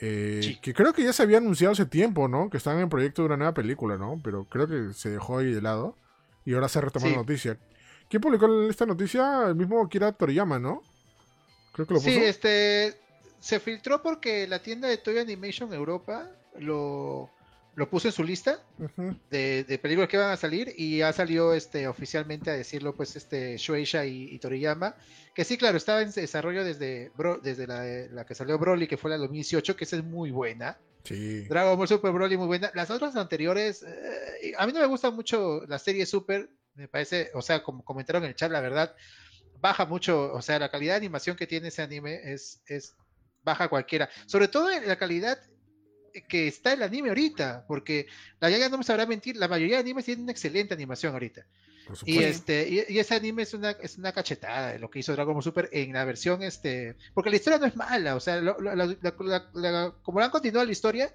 [0.00, 0.58] eh, Sí.
[0.60, 2.50] Que creo que ya se había anunciado hace tiempo, ¿no?
[2.50, 4.20] Que estaban en proyecto de una nueva película, ¿no?
[4.22, 5.96] Pero creo que se dejó ahí de lado.
[6.44, 7.14] Y ahora se ha retomado Sí.
[7.16, 7.58] la noticia.
[8.08, 9.46] ¿Quién publicó esta noticia?
[9.48, 10.82] El mismo Kira Toriyama, ¿no?
[11.72, 12.10] Creo que lo puso.
[12.10, 12.94] Sí, este,
[13.40, 16.30] se filtró porque la tienda de Toy Animation Europa
[16.60, 17.30] lo,
[17.76, 19.16] lo puso en su lista Ujú.
[19.30, 23.16] de, de películas que van a salir y ya salió este oficialmente a decirlo pues
[23.16, 24.94] este Shueisha y, y Toriyama
[25.34, 28.96] que sí claro estaba en desarrollo desde Bro- desde la, la que salió Broly que
[28.96, 31.42] fue la 2018 que esa es muy buena Sí.
[31.48, 35.10] Dragon Ball Super Broly muy buena las otras anteriores eh, a mí no me gusta
[35.10, 38.94] mucho la serie Super me parece o sea como comentaron en el chat la verdad
[39.60, 42.94] baja mucho o sea la calidad de animación que tiene ese anime es es
[43.42, 45.38] baja cualquiera sobre todo en la calidad
[46.28, 48.06] que está el anime ahorita, porque
[48.40, 51.44] la Yaya no me sabrá mentir, la mayoría de animes tienen una excelente animación ahorita.
[52.06, 55.12] Y este, y, y ese anime es una, es una cachetada de lo que hizo
[55.12, 56.96] Dragon Ball Super en la versión este.
[57.12, 60.18] Porque la historia no es mala, o sea, lo- lo- la- la- la- la- como
[60.18, 61.14] la han continuado la historia,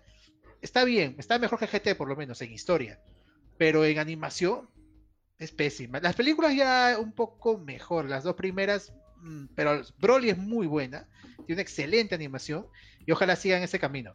[0.62, 3.00] está bien, está mejor que GT por lo menos en historia.
[3.58, 4.70] Pero en animación
[5.40, 6.00] es pésima.
[6.02, 11.08] Las películas ya un poco mejor, las dos primeras, mm, pero Broly es muy buena,
[11.48, 12.68] tiene una excelente animación
[13.08, 14.14] y ojalá sigan ese camino.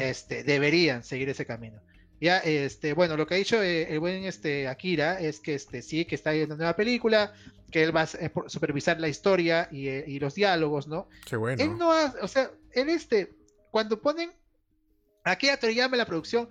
[0.00, 1.80] Este, deberían seguir ese camino.
[2.20, 5.82] Ya, este, bueno, lo que ha dicho eh, el buen este, Akira es que este,
[5.82, 7.32] sí, que está en una nueva película,
[7.70, 11.08] que él va a eh, supervisar la historia y, eh, y los diálogos, ¿no?
[11.26, 11.62] Qué bueno.
[11.62, 13.34] Él no ha, o sea, él este,
[13.70, 14.32] cuando ponen
[15.22, 16.48] Akira Toriyama en la producción,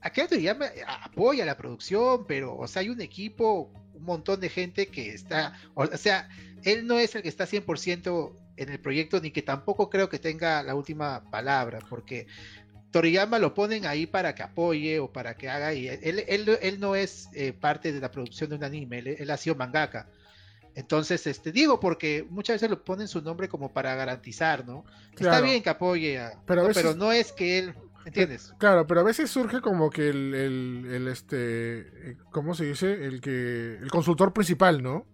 [0.00, 0.66] Akira Toriyama
[1.04, 5.54] apoya la producción, pero, o sea, hay un equipo, un montón de gente que está,
[5.74, 6.28] o sea,
[6.64, 10.18] él no es el que está 100% en el proyecto, ni que tampoco creo que
[10.18, 12.26] tenga la última palabra, porque
[12.90, 16.80] Toriyama lo ponen ahí para que apoye o para que haga, y él, él, él
[16.80, 20.08] no es eh, parte de la producción de un anime, él, él ha sido mangaka.
[20.74, 24.84] Entonces, este, digo, porque muchas veces lo ponen su nombre como para garantizar, ¿no?
[25.12, 27.74] Está bien que apoye, a- Pero a no, pero no es que él,
[28.06, 28.54] ¿entiendes?
[28.58, 31.80] Claro, pero a veces surge como que el, el, el, este,
[32.10, 33.04] eh, ¿cómo se dice?
[33.06, 35.04] El que, el consultor principal, ¿no?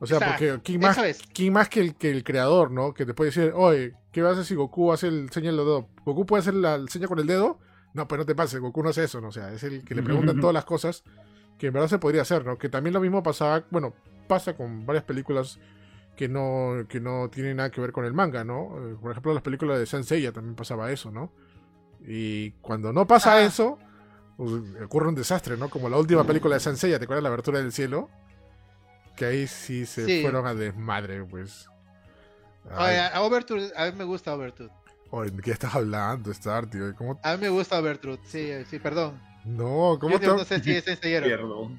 [0.00, 0.32] O sea, Exacto.
[0.32, 0.98] porque ¿quién más,
[1.32, 2.92] quién más que el, que el creador, ¿no?
[2.92, 5.58] Que te puede decir, oye, ¿qué vas a hacer si Goku hace el seña del
[5.58, 5.88] dedo?
[6.04, 7.58] ¿Goku puede hacer la seña con el dedo?
[7.94, 9.28] No, pues no te pases, Goku no hace eso, ¿no?
[9.28, 11.04] O sea, es el que le preguntan todas las cosas
[11.58, 12.58] que en verdad se podría hacer, ¿no?
[12.58, 13.94] Que también lo mismo pasaba, bueno,
[14.26, 15.60] pasa con varias películas
[16.16, 18.76] que no, que no tienen nada que ver con el manga, ¿no?
[18.78, 21.30] Eh, Por ejemplo, las películas de Senseiya también pasaba eso, ¿no?
[22.06, 23.42] Y cuando no pasa Ah.
[23.42, 23.78] eso,
[24.36, 24.50] pues,
[24.84, 25.70] ocurre un desastre, ¿no?
[25.70, 28.10] Como la última película de Senseiya, ¿te acuerdas la abertura del cielo?
[29.16, 30.22] Que ahí sí se Sí.
[30.22, 31.68] fueron a desmadre, pues.
[32.64, 34.70] Oye, Ay, a Overture, a mí me gusta Overture.
[35.10, 36.94] oye, ¿de qué estás hablando, Star, tío?
[36.96, 37.20] ¿Cómo?
[37.22, 39.20] A mí me gusta Overture, sí, sí, perdón.
[39.44, 40.26] No, ¿cómo Yo te...
[40.26, 41.26] no, sé si es ensayero.
[41.26, 41.78] Perdón.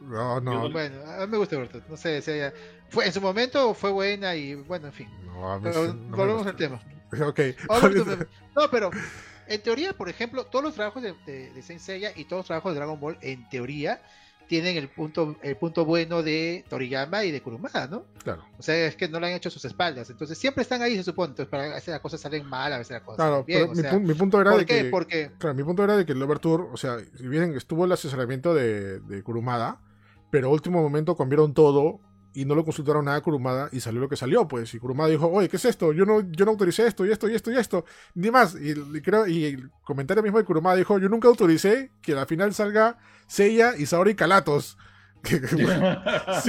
[0.00, 2.52] No, no, Bueno, a mí me gusta Overture, no sé si haya...
[2.90, 5.08] Fue, en su momento fue buena y bueno, en fin.
[5.26, 6.80] no, a mí Pero sí, no volvemos al tema.
[7.26, 7.40] Ok.
[7.68, 8.26] Overture me-
[8.56, 8.90] No, pero
[9.48, 12.46] en teoría, por ejemplo, todos los trabajos de, de, de Saint Seiya y todos los
[12.46, 14.00] trabajos de Dragon Ball, en teoría,
[14.46, 18.04] tienen el punto, el punto bueno de Toriyama y de Kurumada, ¿no?
[18.22, 18.44] Claro.
[18.58, 20.10] O sea, es que no lo han hecho a sus espaldas.
[20.10, 21.30] Entonces siempre están ahí, se supone.
[21.30, 23.60] Entonces, para a veces las cosas salen mal, a veces las cosas Claro, salen bien.
[23.60, 24.82] pero o mi, sea, pun- mi punto era ¿Por de qué?
[24.84, 24.90] que...
[24.90, 27.92] Porque Claro, mi punto era de que el Overture, o sea, si bien estuvo el
[27.92, 29.80] asesoramiento de, de Kurumada,
[30.30, 32.00] pero último momento cambiaron todo
[32.34, 34.74] y no lo consultaron nada a Kurumada y salió lo que salió, pues.
[34.74, 35.92] Y Kurumada dijo, oye, ¿qué es esto?
[35.92, 37.84] Yo no, yo no autoricé esto y esto y esto y esto,
[38.14, 38.54] ni más.
[38.56, 42.26] Y, y creo, y el comentario mismo de Kurumada dijo, yo nunca autoricé que al
[42.26, 44.76] final salga Seiya y Saori Calatos.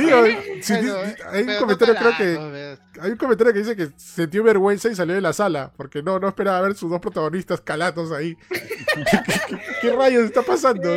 [0.62, 4.44] Sí, di- eh, hay un comentario creo que hay un comentario que dice que sintió
[4.44, 8.12] vergüenza y salió de la sala porque no no esperaba ver sus dos protagonistas calatos
[8.12, 8.36] ahí.
[8.50, 9.04] ¿Qué,
[9.50, 10.90] qué- qué rayos está pasando?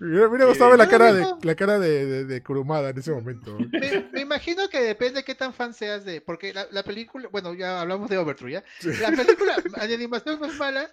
[0.00, 3.56] Hubiera gustado ver la cara de la cara de, de, de Kurumada en ese momento.
[3.72, 6.20] Me, me imagino que depende qué tan fan seas de.
[6.20, 7.28] Porque la, la película.
[7.32, 8.64] Bueno, ya hablamos de Overture, ¿ya?
[9.00, 10.90] La película, la animación no es mala.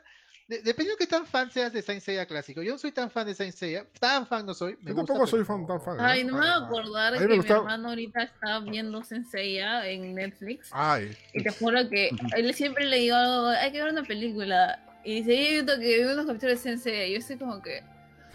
[0.48, 2.62] de- depende de qué tan fan seas de Saint Seiya clásico.
[2.62, 3.86] Yo no soy tan fan de Saint Seiya.
[4.00, 4.78] Tan fan no soy.
[4.82, 5.98] Me Yo gusta, tampoco soy fan tan fan.
[6.00, 6.34] Ay, ¿no?
[6.34, 10.70] me voy a acordar a que mi gustaba- hermano ahorita está viendo Senseiya en Netflix.
[10.72, 14.84] Ay, Y te juro que él siempre le digo, hay que ver una película.
[15.04, 17.10] Y dice, yo he visto que vi unos capítulos de Sensei.
[17.10, 17.82] Y yo estoy como que.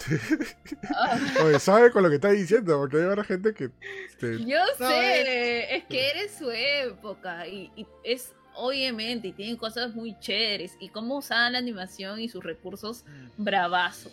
[1.44, 3.70] Oye, sabe con lo que está diciendo porque hay varias gente que
[4.08, 5.84] este, yo No, sé, es...
[5.84, 7.46] que eres su época.
[7.46, 10.72] Y, y es obviamente, y tienen cosas muy chéveres.
[10.80, 13.04] Y cómo usaban la animación y sus recursos,
[13.36, 13.44] Mm.
[13.44, 14.10] bravazo.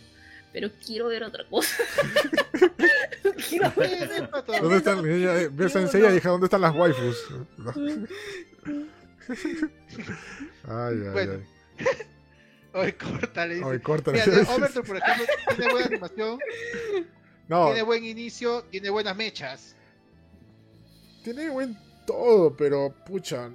[0.51, 1.75] Pero quiero ver otra cosa.
[3.49, 4.29] quiero ver.
[4.61, 5.05] ¿Dónde están?
[5.07, 6.15] Ella, Ve Yo Senseiya y no.
[6.15, 7.17] dije, ¿dónde están las waifus?
[10.67, 11.85] Ay, ay, Bueno, ay.
[12.73, 13.55] Oye, córtale.
[13.55, 13.67] dice.
[13.67, 14.23] Ay, córtale.
[14.25, 15.25] Mira, por ejemplo,
[15.55, 16.39] tiene buena animación,
[17.47, 19.75] No, tiene buen inicio, tiene buenas mechas.
[21.23, 23.49] Tiene buen todo, pero pucha,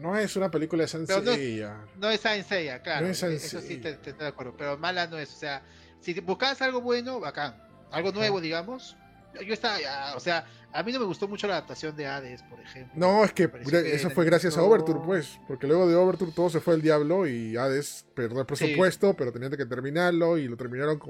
[0.00, 1.86] no es una película de Pero no-.
[1.96, 3.06] No es Saint Seiya, claro.
[3.06, 4.54] No es Saint Eso sí te, te estoy de acuerdo.
[4.56, 5.32] Pero mala no es.
[5.32, 5.62] O sea,
[6.00, 7.56] si te buscas algo bueno, bacán.
[7.90, 8.96] Algo nuevo, digamos.
[9.44, 10.46] Yo estaba, ya, o sea,
[10.78, 12.92] a mí no me gustó mucho la adaptación de Hades, por ejemplo.
[12.96, 13.50] No, es que
[13.92, 15.40] eso fue gracias a Overture, pues.
[15.48, 19.32] Porque luego de Overture todo se fue al diablo y Hades perdió el presupuesto, pero
[19.32, 21.00] tenían que terminarlo y lo terminaron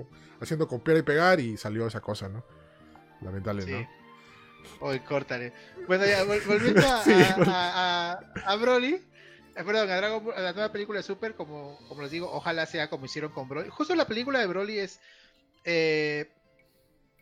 [0.41, 2.45] haciendo copiar y pegar y salió esa cosa, ¿no?
[3.21, 3.73] Lamentable, Sí.
[3.73, 3.89] ¿no?
[4.81, 5.53] Oye, córtale.
[5.87, 7.13] Bueno, ya, vol- volviendo a, Sí,
[8.45, 9.01] a, Broly.
[9.55, 12.67] Perdón, a, Dragon Ball- a la nueva película de Super, como, como les digo, ojalá
[12.67, 13.71] sea como hicieron con Broly.
[13.71, 15.01] Justo la película de Broly es.
[15.65, 16.31] eh,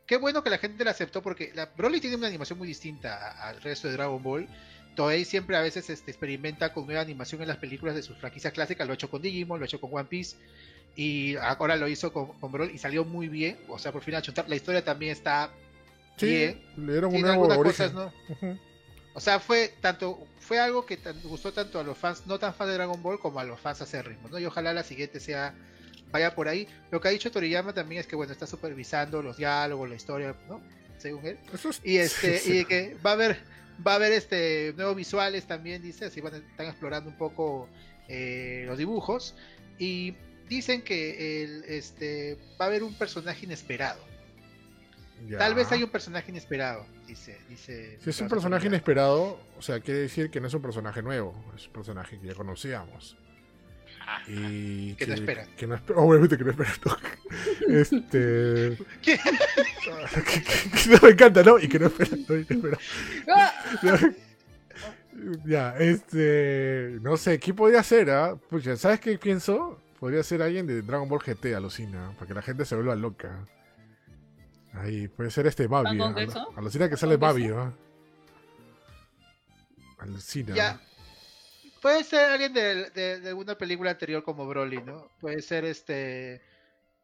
[0.07, 3.33] qué bueno que la gente la aceptó porque la, Broly tiene una animación muy distinta
[3.49, 4.49] al resto de Dragon Ball.
[4.97, 8.53] Toei siempre a veces este, experimenta con nueva animación en las películas de sus franquicias
[8.53, 8.87] clásicas.
[8.87, 10.37] Lo ha hecho con Digimon, lo ha hecho con One Piece.
[10.97, 13.59] Y ahora lo hizo con, con Broly y salió muy bien.
[13.69, 14.15] O sea, por fin.
[14.47, 15.51] La historia también está
[16.17, 16.63] Sí, bien.
[16.77, 17.93] le dieron un Tiene nuevo origen.
[17.93, 18.13] cosas, ¿no?
[19.15, 22.69] O sea, fue tanto fue algo que gustó tanto a los fans no tan fans
[22.71, 24.39] de Dragon Ball como a los fans acérrimos, ¿no?
[24.39, 25.55] Y ojalá la siguiente sea
[26.15, 26.67] vaya por ahí.
[26.91, 30.35] Lo que ha dicho Toriyama también es que bueno, está supervisando los diálogos, la historia,
[30.49, 30.63] ¿no?
[30.97, 31.39] Según él.
[31.83, 33.37] Y este y que va a haber
[33.87, 37.69] Va a haber este nuevos visuales también, dice, así van, están explorando un poco
[38.09, 39.35] eh, los dibujos.
[39.79, 40.15] Y
[40.49, 44.01] dicen que el, este, va a haber un personaje inesperado.
[45.29, 45.39] Ya.
[45.39, 47.37] Tal vez hay un personaje inesperado, dice.
[47.49, 51.03] dice Si es un personaje inesperado, o sea, quiere decir que no es un personaje
[51.03, 53.17] nuevo, es un personaje que ya conocíamos.
[54.29, 55.47] Y Que no espera.
[55.57, 56.71] Que no espera, obviamente que no espera.
[56.85, 56.97] no.
[57.81, 58.79] Este.
[59.03, 59.19] ¿Qué?
[60.25, 61.59] que- que- que no me encanta, ¿no?
[61.59, 62.17] Y que no espera.
[63.27, 63.35] no.
[63.35, 63.53] ¡Ah!
[65.47, 66.99] Ya, este.
[67.01, 68.11] No sé, ¿quién podría ser?
[68.11, 68.37] ah?
[68.51, 69.81] Pucha, ¿sabes qué pienso?
[70.01, 73.47] Podría ser alguien de Dragon Ball GT, alucina, para que la gente se vuelva loca.
[74.75, 75.97] Ahí, puede ser este Babi.
[75.97, 76.47] ¿Pan con ah?
[76.57, 77.47] Alucina que ¿Pan sale Babi?
[77.47, 77.73] ¿no?
[79.99, 80.55] Alucina.
[80.55, 80.81] Ya.
[81.85, 85.07] Puede ser alguien de, de, de alguna película anterior como Broly, ¿no?
[85.21, 86.41] Puede ser este.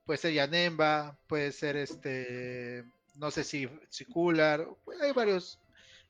[0.07, 2.87] Puede ser Yanemba, puede ser este.
[3.15, 5.59] No sé si, si hay varios.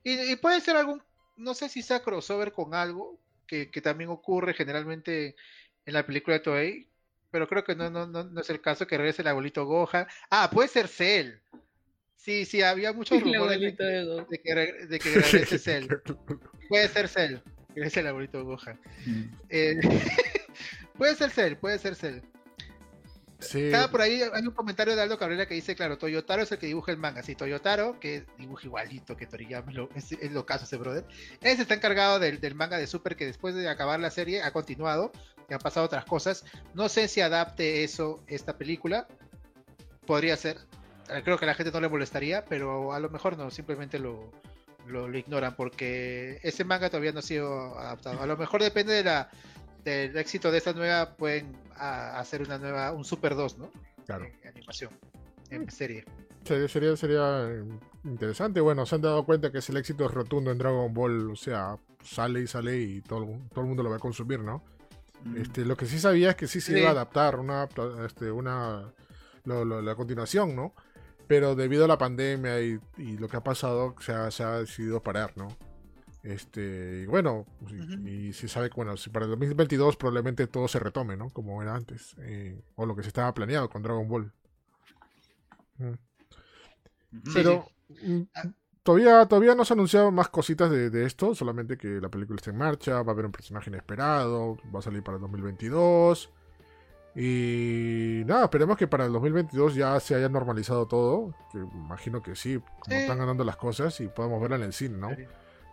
[0.05, 1.03] Y, y puede ser algún.
[1.37, 3.19] No sé si sea crossover con algo,
[3.49, 5.35] que, que también ocurre generalmente
[5.85, 6.89] en la película de Toei.
[7.33, 10.07] Pero creo que no, no, no, no es el caso que regrese el abuelito Gohan.
[10.31, 11.33] Ah, puede ser Cell.
[12.15, 15.89] Sí, sí, había muchos rumores de de que, de que regrese Cell.
[16.69, 17.39] Puede ser Cell.
[17.87, 18.79] Es el abuelito Gohan.
[19.07, 19.23] Mm.
[19.49, 19.81] Eh,
[20.99, 22.21] puede ser Cell, puede ser Cell.
[23.39, 26.53] Sí, Estaba por ahí, hay un comentario de Aldo Cabrera que dice, claro, Toyotaro es
[26.53, 27.23] el que dibuja el manga.
[27.23, 31.07] Sí, Toyotaro, que dibuja igualito que Toriyama, lo- es, es lo caso ese brother.
[31.41, 34.53] Ese está encargado del, del manga de Super que después de acabar la serie ha
[34.53, 35.11] continuado,
[35.49, 36.45] que han pasado otras cosas.
[36.75, 39.09] No sé si adapte eso esta película.
[40.07, 40.59] Podría ser.
[41.25, 44.31] Creo que a la gente no le molestaría, pero a lo mejor no, simplemente lo,
[44.87, 48.21] lo, lo ignoran porque ese manga todavía no ha sido adaptado.
[48.23, 49.31] A lo mejor depende de la,
[49.85, 53.71] del éxito de esta nueva, pueden a- hacer una nueva, un Super 2, ¿no?
[54.07, 54.25] claro.
[54.43, 54.91] En animación,
[55.51, 56.05] en serie.
[56.45, 57.65] Sería, sería, sería
[58.05, 58.61] interesante.
[58.61, 61.31] Bueno, se han dado cuenta que es el éxito rotundo en Dragon Ball.
[61.31, 64.41] O sea, sale y sale y todo, el- todo el mundo lo va a consumir,
[64.41, 64.63] ¿no?
[65.25, 65.37] Mm.
[65.37, 66.79] Este, lo que sí sabía es que sí se Sí.
[66.81, 67.69] iba a adaptar una,
[68.07, 68.91] este, una
[69.45, 70.75] lo- lo- la continuación, ¿no?
[71.31, 74.59] Pero debido a la pandemia y, y lo que ha pasado, se ha, se ha
[74.59, 75.47] decidido parar, ¿no?
[76.25, 78.09] Este, y bueno, y, Ujú.
[78.09, 81.31] y se sabe que bueno, si para el 2022 probablemente todo se retome, ¿no?
[81.31, 84.33] Como era antes, eh, o lo que se estaba planeado con Dragon Ball.
[85.79, 85.95] Mm.
[87.25, 88.45] Sí, Pero mm, Ah.
[88.83, 92.37] todavía, todavía no se han anunciado más cositas de, de esto, solamente que la película
[92.37, 96.31] está en marcha, va a haber un personaje inesperado, va a salir para el 2022.
[97.17, 102.37] Y nada, esperemos que para el 2022 ya se haya normalizado todo, que imagino que
[102.37, 103.03] sí, como Sí.
[103.03, 105.11] están ganando las cosas y podamos verla en el cine, ¿no?
[105.15, 105.25] Sí.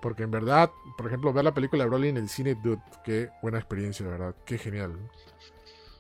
[0.02, 3.30] Porque en verdad, por ejemplo, ver la película de Broly en el cine, dude, qué
[3.42, 4.98] buena experiencia, de verdad, qué genial.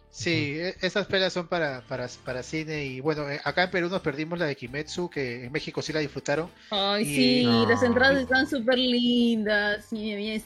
[0.10, 3.90] Sí, e- esas pelas son para, para, para cine y bueno, eh, acá en Perú
[3.90, 6.50] nos perdimos la de Kimetsu, que en México sí la disfrutaron.
[6.72, 7.68] Ay, Y- sí, No.
[7.70, 9.88] las entradas están súper lindas.
[9.92, 10.44] Y bien.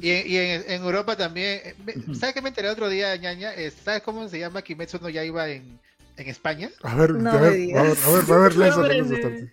[0.00, 1.60] Y, en, y en- en Europa también.
[1.64, 1.74] eh.
[2.18, 3.54] ¿Sabes qué me enteré otro día, ñaña?
[3.54, 5.78] Eh, ¿Sabes cómo se llama Kimetsu no Yaiba en,
[6.16, 6.70] en España?
[6.82, 9.52] A ver, No a ver, a ver, a ver, a ver, de- bastante.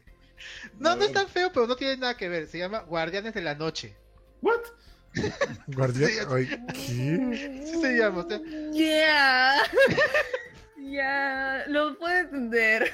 [0.80, 2.48] No, no es tan feo, pero no tiene nada que ver.
[2.48, 3.96] Se llama Guardianes de la Noche.
[4.42, 4.60] What?
[6.30, 7.64] Ay, ¿qué?
[7.66, 8.20] Sí se llama.
[8.22, 8.40] o sea,
[8.72, 9.56] Ya.
[10.90, 11.64] Ya.
[11.68, 12.92] Lo puedo entender.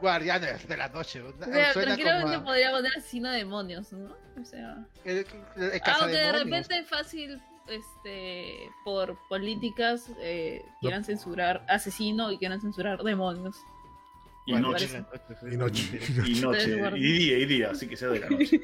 [0.00, 1.22] Guardianes de la Noche.
[1.22, 4.14] O sea, Suena tranquilamente como a- podría poner asesino de demonios, ¿no?
[4.40, 4.86] O sea.
[5.04, 5.26] el- el-
[5.72, 12.60] el Aunque de repente es fácil, este, por políticas, eh, quieran censurar asesino y quieran
[12.60, 13.56] censurar demonios.
[14.46, 15.04] Y Bueno, noche.
[15.50, 16.00] Y noche.
[16.26, 16.78] Y noche.
[16.96, 18.60] Y día, y día, así que sea de la noche.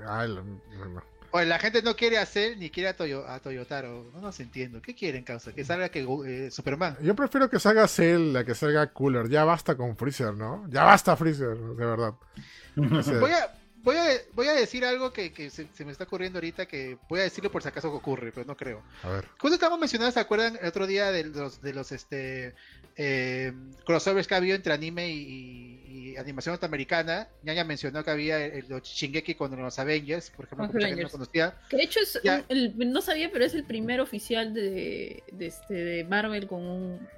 [0.00, 1.02] La- no, no.
[1.36, 4.08] Oye, la gente no quiere hacer ni quiere a, Toyo- a Toyotaro.
[4.14, 4.80] No nos entiendo.
[4.80, 5.52] ¿Qué quieren, causa?
[5.52, 6.96] Que salga que eh, Superman.
[7.02, 9.28] Yo prefiero que salga Cell a que salga Cooler.
[9.28, 10.64] Ya basta con Freezer, ¿no?
[10.70, 12.14] Ya basta Freezer, de verdad.
[12.76, 13.52] O sea, Voy a,
[13.82, 14.04] voy a,
[14.34, 17.24] voy a decir algo que, que se, se me está ocurriendo ahorita que voy a
[17.24, 18.82] decirlo por si acaso ocurre, pero no creo.
[19.02, 19.24] a ver.
[19.38, 22.54] Justo estábamos mencionando, ¿se acuerdan el otro día de los, de los este,
[22.96, 23.52] eh,
[23.86, 27.28] crossovers que ha habido entre anime y, y animación norteamericana?
[27.42, 31.54] Ñaña mencionó que había el, los Shingeki con los Avengers, por ejemplo, que no conocía.
[31.68, 32.36] Que de hecho es Ya.
[32.36, 36.62] un- el- no sabía, pero es el primer oficial de, de, este, de Marvel con
[36.64, 37.08] un,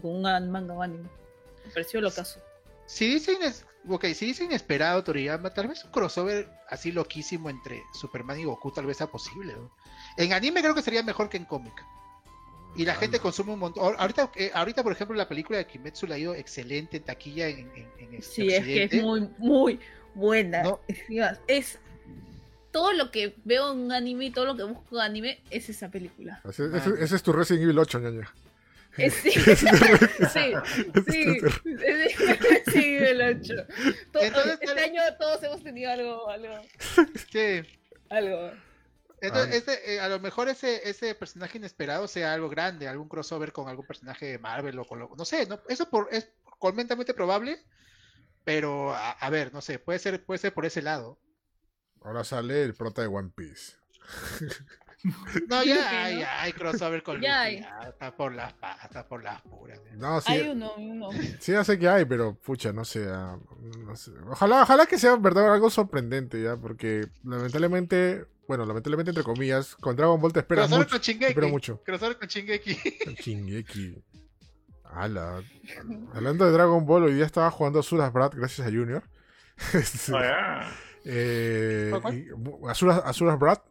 [0.00, 1.08] con un an- manga o anime.
[1.66, 2.40] Me pareció lo caso.
[2.86, 7.82] Si dice, ines- ok, si dice inesperado Toriyama, tal vez un crossover así loquísimo entre
[7.92, 9.52] Superman y Goku tal vez sea posible.
[9.54, 9.70] ¿no?
[10.16, 11.74] En anime creo que sería mejor que en cómic.
[12.76, 13.82] Y la gente consume un montón.
[13.84, 17.02] Ahor- Ahorita, eh, ahorita, por ejemplo, la película de Kimetsu le ha ido excelente en
[17.04, 19.80] taquilla en, en, en este Sí, es que es muy, muy
[20.14, 20.62] buena.
[20.62, 20.80] No.
[21.48, 21.78] Es
[22.72, 25.88] todo lo que veo en anime y todo lo que busco en anime es esa
[25.88, 26.40] película.
[26.48, 28.30] Ese, ese- ese es tu Resident Evil 8, ñaña.
[28.98, 29.44] Eh, sí, sí,
[30.32, 30.54] sí,
[31.10, 31.40] sí,
[32.72, 33.54] sí, el 8.
[34.12, 36.54] Todo- Entonces, este año todos hemos tenido algo, algo,
[37.30, 37.62] Sí.
[38.10, 38.50] algo.
[39.26, 43.68] Entonces, eh, a lo mejor ese, ese personaje inesperado sea algo grande, algún crossover con
[43.68, 47.58] algún personaje de Marvel o con lo, no sé, no, eso por, es completamente probable,
[48.44, 51.18] pero a, a ver, no sé, puede ser, puede ser por ese lado.
[52.02, 53.74] Ahora sale el prota de One Piece.
[55.48, 56.20] No, ya hay, ¿no?
[56.20, 57.60] ya hay crossover con Ya Luffy, hay.
[57.60, 59.78] ya está por las patas, por las puras.
[59.92, 61.10] No, sí, Hay uno, uno.
[61.38, 63.38] sí, ya sé que hay, pero pucha, no sé, ah,
[63.84, 64.10] no sé.
[64.28, 69.96] Ojalá, ojalá que sea verdad algo sorprendente, ya, porque lamentablemente, bueno, lamentablemente entre comillas, con
[69.96, 70.90] Dragon Ball te esperas Crossover mucho.
[70.96, 71.50] con te Shingeki.
[71.52, 71.82] mucho.
[71.84, 72.74] Crossover con Shingeki.
[73.22, 74.02] Shingeki.
[74.84, 75.42] Ala.
[76.14, 79.02] Hablando de Dragon Ball, hoy día estaba jugando Asuras Brat gracias a Junior.
[79.72, 80.72] Este, Ah, ya.
[81.04, 83.62] eh, y- Asuras, Asuras Brat.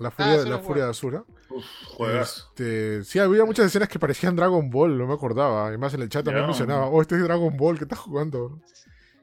[0.00, 1.24] La furia, Asuras la furia de Asura.
[1.50, 1.64] Uf,
[1.96, 2.46] juegas.
[2.50, 5.66] Este, sí, había muchas escenas que parecían Dragon Ball, no me acordaba.
[5.66, 8.60] Además en el chat también mencionaba, oh, este es Dragon Ball, ¿qué estás jugando?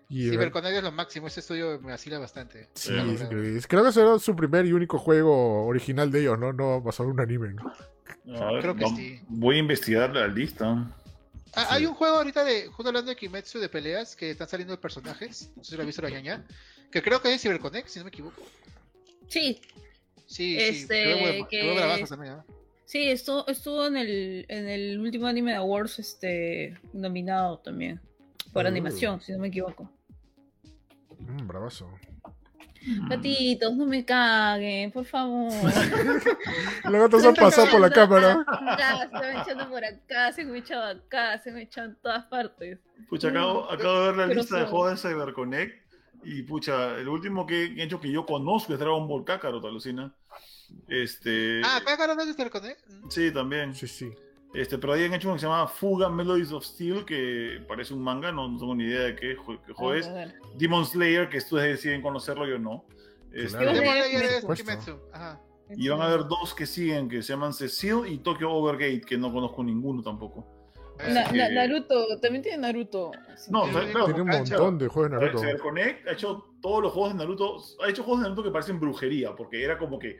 [0.08, 2.70] Y, Cyberconnect es lo máximo, ese estudio me vacila bastante.
[2.76, 3.62] sí, Ya, es increíble.
[3.68, 6.54] Creo que ese era su primer y único juego original de ellos, ¿no?
[6.54, 7.74] No basado en un anime, ¿no?
[8.40, 9.20] A ver, Creo que sí.
[9.28, 10.92] Voy a investigar la lista.
[11.58, 11.68] Ah, Sí.
[11.76, 15.52] Hay un juego ahorita de, justo hablando de Kimetsu de peleas, que están saliendo personajes,
[15.56, 16.46] no sé si lo ha visto la ñaña,
[16.92, 18.42] que creo que es Cyberconnect, si no me equivoco.
[19.28, 19.62] Sí,
[20.28, 22.06] Sí, sí, Este, buen- que-
[22.86, 28.02] sí, estuvo, estuvo en el, en el último anime de Awards, este, nominado también.
[28.52, 28.68] Por Oh.
[28.68, 29.92] animación, si no me equivoco.
[31.20, 31.90] Mm, bravazo.
[33.10, 35.52] Gatitos, no me caguen, por favor.
[36.84, 38.46] Los gatos han pasado por la cámara.
[38.48, 42.26] Acá, se me echando por acá, se me echado acá, se me echado en todas
[42.26, 42.80] partes.
[43.10, 45.86] Pucha, acabo, acabo de ver la Pero lista de juegos de CyberConnect.
[46.24, 50.14] Y pucha, el último que he hecho que yo conozco es Dragon Ball Kakarot, alucina.
[50.88, 51.62] Este.
[51.64, 52.80] Ah, agarran de Cyberconnect.
[53.10, 53.74] Sí, también.
[53.74, 54.12] Sí, sí.
[54.56, 57.94] Este, pero ahí han hecho uno que se llama Fuga Melodies of Steel, que parece
[57.94, 60.08] un manga, no, no tengo ni idea de qué jue- qué juego es.
[60.08, 60.34] A ver.
[60.58, 62.86] Demon Slayer, que ustedes deciden conocerlo, yo no.
[63.34, 63.74] Este, Claro.
[63.74, 64.46] Demon Slayer es.
[65.14, 65.42] Ajá.
[65.76, 69.18] y van a haber dos que siguen, que se llaman Cecil y Tokyo Overgate, que
[69.18, 70.46] no conozco ninguno tampoco.
[71.10, 73.12] Na- que- na- Naruto, también tiene Naruto.
[73.50, 75.40] No, Sí, claro, sí, claro, Tiene un montón de juegos de Naruto.
[75.40, 78.80] CyberConnect ha hecho todos los juegos de Naruto, ha hecho juegos de Naruto que parecen
[78.80, 80.18] brujería, porque era como que,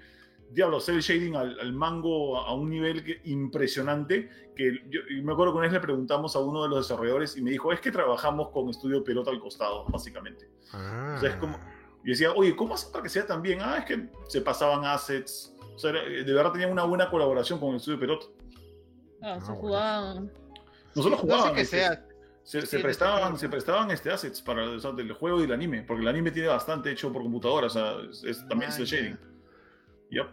[0.52, 5.34] diablo, cel shading al, al mango a un nivel que- impresionante, que yo y me
[5.34, 7.80] acuerdo que una vez le preguntamos a uno de los desarrolladores y me dijo, es
[7.82, 10.50] que trabajamos con Estudio Pelota al costado, básicamente.
[10.72, 11.16] Ah.
[11.18, 11.60] O sea, es como-
[12.04, 13.60] Y decía, oye, ¿cómo hacen para que sea tan bien?
[13.62, 17.60] Ah, es que se pasaban assets, o sea, era- de verdad tenían una buena colaboración
[17.60, 18.28] con el Estudio Pelota.
[19.24, 20.32] Ah, se Ah, jugaban.
[20.96, 22.06] No solo No sé jugaban, que este, sea.
[22.44, 25.52] se, se Sí, prestaban, se prestaban este assets para o sea, del juego y el
[25.52, 28.74] anime, porque el anime tiene bastante hecho por computadora, o sea, es, es- también Ah,
[28.76, 29.18] es el shading.
[30.12, 30.28] Yep.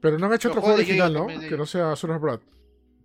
[0.00, 1.26] Pero no han hecho Los otro juego original, ¿no?
[1.26, 2.40] Que no sea Asuras Brat.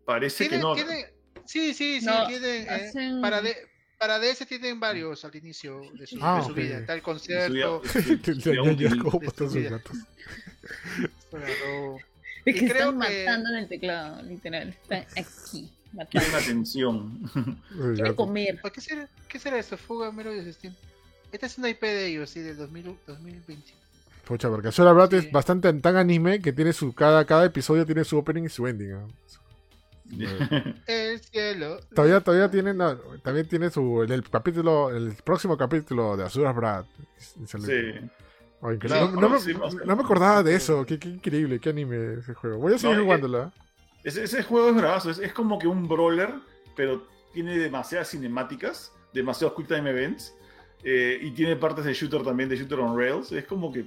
[0.06, 0.76] Parece que no.
[0.76, 1.08] tiene-
[1.46, 2.68] Sí, sí, sí, No, tienen.
[2.70, 3.56] eh, para, de,
[3.98, 6.58] para DS tienen varios al inicio de su, Ah, de su ok.
[6.58, 6.78] vida.
[6.80, 7.82] Está el concierto.
[12.46, 14.70] Es que creo están matando en el teclado, literal.
[14.70, 15.70] Están aquí.
[16.10, 17.20] Quieren atención.
[17.36, 17.44] Ay,
[17.76, 18.16] Quiere gato.
[18.16, 18.62] comer.
[18.62, 19.78] ¿Por ¿Qué será, ¿Qué será esto?
[19.78, 20.74] Fuga Melodies de Steam.
[21.32, 23.74] Esta es una IP de ellos, sí, del 2000 2020.
[24.32, 25.18] Pucha, porque Asuras Brat Sí.
[25.18, 28.66] es bastante tan anime que tiene su cada, cada episodio tiene su opening y su
[28.66, 28.92] ending.
[28.92, 29.08] ¿no?
[30.88, 31.80] El cielo.
[31.94, 36.86] Todavía, todavía tiene, no, también tiene su, el capítulo, el próximo capítulo de Asuras Brat.
[37.44, 38.10] y sale- sí.
[38.62, 39.00] Ay, increíble.
[39.02, 39.70] Sí, no, no me, próximo.
[39.86, 42.58] no me acordaba de eso, qué, qué increíble, qué anime ese juego.
[42.58, 43.52] Voy a seguir No, eh, jugándolo.
[44.06, 46.34] Ese, ese juego es bravazo, es, es como que un brawler,
[46.76, 50.34] pero tiene demasiadas cinemáticas, demasiados quick time events,
[50.86, 53.34] eh, y tiene partes de shooter también, de shooter on rails.
[53.34, 53.86] Es como que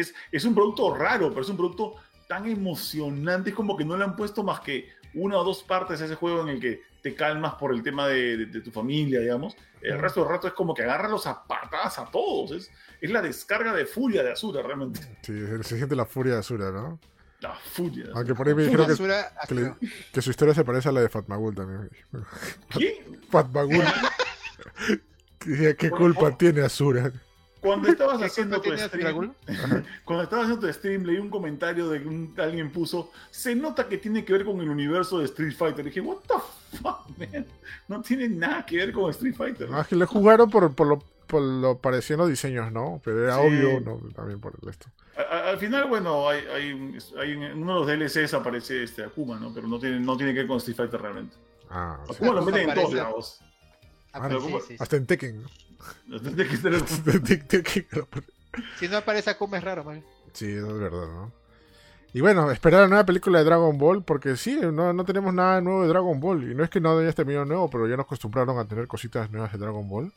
[0.00, 1.94] es, es un producto raro, pero es un producto
[2.28, 6.00] tan emocionante, es como que no le han puesto más que una o dos partes
[6.00, 8.70] a ese juego en el que te calmas por el tema de, de- de tu
[8.70, 9.54] familia, digamos.
[9.82, 12.52] El resto del rato es como que agarra los a patadas a todos.
[12.52, 12.70] Es,
[13.00, 15.00] es la descarga de furia de Azura, realmente.
[15.22, 16.98] Sí, se, siente la furia de Asura, ¿no?
[17.40, 17.96] La furia.
[17.96, 18.16] de Azura.
[18.16, 19.74] Aunque por ahí me dijeron que, que, le-
[20.12, 21.90] que su historia se parece a la de Fatmagul también.
[22.70, 23.20] ¿Quién?
[23.30, 23.84] Fatmagul.
[25.38, 27.12] ¿Qué, qué culpa tiene Asura?
[27.64, 29.32] Cuando estabas ¿Qué haciendo tu stream,
[30.04, 33.88] cuando estabas haciendo tu stream, leí un comentario de que un- alguien puso, se nota
[33.88, 35.80] que tiene que ver con el universo de Street Fighter.
[35.86, 37.46] Y dije, what the fuck, man?
[37.88, 39.70] No tiene nada que ver con Street Fighter.
[39.70, 43.00] No, es que le jugaron por, por lo, por lo parecido en los diseños, ¿no?
[43.02, 43.40] Pero era Sí.
[43.46, 43.96] obvio, ¿no?
[44.14, 44.88] También por el esto.
[45.16, 49.40] A- al final, bueno, hay, hay, un- hay uno de los DLCs aparece este Akuma,
[49.40, 49.54] ¿no?
[49.54, 51.34] Pero no tiene, no tiene que ver con Street Fighter realmente.
[51.70, 52.12] Ah, sí.
[52.16, 53.38] Akuma lo meten en todos lados.
[54.12, 54.76] Ah, Ah, no, sí, sí, sí.
[54.78, 55.42] Hasta en Tekken.
[58.78, 60.02] Si no aparece Akuma es raro, man.
[60.32, 61.32] Sí, eso es verdad, ¿no?
[62.12, 65.60] Y bueno, esperar la nueva película de Dragon Ball, porque sí, no, no tenemos nada
[65.60, 66.50] nuevo de Dragon Ball.
[66.50, 69.30] Y no es que no hayas terminado nuevo, pero ya nos acostumbraron a tener cositas
[69.32, 70.12] nuevas de Dragon Ball.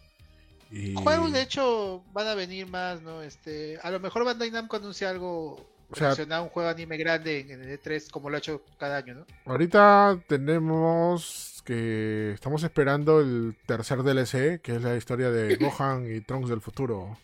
[0.70, 0.94] Y...
[0.94, 3.24] Juegos, de hecho, van a venir más, ¿no?
[3.24, 5.54] Este, a lo mejor Bandai Namco anuncia algo
[5.90, 8.62] O sea- relacionado a un juego anime grande en el E3, como lo ha hecho
[8.78, 9.26] cada año, ¿no?
[9.46, 16.22] Ahorita tenemos que estamos esperando el tercer DLC, que es la historia de Gohan y
[16.22, 17.18] Trunks del futuro,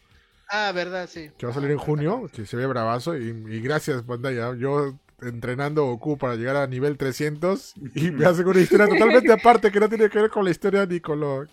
[0.49, 1.31] Ah, verdad, sí.
[1.37, 3.17] que va a salir en junio, que se ve bravazo.
[3.17, 4.53] Y, y gracias, pantalla.
[4.55, 9.71] Yo entrenando Goku para llegar a nivel 300 y me hacen una historia totalmente aparte
[9.71, 11.47] que no tiene que ver con la historia ni con, lo,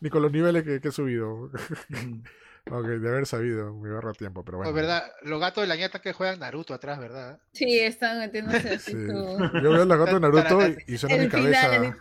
[0.00, 1.50] ni con los niveles que, que he subido.
[2.70, 4.72] Ok, de haber sabido, me ahorra tiempo, pero bueno.
[4.72, 7.38] Pues, verdad, los gatos de la ñata que juegan Naruto atrás, ¿verdad?
[7.52, 9.06] Sí, están metiéndose así Sí.
[9.06, 11.96] Yo veo los gatos de Naruto y, y suena mi El final, cabeza.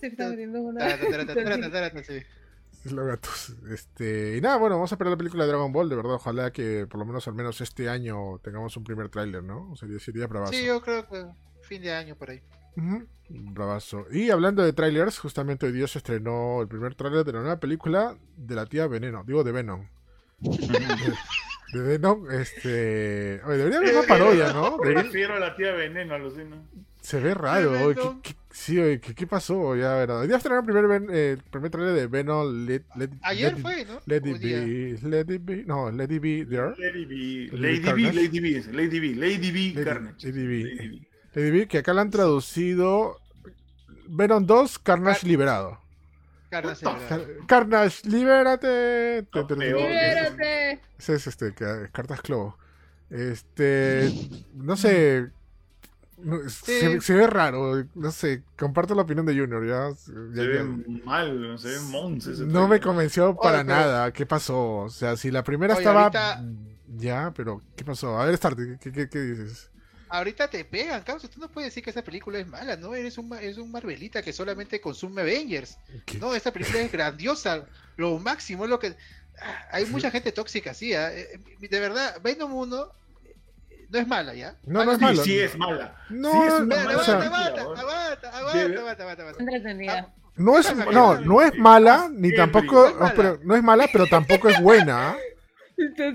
[0.00, 0.84] se está metiendo una...
[2.84, 3.54] Los gatos.
[3.70, 6.52] Este, y nada, bueno, vamos a esperar la película de Dragon Ball, de verdad, ojalá
[6.52, 9.74] que por lo menos al menos este año tengamos un primer tráiler, ¿no?
[9.76, 10.52] Sería, sería bravazo.
[10.52, 11.24] Sí, yo creo que
[11.62, 12.42] fin de año por ahí.
[13.28, 14.06] Bravazo.
[14.12, 17.60] Y hablando de trailers, justamente hoy día se estrenó el primer tráiler de la nueva
[17.60, 19.88] película de la tía Veneno, digo de Venom.
[21.72, 23.40] De Venom, este...
[23.44, 24.76] Oye, debería haber una parodia, ¿no?
[24.76, 26.62] Prefiero a la tía Veneno, alucina.
[27.00, 29.74] Se ve raro, oye, ¿qué, qué- sí, oye, ¿qué, qué pasó?
[29.74, 30.20] Ya, verdad.
[30.20, 33.52] Hoy día estrenaron el primer, ven- eh, el primer trailer de Venom, Let, Let- Ayer
[33.54, 34.00] Let It- fue, ¿no?
[34.06, 36.74] Let it be, let it be, no, let it be there.
[36.78, 38.12] Lady B, Lady Lady B.
[38.12, 40.26] Lady B, Lady B, Lady B Lady- Carnage.
[40.28, 41.08] Lady B.
[41.34, 43.18] B, que acá la han traducido
[44.08, 45.78] Venom 2, Carnage liberado.
[46.50, 47.26] Carnas What en the verdad.
[47.38, 49.26] Car- Carnage, libérate.
[49.34, 49.56] No, Te-.
[49.56, 50.80] ¡Libérate!
[50.98, 52.56] Ese es este, ca- cartas Clovo.
[53.10, 54.12] Este,
[54.54, 55.30] no sé.
[56.18, 59.88] no, se, se ve raro, no sé, comparto la opinión de Junior, ya.
[59.90, 60.12] ya- Se
[60.46, 61.04] ve ya.
[61.04, 64.12] mal, se ve monce ese No me convenció para Oye, pero- nada.
[64.12, 64.76] ¿Qué pasó?
[64.76, 66.02] O sea, si la primera Oye, estaba.
[66.04, 66.44] ahorita-
[66.96, 68.18] Ya, pero ¿qué pasó?
[68.20, 69.70] A ver, Start, ¿qué, qué, qué dices?
[70.18, 71.28] Ahorita te pegan, Carlos.
[71.30, 72.94] Tú no puedes decir que esa película es mala, ¿no?
[72.94, 75.78] Eres un, ma- eres un Marvelita que solamente consume Avengers.
[76.06, 76.18] ¿Qué?
[76.18, 77.64] No, esta película es grandiosa.
[77.96, 78.94] Lo máximo es lo que.
[79.40, 80.94] Ah, Hay mucha gente tóxica, sí.
[80.94, 82.92] ah, eh, eh, De verdad, Venom 1
[83.24, 84.56] eh, no es mala, ¿ya?
[84.64, 85.24] No, no es Sí, malo.
[85.24, 85.96] sí es mala.
[86.10, 87.18] No, sí es mala aguanta.
[89.40, 90.14] Entretenida.
[90.36, 93.12] No es, no, no es mala, ni tampoco, No es mala.
[93.14, 95.16] pero- no es mala, pero tampoco es buena.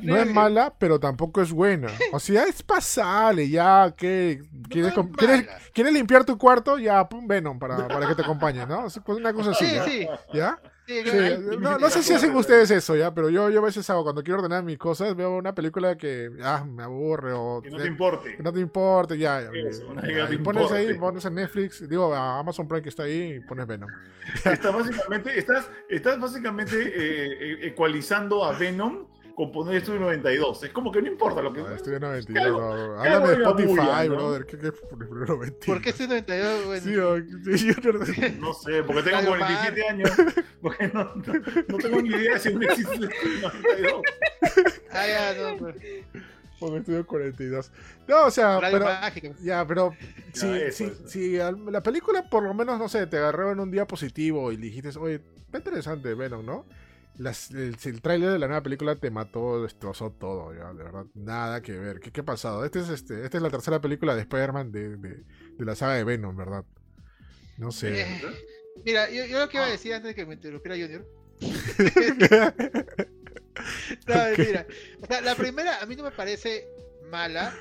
[0.04, 1.88] No es mala, pero tampoco es buena.
[2.12, 7.60] O sea, es pasable, ya que quieres, quieres, quieres limpiar tu cuarto, ya pon Venom
[7.60, 8.88] para, para que te acompañe, ¿no?
[8.88, 9.84] Es una cosa así, Sí, ¿ya?
[9.86, 10.08] sí.
[10.34, 10.60] ¿Ya?
[10.88, 13.14] sí, Sí, ay, no, no sé si hacen ustedes eso, ¿ya?
[13.14, 16.32] Pero yo, yo a veces hago, cuando quiero ordenar mis cosas, veo una película que
[16.44, 18.38] ah, me aburre o Que no te importe.
[18.38, 19.42] que no te importe, ya.
[19.42, 23.04] Eso, ya, te y pones ahí, pones en Netflix, digo, a Amazon Prime que está
[23.04, 23.90] ahí y pones Venom.
[24.46, 29.06] Estás básicamente, estás, estás básicamente eh, eh, ecualizando a Venom
[29.40, 30.64] con poner Estudio 92.
[30.66, 33.28] Es como que no importa lo que No, estoy en 92, Cago- no, cago Háblame
[33.30, 34.16] de Spotify, bulla, ¿no?
[34.16, 34.46] brother.
[34.46, 35.66] ¿Qué, qué, primero 92?
[35.66, 36.66] ¿Por qué este 92?
[36.66, 38.00] Bueno, Sí, o- sí, yo no-
[38.48, 40.12] No sé, porque tengo Radio 47 años.
[40.62, 41.34] Porque no, no,
[41.70, 44.02] no tengo ni idea si aún existe el Estudio 92.
[44.92, 45.76] Ah, ya, no, pues,
[46.60, 47.72] Porque estudio 42.
[48.10, 49.34] No, o sea, Radio pero.
[49.42, 49.94] Ya, pero
[50.34, 53.54] Ya, si, eso, si, si al- la película por lo menos, no sé, te agarró
[53.54, 56.66] en un día positivo y dijiste, oye, está interesante Venom, ¿no?
[57.20, 61.06] Las- el, el tráiler de la nueva película te mató, destrozó todo, ya, de verdad,
[61.14, 62.00] nada que ver.
[62.00, 62.64] ¿Qué, qué ha pasado?
[62.66, 65.24] Este es, este, esta es la tercera película de Spider-Man de, de,
[65.58, 66.64] de la saga de Venom, ¿verdad?
[67.58, 68.02] No sé.
[68.02, 68.22] Eh,
[68.86, 71.06] mira, yo, yo lo que iba a decir antes de que me interrumpiera Junior.
[74.08, 74.38] No, Ok.
[74.40, 74.66] mira,
[75.02, 76.66] o sea, la primera a mí no me parece
[77.10, 77.54] mala.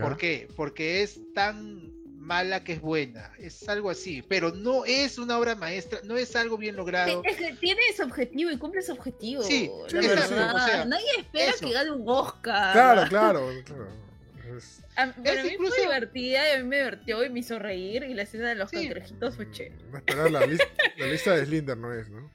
[0.00, 0.48] ¿Por qué?
[0.56, 3.32] Porque es tan mala que es buena.
[3.38, 7.22] Es algo así, pero no es una obra maestra, no es algo bien logrado.
[7.24, 9.42] Es que tiene su objetivo y cumple su objetivo.
[9.42, 10.54] Sí, la exacto, verdad.
[10.54, 11.66] o sea, Nadie espera eso.
[11.66, 12.72] que gane un Oscar.
[12.72, 13.88] Claro, claro, claro.
[14.56, 17.30] Es- A, pero Es a mí incluso- fue divertida y a mí me divertió y
[17.30, 18.76] me hizo reír y la escena de los Sí.
[18.76, 20.30] cangrejitos fue chévere.
[20.30, 20.60] la, lis-
[20.98, 22.30] la lista de Slinder no es, ¿no?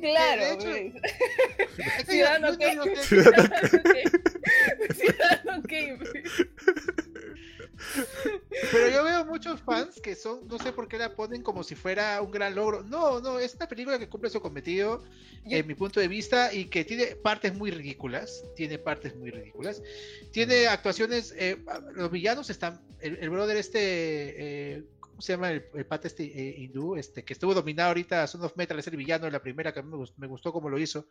[0.00, 1.02] Claro, de hecho, pues.
[1.98, 2.96] Es Ciudadano Kane.
[3.02, 3.68] Ciudadano
[4.94, 5.98] Ciudadano Kane.
[8.72, 11.74] Pero yo veo muchos fans que son, no sé por qué la ponen como si
[11.74, 12.82] fuera un gran logro.
[12.82, 15.02] No, no, es una película que cumple su cometido,
[15.44, 18.44] Yo- en mi punto de vista, y que tiene partes muy ridículas.
[18.56, 19.82] Tiene partes muy ridículas.
[20.32, 21.62] Tiene actuaciones, eh,
[21.94, 23.78] los villanos están, el, el brother este,
[24.76, 26.96] eh, ¿cómo se llama el, el pata este eh, hindú?
[26.96, 29.80] Este, que estuvo dominado ahorita, Son of Metal, es el villano de la primera, que
[29.80, 31.08] a mí me gustó, me gustó como lo hizo.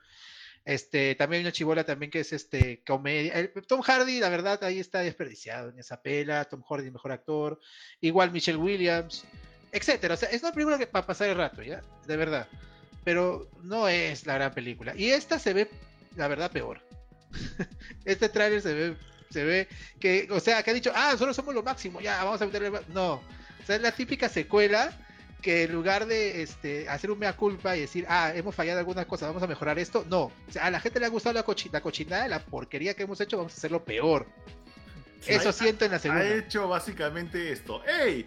[0.65, 3.33] Este, también hay una chibola también que es este comedia.
[3.33, 6.45] El- Tom Hardy, la verdad, ahí está desperdiciado en esa pela.
[6.45, 7.59] Tom Hardy, mejor actor.
[8.01, 9.25] Igual Michelle Williams,
[9.71, 10.13] etcétera.
[10.13, 11.81] O sea, es una película que para pasar el rato, ¿ya?
[12.05, 12.47] De verdad.
[13.03, 14.93] Pero no es la gran película.
[14.95, 15.69] Y esta se ve,
[16.15, 16.81] la verdad, peor.
[18.05, 18.95] este tráiler se ve
[19.29, 19.67] se ve
[19.99, 22.71] que, o sea, que ha dicho, ah, nosotros somos lo máximo, ya, vamos a meterle.
[22.71, 22.81] ma-".
[22.87, 23.13] No.
[23.61, 24.91] O sea, es la típica secuela
[25.41, 29.05] que en lugar de este, hacer un mea culpa y decir, ah, hemos fallado algunas
[29.05, 30.23] cosas, vamos a mejorar esto, no.
[30.23, 33.03] O sea, a la gente le ha gustado la, cochi- la cochinada, la porquería que
[33.03, 34.27] hemos hecho, vamos a hacerlo peor.
[35.25, 36.27] Eso Ha- siento en la Ha segunda.
[36.35, 37.81] hecho básicamente esto.
[37.85, 38.25] ¡Ey!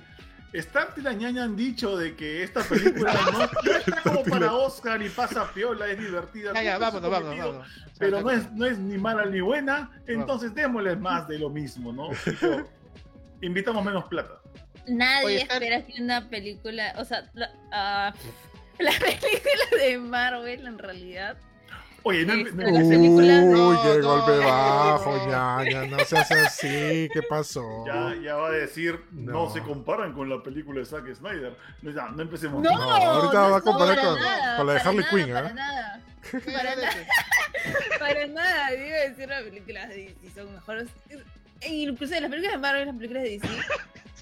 [0.54, 3.44] Stark y la ñaña han dicho de que esta película no,
[3.78, 6.52] está como para Oscar y pasa piola, es divertida.
[6.52, 7.68] Ya, ya, vámonos, vámonos, vámonos.
[7.98, 11.90] Pero no es, no es ni mala ni buena, entonces démosles más de lo mismo,
[11.92, 12.08] ¿no?
[13.40, 14.40] Invitamos menos plata.
[14.86, 18.12] Nadie Oye, espera que una película, o sea, la, ah,
[18.78, 21.36] la película de Marvel en realidad.
[22.04, 24.38] Oye, no, no- Las películas- Uy, No, no, golpe no.
[24.48, 25.84] bajo, ñaña.
[25.86, 27.08] No seas así.
[27.12, 27.84] ¿Qué pasó?
[27.86, 29.32] ya, ya va a decir, no.
[29.46, 29.50] No.
[29.52, 31.56] se comparan con la película de Zack Snyder.
[31.80, 32.60] No, ya, no empecemos.
[32.60, 35.04] No, No, ahorita va a no, comparar para con- nada, con la de para Harley
[35.04, 35.54] nada, Quinn, Para ¿eh?
[35.54, 36.00] nada,
[36.32, 37.06] Sí, para nada.
[38.00, 38.74] para nada.
[38.74, 40.88] Iba a decir las películas de DC son mejores.
[41.60, 43.48] E Incluso las películas de Marvel y las películas de DC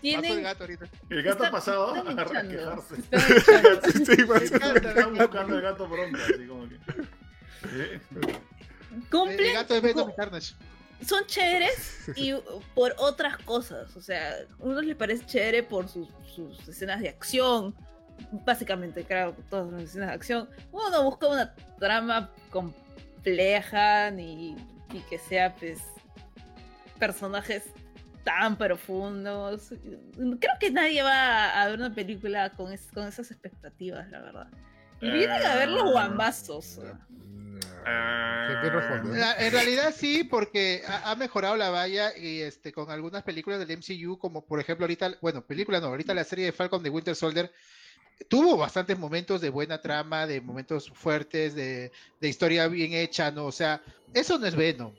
[0.02, 0.42] El tienen.
[0.42, 0.86] gato ahorita.
[1.10, 2.96] El gato ha pasado están a quejarse.
[3.92, 6.74] Sí, sí, Están buscando el gato pronto, así como que.
[7.72, 8.00] ¿Eh?
[9.12, 10.54] El gato cu- y Carnage.
[11.06, 12.32] son chéveres y
[12.74, 13.94] por otras cosas.
[13.96, 17.74] O sea, a unos les parece chévere por sus, sus escenas de acción.
[18.44, 20.48] Básicamente, claro, todas las escenas de acción.
[20.72, 24.54] Uno no busca una trama compleja ni,
[24.92, 25.78] ni que sea, pues,
[26.98, 27.64] personajes
[28.24, 29.72] tan profundos.
[30.16, 34.48] Creo que nadie va a ver una película con, es- con esas expectativas, la verdad.
[35.00, 35.90] Vienen a ver los Ah.
[35.92, 36.80] guambazos.
[39.12, 43.58] La- En realidad sí, porque ha, ha mejorado la valla y este con algunas películas
[43.58, 46.90] del MCU, como por ejemplo ahorita, bueno, película no, ahorita la serie de Falcon de
[46.90, 47.50] Winter Soldier
[48.28, 51.90] tuvo bastantes momentos de buena trama, de momentos fuertes, de,
[52.20, 53.46] de historia bien hecha, ¿no?
[53.46, 53.80] O sea,
[54.12, 54.92] eso no es Venom,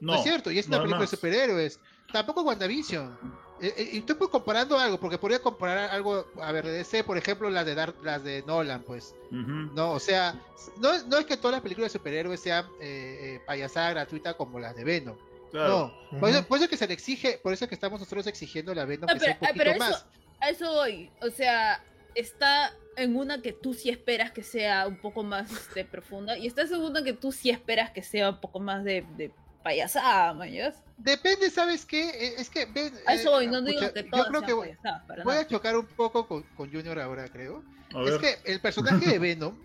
[0.00, 1.10] no, No, es cierto, y es una no película más.
[1.10, 1.80] de superhéroes.
[2.12, 3.18] Tampoco WandaVision.
[3.60, 7.16] Eh, eh, y estoy comparando algo, porque podría comparar algo, a ver, de DC, por
[7.16, 9.14] ejemplo, las de, Dar- las de Nolan, pues.
[9.30, 10.34] No, o sea,
[10.80, 14.58] no, no es que todas las películas de superhéroes sean eh, eh, payasada gratuita como
[14.60, 15.16] las de Venom.
[15.50, 15.94] Claro.
[16.10, 18.74] No, por eso, por eso que se le exige, por eso que estamos nosotros exigiendo
[18.74, 19.90] la Venom Ah, que sea un pero- ah, poquito pero más.
[19.98, 20.06] eso-
[20.40, 21.10] A eso voy.
[21.22, 21.82] O sea,
[22.16, 26.36] está en una que tú sí esperas que sea un poco más este, profunda.
[26.36, 29.30] Y está en una que tú sí esperas que sea un poco más de, de
[29.64, 30.76] payasada, ¿mayas?
[30.98, 32.10] Depende, ¿sabes qué?
[32.10, 34.52] Eh, Es que ven, A eso eh, voy, no digo que yo todas creo que
[34.52, 37.64] voy, a chocar un poco con, con Junior ahora, creo.
[38.06, 39.56] Es que el personaje de Venom,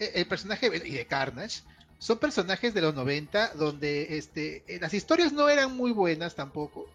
[0.00, 1.60] eh, el personaje de Venom y de Carnage,
[1.98, 6.86] son personajes de los 90 donde este, las historias no eran muy buenas tampoco.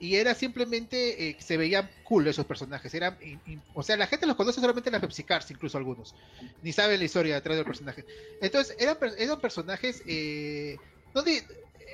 [0.00, 2.92] Y era simplemente, eh, se veían cool esos personajes.
[2.94, 5.78] Eran, in- in- o sea, la gente los conoce solamente en las Pepsi Cars, incluso
[5.78, 6.14] algunos.
[6.62, 8.04] Ni saben la historia detrás del personaje.
[8.40, 10.76] Entonces, eran, per- eran personajes eh,
[11.14, 11.42] donde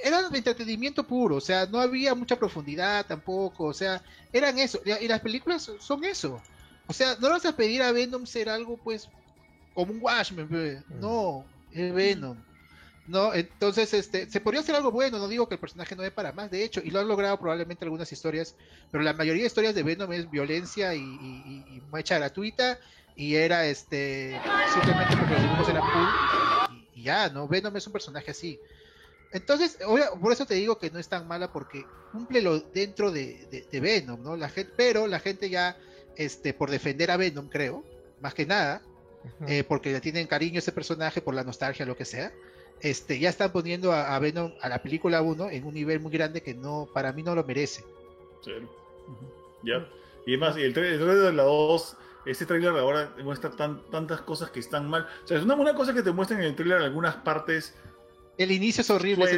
[0.02, 1.36] eran de entretenimiento puro.
[1.36, 3.66] O sea, no había mucha profundidad tampoco.
[3.66, 4.02] O sea,
[4.32, 4.80] eran eso.
[4.84, 6.46] Y las películas son eso.
[6.86, 9.12] O sea, no vas a pedir a Venom ser algo, pues,
[9.72, 10.82] como un Watchmen, pe.
[10.88, 12.44] no, es Venom.
[13.06, 16.10] No, entonces, este, se podría hacer algo bueno, no digo que el personaje no dé
[16.12, 18.56] para más, de hecho, y lo han logrado probablemente algunas historias,
[18.90, 21.42] pero la mayoría de historias de Venom es violencia y, y,
[21.74, 22.78] y- y mecha gratuita,
[23.14, 27.48] y era, este, simplemente porque los dibujos eran cool, y, y ya, ¿no?
[27.48, 28.62] Venom es un personaje así.
[29.32, 29.78] Entonces,
[30.20, 33.66] por eso te digo que no es tan mala, porque cumple lo dentro de, de-
[33.70, 34.36] de Venom, ¿no?
[34.36, 35.76] La gente, pero la gente ya,
[36.16, 37.84] este, por defender a Venom, creo,
[38.20, 38.82] más que nada,
[39.46, 42.32] eh, porque le tienen cariño a ese personaje por la nostalgia, lo que sea.
[42.80, 46.10] Este, ya están poniendo a, a Venom, a la película 1, en un nivel muy
[46.10, 47.84] grande que no, para mí no lo merece.
[49.06, 49.30] Ujú.
[49.62, 49.86] Ya.
[50.26, 53.50] Y además, y el, tra- el trailer de la 2, ese trailer de ahora muestra
[53.50, 55.06] tan, tantas cosas que están mal.
[55.24, 57.74] O sea, es una buena cosa que te muestran en el trailer algunas partes,
[58.42, 59.36] El inicio es horrible, ese.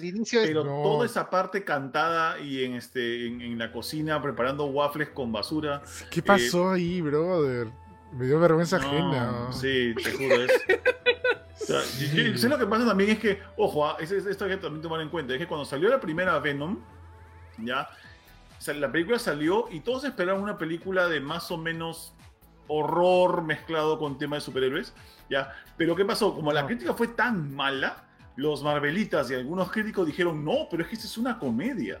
[0.00, 0.48] El inicio es.
[0.48, 0.82] pero No.
[0.82, 5.82] toda esa parte cantada y en este en, en la cocina preparando waffles con basura.
[6.10, 7.68] ¿Qué pasó ahí, brother?
[8.12, 9.52] Me dio vergüenza No, ajena.
[9.52, 10.34] Sí, te juro.
[10.42, 10.50] Es,
[11.62, 14.26] o sea, y- y- ¿sabes lo que pasa también es que, ojo, ah, es, es-
[14.26, 16.78] esto hay que también tomar en cuenta, es que cuando salió la primera Venom,
[17.58, 17.88] ya,
[18.58, 22.14] o sea, la película salió y todos esperaban una película de más o menos
[22.66, 24.92] horror mezclado con tema de superhéroes,
[25.28, 26.34] ya, pero ¿qué pasó?
[26.34, 26.66] Como la No.
[26.66, 28.06] crítica fue tan mala,
[28.36, 31.98] los Marvelitas y algunos críticos dijeron, no, pero es que esta es una comedia.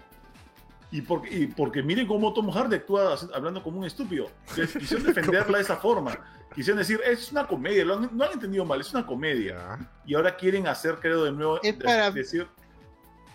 [0.92, 4.28] Y porque, y porque miren cómo Tom Hardy actúa hablando como un estúpido.
[4.54, 6.18] Quisieron defenderla de esa forma.
[6.54, 9.78] Quisieron decir, es una comedia, lo han- no han entendido mal, es una comedia.
[10.04, 12.48] Y ahora quieren hacer, creo, de nuevo, Es de- para- decir,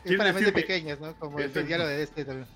[0.03, 1.15] Es para mentes pequeñas, ¿no?
[1.15, 2.47] Como el diálogo de este también.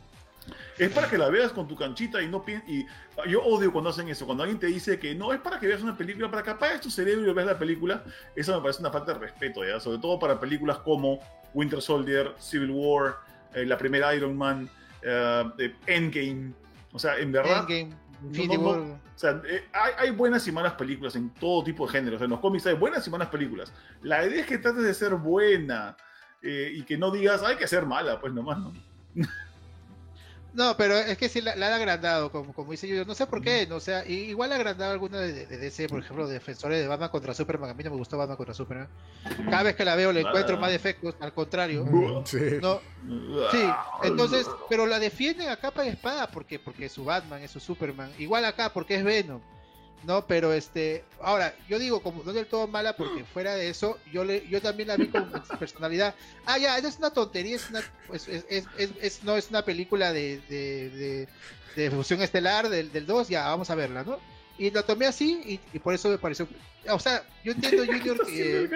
[0.78, 2.86] Es para que la veas con tu canchita y no y
[3.28, 5.82] Yo odio cuando hacen eso, cuando alguien te dice que no, es para que veas
[5.82, 8.04] una película, para que apagues tu cerebro y veas la película.
[8.36, 9.80] Eso me parece una falta de respeto, ¿ya?
[9.80, 11.20] Sobre todo para películas como
[11.54, 13.18] Winter Soldier, Civil War,
[13.54, 14.70] eh, la primera Iron Man,
[15.02, 16.54] eh, eh, Endgame.
[16.92, 17.70] O sea, en verdad.
[17.70, 18.70] Endgame, no, Infinity no, no.
[18.70, 19.00] War.
[19.20, 22.22] O sea, eh, hay, hay buenas y malas películas en todo tipo de géneros.
[22.22, 23.74] En los cómics hay buenas y malas películas.
[24.02, 25.98] La idea es que trates de ser buena
[26.42, 28.72] eh, y que no digas, hay que ser mala, pues nomás, ¿no?
[30.54, 33.06] No, pero es que sí la, la han agrandado, como, como dice yo.
[33.06, 36.00] No sé por qué, no, o sea, igual ha agrandado alguna de, de DC, por
[36.00, 37.70] ejemplo, Defensores de Batman contra Superman.
[37.70, 38.88] A mí no me gustó Batman contra Superman.
[39.50, 41.86] Cada vez que la veo le encuentro más defectos, al contrario.
[42.26, 42.58] Sí.
[42.62, 42.82] No,
[43.52, 43.64] sí,
[44.04, 47.60] entonces, pero la defienden a capa y espada porque, porque es su Batman, es su
[47.60, 48.12] Superman.
[48.18, 49.42] Igual acá porque es Venom.
[50.04, 53.98] No, pero este, ahora, yo digo, como no del todo mala, porque fuera de eso,
[54.12, 56.16] yo le, yo también la vi con personalidad.
[56.46, 58.66] Ah, ya, eso es una tontería, es una, pues, es, es,
[59.02, 61.28] es- no es una película de, de, de,
[61.76, 64.20] de fusión estelar del, del 2, ya, vamos a verla, ¿no?
[64.58, 66.48] Y la tomé así, y, y por eso me pareció,
[66.90, 68.70] o sea, yo entiendo, Junior, que.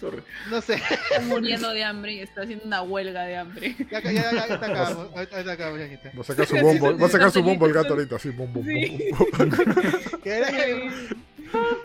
[0.00, 0.22] Sorry.
[0.48, 3.76] no sé, Está muriendo de hambre y está haciendo una huelga de hambre.
[3.90, 6.10] ya, ya, ya, ya, acabamos, ahorita acabamos, ya.
[6.16, 8.50] Va a sacar su bombo, va a sacar su bombo el gato ahorita, así, bom,
[8.52, 9.10] bom, Sí.
[9.12, 9.26] bom.
[10.22, 10.54] Que era- Sí,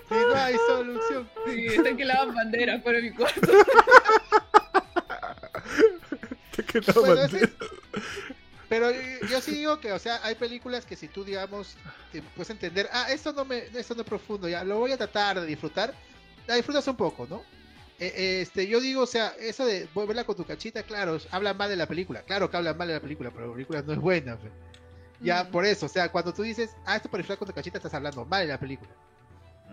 [0.10, 1.30] que no hay solución.
[1.48, 3.42] sí, está que lavan bandera fuera de mi cuarto.
[6.56, 7.46] Te quedó Bueno, bandera.
[7.46, 7.54] ese-
[8.70, 8.92] Pero
[9.30, 11.76] yo sí digo que, o sea, hay películas que si tú, digamos,
[12.12, 14.98] te puedes entender, ah, esto no me, esto no es profundo, ya, lo voy a
[14.98, 15.94] tratar de disfrutar,
[16.48, 17.44] la disfrutas un poco, ¿no?
[17.98, 21.54] Eh, eh, este, yo digo, o sea, eso de verla con tu cachita, claro, habla
[21.54, 23.94] mal de la película, claro que habla mal de la película, pero la película no
[23.94, 24.52] es buena, fe.
[25.22, 25.52] Ya, Mm.
[25.52, 27.94] por eso, o sea, cuando tú dices, ah, esto para disfrutar con tu cachita, estás
[27.94, 28.92] hablando mal de la película.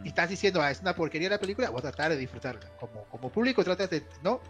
[0.04, 2.68] Y estás diciendo, ah, es una porquería la película, voy a tratar de disfrutarla.
[2.78, 4.40] Como, como público tratas de, ¿no?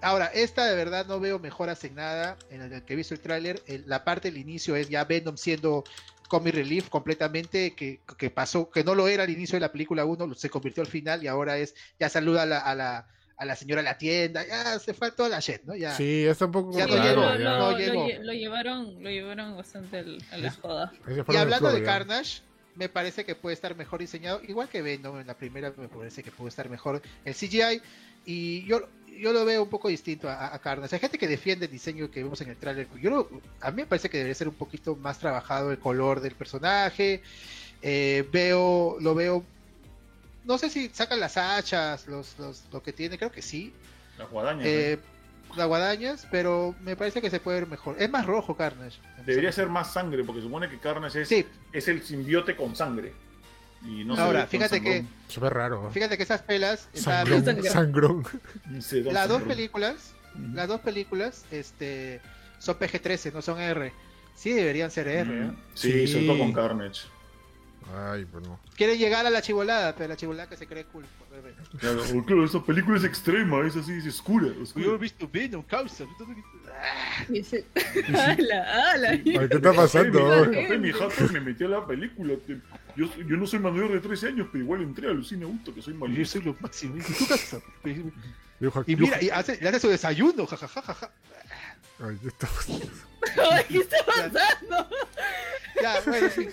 [0.00, 2.36] Ahora, esta de verdad no veo mejoras en nada.
[2.50, 5.82] En el que he visto el tráiler, la parte del inicio es ya Venom siendo
[6.28, 10.04] comic relief completamente, que, que pasó, que no lo era al inicio de la película
[10.04, 13.06] 1, se convirtió al final y ahora es, ya saluda a la, a la,
[13.36, 15.74] a la señora de la tienda, ya se fue toda la shit, ¿no?
[15.74, 15.94] Ya.
[15.94, 17.38] Sí, está un poco Ya no llegó, lo, ya.
[17.38, 18.06] lo- no lo llegó.
[18.06, 20.92] lle- lo llevaron, lo llevaron bastante al- a la joda.
[21.08, 21.82] Y el hablando de.
[21.82, 22.42] Carnage,
[22.74, 26.22] me parece que puede estar mejor diseñado, igual que Venom en la primera, me parece
[26.22, 27.80] que puede estar mejor el CGI.
[28.24, 28.88] Y yo,
[29.18, 30.94] yo lo veo un poco distinto a, a Carnage.
[30.96, 32.88] Hay gente que defiende el diseño que vemos en el tráiler.
[33.00, 33.30] Yo lo-
[33.60, 37.22] a mí me parece que debería ser un poquito más trabajado el color del personaje.
[37.82, 39.44] Eh, veo, lo veo.
[40.44, 43.72] No sé si sacan las hachas, los, los- lo que tiene, creo que sí.
[44.16, 44.66] Las guadañas.
[44.66, 44.98] Eh,
[45.56, 47.96] las guadañas, pero me parece que se puede ver mejor.
[47.98, 48.98] Es más rojo Carnage.
[49.24, 53.12] Debería ser más sangre, porque supone que Carnage es, Sí, es el simbiote con sangre.
[53.84, 55.04] Y no se Ahora, ve con fíjate que-.
[55.28, 55.86] Se ve raro.
[55.88, 55.90] ¿eh?
[55.92, 56.88] fíjate que esas pelas.
[56.94, 58.24] Sangrón, viendo- sangrón.
[58.80, 60.14] Se da las dos películas,
[60.54, 62.20] las dos películas, este,
[62.58, 63.92] son PG-13, no son R.
[64.34, 65.30] Sí deberían ser R.
[65.30, 65.40] ¿eh?
[65.46, 66.26] Mm, Sí, Sí.
[66.26, 67.02] sobre con Carnage.
[67.96, 68.60] Ay, pues no.
[68.76, 71.04] Quieren llegar a la chivolada, pero la chivolada que se cree cool.
[71.78, 74.48] Claro, claro, esa película es extrema, es así, es oscura.
[74.60, 74.84] oscura.
[74.84, 76.04] Yo he visto Venom, causa.
[77.28, 77.64] Dice,
[78.14, 80.46] ala, ¿qué está pasando?
[80.78, 80.92] Mi
[81.32, 82.34] me metió a la película.
[82.98, 85.80] Yo, yo no soy mayor de 13 años, pero igual entré al cine auto, que
[85.80, 86.26] soy Yo mayor.
[86.26, 86.96] soy lo máximo.
[87.84, 91.10] ¿Y Y mira, y hace, le hace su desayuno, jajajaja.
[92.00, 92.48] Ay, ¿qué está
[93.52, 94.88] Ay, ¿Qué está pasando?
[95.80, 96.48] Ya, bueno, sí.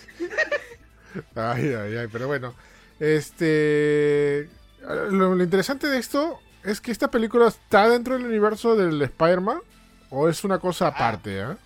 [1.34, 2.54] Ay, ay, ay, pero bueno.
[3.00, 4.48] Este.
[4.82, 9.62] Lo, lo interesante de esto es que esta película está dentro del universo del Spider-Man
[10.12, 11.58] o es una cosa aparte, ¿eh?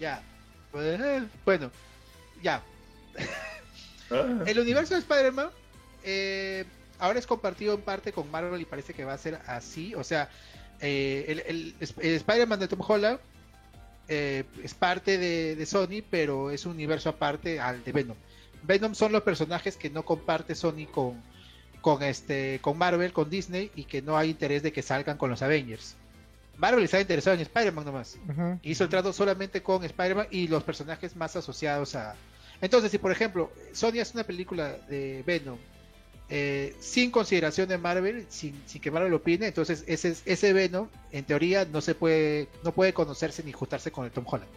[0.00, 0.22] ya.
[0.72, 1.70] Pues, eh, Bueno,
[2.42, 2.62] ya.
[4.10, 5.48] Ah, El universo de Spider-Man
[6.04, 6.64] eh,
[6.98, 9.94] ahora es compartido en parte con Marvel y parece que va a ser así.
[9.94, 10.28] O sea,
[10.80, 13.18] eh, el, el- el Spider-Man de Tom Holland
[14.08, 18.16] eh, es parte de, de Sony, pero es un universo aparte al de Venom.
[18.62, 21.22] Venom son los personajes que no comparte Sony con,
[21.82, 25.28] con, este, con Marvel, con Disney, y que no hay interés de que salgan con
[25.30, 25.94] los Avengers.
[26.56, 28.16] Marvel está interesado en Spider-Man nomás
[28.62, 32.16] hizo el trato solamente con Spider-Man y los personajes más asociados a...
[32.60, 35.58] Entonces, si por ejemplo Sony hace una película de Venom
[36.30, 40.88] eh, sin consideración de Marvel, sin, sin que Marvel lo opine, entonces ese, ese Venom,
[41.12, 44.50] en teoría, no se puede, no puede conocerse ni juntarse con el Tom Holland.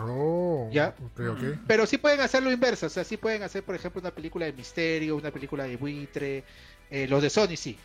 [0.00, 0.94] Oh, Ya.
[1.18, 1.58] ok.
[1.66, 4.46] Pero sí pueden hacer lo inverso, o sea, sí pueden hacer, por ejemplo, una película
[4.46, 6.44] de misterio, una película de buitre,
[6.90, 7.76] eh, los de Sony sí.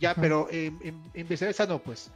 [0.00, 2.10] Ya, pero en, en, en viceversa no, pues.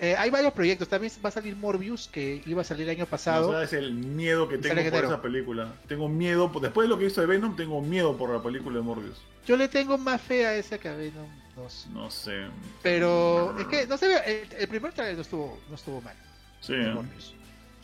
[0.00, 3.00] Eh, hay varios proyectos, también va a salir Morbius, que iba a salir el año
[3.00, 3.50] no pasado.
[3.52, 5.72] sabes el miedo que tengo por esa película.
[5.88, 8.76] Tengo miedo, por- después de lo que hizo de Venom, tengo miedo por la película
[8.76, 9.20] de Morbius.
[9.44, 11.26] Yo le tengo más fe a esa que a Venom
[11.56, 11.88] 2.
[11.92, 12.46] No sé.
[12.82, 16.14] Pero es que no sé, el, el primer trailer no estuvo, no estuvo mal.
[16.60, 16.74] Sí.
[16.74, 16.92] ¿eh?
[16.94, 17.34] Morbius.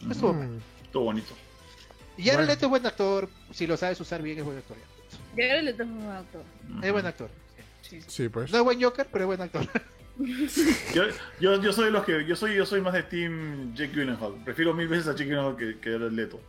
[0.03, 0.49] No estuvo mal.
[0.49, 0.61] Mm.
[0.93, 1.35] todo bonito.
[2.17, 2.53] Y Jared Bueno.
[2.53, 4.77] Leto es buen actor, si lo sabes usar bien es buen actor.
[5.37, 6.43] Jared Leto es un buen actor.
[6.81, 7.31] Es buen actor.
[7.83, 8.01] Sí.
[8.07, 8.53] Sí, pues.
[8.53, 9.67] No es buen Joker, pero es buen actor.
[10.95, 11.03] Yo,
[11.41, 14.45] yo, yo soy los que yo soy yo soy más de team Jake Gyllenhaal.
[14.45, 16.41] Prefiero mil veces a Jake Gyllenhaal que, que Jared Leto.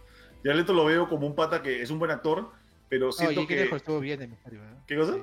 [0.43, 2.51] Jared Leto lo veo como un pata que es un buen actor,
[2.89, 4.59] pero No, siento que estuvo bien en Misterio.
[4.61, 4.75] ¿eh?
[4.85, 5.13] ¿Qué cosa?
[5.15, 5.19] Sí.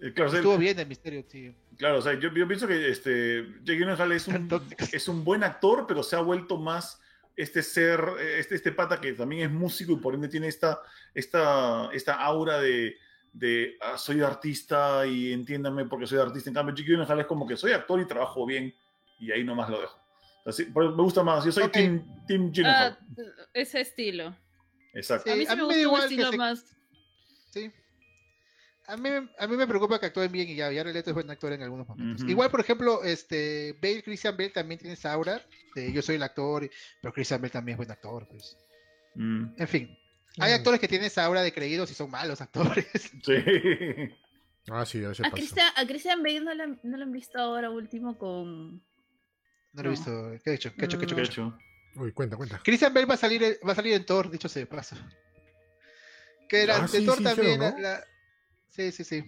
[0.00, 1.54] eh, claro, o sea, Estuvo bien en Misterio, sí.
[1.78, 4.48] claro, o sea, yo, yo pienso que este Jake Gyllenhaal es un
[4.92, 7.00] es un buen actor, pero se ha vuelto más
[7.36, 8.02] este ser,
[8.36, 10.80] este, este pata que también es músico y por ende tiene esta,
[11.14, 12.96] esta, esta aura de,
[13.32, 16.50] de "Ah, soy artista y entiéndame porque soy artista.
[16.50, 18.74] En cambio, Jake Gyllenhaal es como que soy actor y trabajo bien
[19.18, 19.98] y ahí nomás lo dejo.
[20.46, 21.72] Así, me gusta más, yo soy Ok.
[21.72, 22.98] Team, team Gyllenhaal.
[23.00, 24.34] Ah, ese estilo.
[24.94, 25.30] Exacto.
[25.30, 26.76] A mí Sí, sí a me mí me gusta un que estilo se- más.
[27.50, 27.72] Sí.
[28.86, 29.08] A mí,
[29.38, 31.62] a mí me preocupa que actúen bien y ya, Jared Leto es buen actor en
[31.62, 32.22] algunos momentos.
[32.22, 32.30] Ujú.
[32.32, 35.40] Igual, por ejemplo, este Bale, Christian Bale también tiene esa aura
[35.76, 36.68] de yo soy el actor,
[37.00, 38.56] pero Christian Bale también es buen actor, pues.
[39.14, 39.96] Mm, En fin,
[40.38, 40.54] hay Mm.
[40.56, 42.86] actores que tienen esa aura de creídos y son malos actores.
[43.24, 43.34] sí.
[44.70, 45.30] Ah, sí, a A pasa.
[45.30, 48.82] Christian, a Christian Bale no lo, han- no lo han visto ahora último con.
[49.72, 50.32] No lo he visto.
[50.44, 50.74] ¿Qué ha hecho?
[50.74, 50.98] ¿Qué ha hecho?
[50.98, 51.58] ¿Qué ha hecho?
[51.96, 52.60] Uy, cuenta, cuenta.
[52.62, 54.96] Christian Bale va a salir, va a salir en Thor, dicho sea de paso.
[56.48, 57.58] Que era Ah, de sí, Thor sí, también.
[57.58, 57.78] creo, ¿no?
[57.78, 58.04] la- la-
[58.68, 59.24] Sí, sí, sí.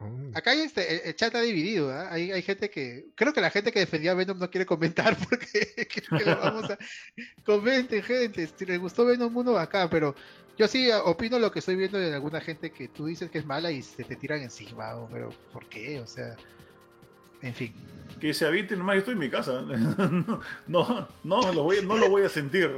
[0.00, 0.30] Oh.
[0.34, 2.08] Acá hay este, el, chat está dividido, ¿ah?
[2.10, 5.14] hay, hay gente que, creo que la gente que defendía a Venom no quiere comentar
[5.28, 6.78] porque que, que lo vamos a...
[7.44, 10.14] Comenten, gente, si les gustó Venom 1 acá, pero
[10.56, 13.46] yo sí opino lo que estoy viendo de alguna gente que tú dices que es
[13.46, 16.00] mala y se te tiran encima, o- pero ¿por qué?
[16.00, 16.34] O sea,
[17.42, 17.74] en fin.
[18.20, 19.62] Que se habiten nomás, yo estoy en mi casa.
[20.66, 22.70] No, no, lo voy, no lo voy a sentir.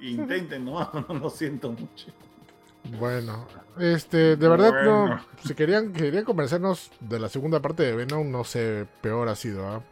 [0.00, 2.12] Intenten nomás, no lo siento mucho.
[2.98, 3.46] Bueno,
[3.78, 5.20] este, de verdad no.
[5.44, 9.66] Si querían, querían convencernos de la segunda parte de Venom, no sé, peor ha sido,
[9.68, 9.82] ¿ah?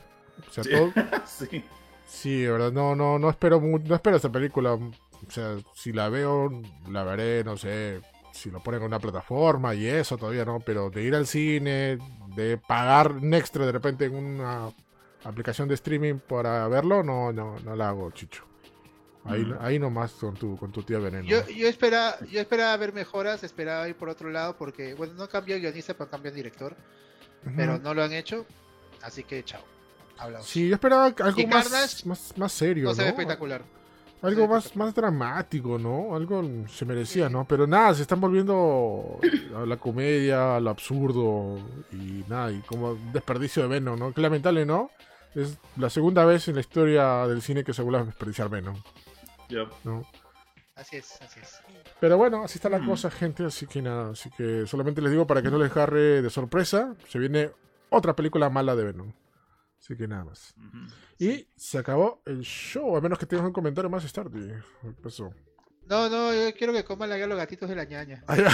[0.48, 0.70] O sea, Sí.
[0.70, 0.92] todo.
[1.26, 1.64] Sí.
[2.06, 4.74] Sí, de verdad, no, no, no espero no espero esta película.
[4.74, 4.90] O
[5.28, 6.50] sea, si la veo,
[6.88, 8.00] la veré, no sé,
[8.32, 11.98] si lo ponen en una plataforma y eso todavía no, pero de ir al cine,
[12.36, 14.68] de pagar un extra de repente en una
[15.24, 18.44] aplicación de streaming para verlo, no, no, no la hago, chicho.
[19.28, 19.56] Ahí, Mm.
[19.60, 21.26] ahí nomás con tu, con tu tía Veneno.
[21.28, 25.28] Yo, yo esperaba, yo esperaba ver mejoras, esperaba ir por otro lado porque, bueno, no
[25.28, 26.76] cambió guionista, pero cambió director,
[27.44, 27.54] Ujú.
[27.56, 28.46] pero no lo han hecho,
[29.02, 29.62] así que chao.
[30.18, 30.46] Hablamos.
[30.46, 32.94] Sí, yo esperaba algo Y más, Carnage más, más serio, no ¿no?
[32.96, 33.62] se ve espectacular.
[34.22, 36.16] Algo ve más, más dramático, ¿no?
[36.16, 37.32] Algo se merecía, Sí.
[37.32, 37.44] ¿no?
[37.46, 39.20] Pero nada, se están volviendo
[39.54, 41.58] a la comedia, a lo absurdo
[41.92, 44.12] y nada, y como desperdicio de Venom, ¿no?
[44.14, 44.90] Qué lamentable, ¿no?
[45.34, 48.74] Es la segunda vez en la historia del cine que se vuelve a desperdiciar Venom,
[49.48, 49.68] Ya.
[49.84, 50.02] ¿no?
[50.74, 51.60] Así es, así es.
[52.00, 52.86] Pero bueno, así está la Mm.
[52.86, 56.20] cosa, gente, así que nada, así que solamente les digo para que no les agarre
[56.22, 57.50] de sorpresa, se viene
[57.88, 59.12] otra película mala de Venom.
[59.78, 60.54] Así que nada más.
[61.18, 64.38] Y se acabó el show, a menos que tengas un comentario más, Starty.
[64.82, 65.32] ¿Qué pasó?
[65.88, 68.22] No, no, yo quiero que coman la- los gatitos de la ñaña.
[68.26, 68.48] Hambre,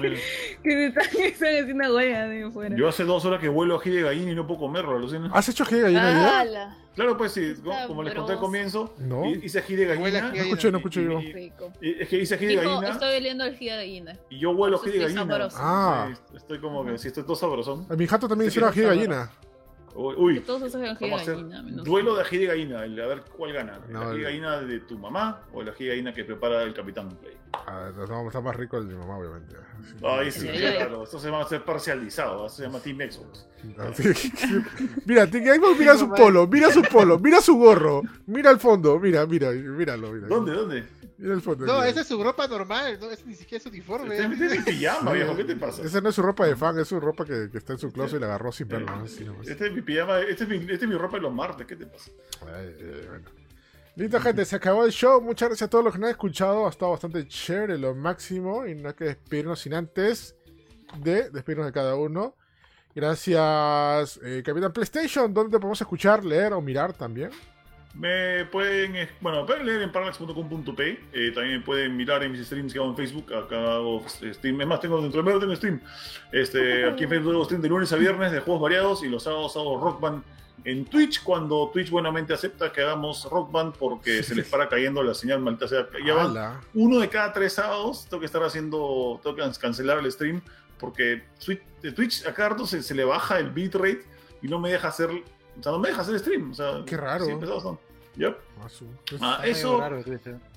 [0.00, 0.16] mira.
[0.64, 2.76] Que están, están haciendo huella de afuera.
[2.76, 5.30] Yo hace dos horas que vuelo ají de gallina y no puedo comerlo, alucina.
[5.32, 6.40] ¿Has hecho ají de gallina ya?
[6.40, 6.76] ¡Hala!
[6.96, 8.40] Claro, pues sí, co- como les conté al sabroso.
[8.40, 9.24] comienzo, No.
[9.26, 10.28] hi- hice ají de Huele a gallina.
[10.28, 11.20] ají No escuché, no escuché yo.
[11.20, 11.72] Y- Rico.
[11.80, 14.16] y- Es que hice ají de Dijo, gallina estoy oliendo el de gallina.
[14.28, 15.32] y yo huelo ají de Estoy gallina.
[15.34, 15.56] sabroso.
[15.60, 16.08] Ah.
[16.30, 17.86] Sí, estoy como que, sí, estoy todo sabrosón.
[17.88, 19.30] A mi jato también Sí, hicieron ají de gallina.
[19.94, 21.82] Uy, todos ají de vamos a hacer gallina.
[21.82, 23.78] duelo de ají de gallina, el- a ver cuál gana.
[23.86, 26.24] ¿El No, ají de el- gallina de tu mamá o el ají de gallina que
[26.24, 27.34] prepara el Capitán Play?
[27.52, 29.56] Ah, no, no, está más rico el de mi mamá, obviamente.
[30.02, 30.58] Ay, sí, Sí, sí.
[30.58, 33.46] claro, esto se llama ser parcializado, eso se llama Team Xbox.
[33.94, 34.32] Sí, sí.
[35.04, 38.98] Mira, Tiki Xbox, mira su polo, mira su polo, mira su gorro, mira el fondo,
[39.00, 40.28] mira, mira, míralo, mira.
[40.28, 40.84] ¿Dónde, dónde?
[41.20, 41.66] Mira el fondo.
[41.66, 41.88] No, mira.
[41.88, 44.16] esa es su ropa normal, no es ni siquiera su uniforme.
[44.16, 45.82] Este este es mi pijama, viejo, ¿qué te pasa?
[45.82, 47.92] Esa no es su ropa de fan, es su ropa que, que está en su
[47.92, 48.86] closet y la agarró sin verlo.
[48.90, 49.20] nomás.
[49.46, 51.76] Este es mi pijama, este es mi, este es mi ropa de los martes, ¿qué
[51.76, 52.10] te pasa?
[52.46, 53.28] Ay, eh, bueno.
[53.96, 55.20] Listo, gente, se acabó el show.
[55.20, 56.66] Muchas gracias a todos los que nos han escuchado.
[56.66, 58.66] Ha estado bastante chévere, lo máximo.
[58.66, 60.36] Y no hay que despedirnos sin antes
[61.02, 62.34] de despedirnos de cada uno.
[62.94, 67.30] Gracias, eh, Capitán PlayStation, donde podemos escuchar, leer o mirar también.
[67.94, 71.00] Me pueden, eh, bueno, pueden leer en parallax.com.p.
[71.12, 73.34] Eh, también me pueden mirar en mis streams que hago en Facebook.
[73.34, 74.60] Acá hago stream.
[74.60, 75.80] Es más, tengo dentro de medio tengo stream.
[76.32, 79.24] Este, aquí en Facebook hago stream de lunes a viernes de juegos variados y los
[79.24, 80.22] sábados hago Rock Band
[80.64, 85.02] en Twitch cuando Twitch buenamente acepta que hagamos Rock Band porque se les para cayendo
[85.02, 85.88] la señal maldita sea.
[86.04, 86.60] Ya Ala.
[86.74, 90.40] uno de cada tres sábados tengo que estar haciendo, tengo que cancelar el stream
[90.78, 91.24] porque
[91.94, 94.04] Twitch a cada rato se, se le baja el bitrate
[94.42, 95.10] y no me deja hacer,
[95.60, 96.50] o sea, no me deja hacer stream.
[96.50, 97.24] O sea, Qué raro.
[97.26, 97.78] sí, pesados son.
[98.16, 98.36] Yep.
[98.58, 98.66] Ah,
[99.08, 100.02] pues, Ah, eso, raro,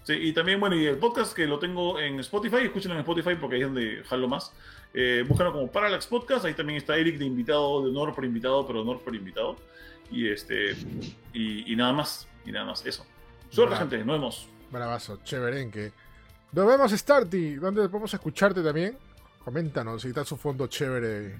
[0.04, 3.36] sí, y también, bueno, y el podcast que lo tengo en Spotify, escúchenlo en Spotify
[3.40, 4.52] porque ahí es donde jalo más.
[4.94, 8.66] Eh, búscalo como Parallax Podcast, ahí también está Eric de invitado, de honor por invitado,
[8.66, 9.56] pero honor por invitado.
[10.12, 10.72] Y este,
[11.34, 13.06] y, y nada más, y nada más, eso.
[13.50, 13.98] Suerte, gente.
[14.00, 14.48] Nos vemos.
[14.72, 15.92] Bravazo, chéverenque.
[16.52, 17.56] Nos vemos, Starty.
[17.56, 18.98] ¿Dónde podemos escucharte también?
[19.46, 21.36] Coméntanos si está su fondo chévere.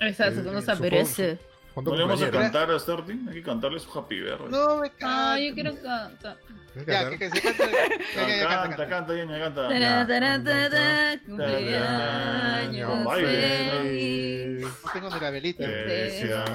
[0.00, 1.38] Exacto, Eh, que nos supongo- aparece.
[1.76, 3.28] ¿No le vamos a cantar a Starting?
[3.28, 4.48] Hay que cantarle su happy birthday.
[4.48, 5.32] No me canta.
[5.32, 6.36] Ah, yo quiero cantar.
[6.72, 7.66] ¿Quieres Ya, que, se Canta,
[8.14, 9.68] canta, canta, canta, ya, ya, canta.
[9.68, 14.66] Tará, Cumpleaños feliz.
[14.84, 15.64] No tengo la velita.
[15.64, 16.46] Eh, Deseamos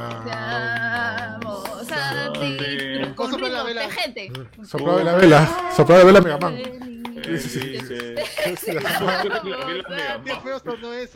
[1.91, 2.57] a ti.
[3.15, 3.89] Sopla la vela.
[4.63, 5.71] Sopla de la vela.
[5.75, 6.88] Sopla la vela Megaman.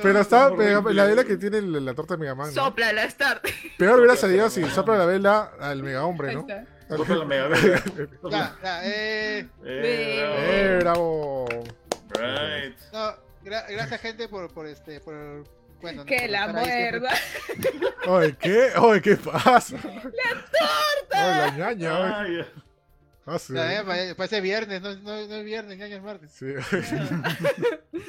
[0.01, 0.49] Pero está.
[0.51, 2.47] Mega- la vela que tiene la, torta de Megaman.
[2.47, 2.53] ¿no?
[2.53, 3.45] Sopla la start.
[3.77, 6.45] Peor hubiera salido si sopla la vela al Mega Hombre, ¿no?
[6.89, 7.83] Sopla la mega vela.
[8.29, 9.47] Ya, ya, eh.
[9.65, 11.45] ¡Eh, bravo!
[12.09, 12.77] Right.
[12.91, 14.99] No, gra- gracias, gente, por, por este.
[14.99, 15.43] Por,
[15.81, 17.09] bueno, Que la muerda.
[18.07, 18.71] Oye, ¿qué?
[18.77, 19.75] Oye, ¿qué pasa?
[19.77, 21.13] ¡La torta!
[21.13, 22.45] Oye, la ñaña.
[23.25, 23.33] Ah.
[23.35, 23.53] Ah, sí.
[23.55, 26.31] Eh, pa- Parece viernes, no, no, no es viernes, ya es martes.
[26.31, 26.47] Sí.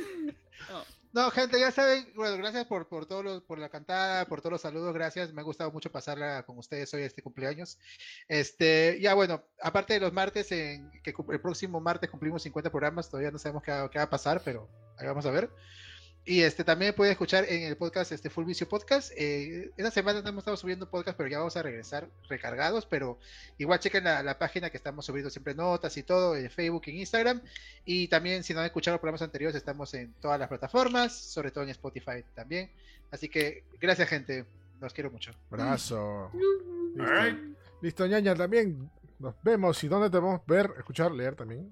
[1.12, 4.50] No, gente, ya saben, bueno, gracias por, por todos los, por la cantada, por todos
[4.54, 5.32] los saludos, gracias.
[5.32, 7.78] Me ha gustado mucho pasarla con ustedes hoy este cumpleaños.
[8.26, 13.08] Este, ya bueno, aparte de los martes, en, que el próximo martes cumplimos 50 programas,
[13.08, 14.68] todavía no sabemos qué, qué va a pasar, pero
[14.98, 15.50] ahí vamos a ver.
[16.26, 19.12] Y este también pueden escuchar en el podcast, este Full Vicio Podcast.
[19.14, 22.86] Eh, esta semana no hemos estado subiendo podcast, pero ya vamos a regresar recargados.
[22.86, 23.18] Pero
[23.58, 26.96] igual chequen la, la página que estamos subiendo siempre notas y todo, en Facebook, en
[26.96, 27.42] Instagram.
[27.84, 31.64] Y también, si no han escuchado programas anteriores, estamos en todas las plataformas, sobre todo
[31.64, 32.70] en Spotify también.
[33.10, 34.46] Así que gracias, gente.
[34.80, 35.32] Los quiero mucho.
[35.50, 36.30] Brazo.
[36.94, 37.54] Listo.
[37.82, 38.90] Listo, ñaña, también.
[39.18, 39.84] Nos vemos.
[39.84, 41.70] ¿Y dónde te podemos ver, escuchar, leer también?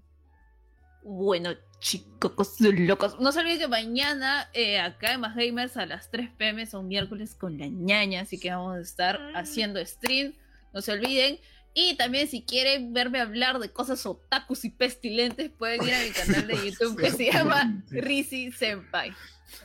[1.02, 1.50] Bueno,
[1.80, 3.20] chicos locos.
[3.20, 6.88] No se olviden que mañana eh, acá en Más Gamers a las 3 pm son
[6.88, 10.34] miércoles con la ñaña, así que vamos a estar haciendo stream.
[10.72, 11.38] No se olviden.
[11.74, 16.10] Y también si quieren verme hablar de cosas otakus y pestilentes, pueden ir a mi
[16.10, 19.12] canal de YouTube que se llama Risi Senpai.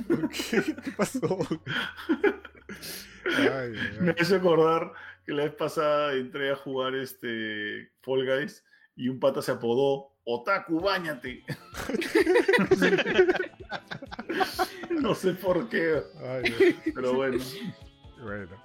[0.08, 1.38] ¿Qué, ¿Qué pasó?
[3.26, 4.92] Ay, Me hace acordar
[5.26, 8.64] que la vez pasada entré a jugar este Fall Guys
[8.96, 11.42] y un pata se apodó Otaku, bañate.
[15.00, 17.42] no sé por qué, Ay, pero bueno.
[18.22, 18.62] Bueno.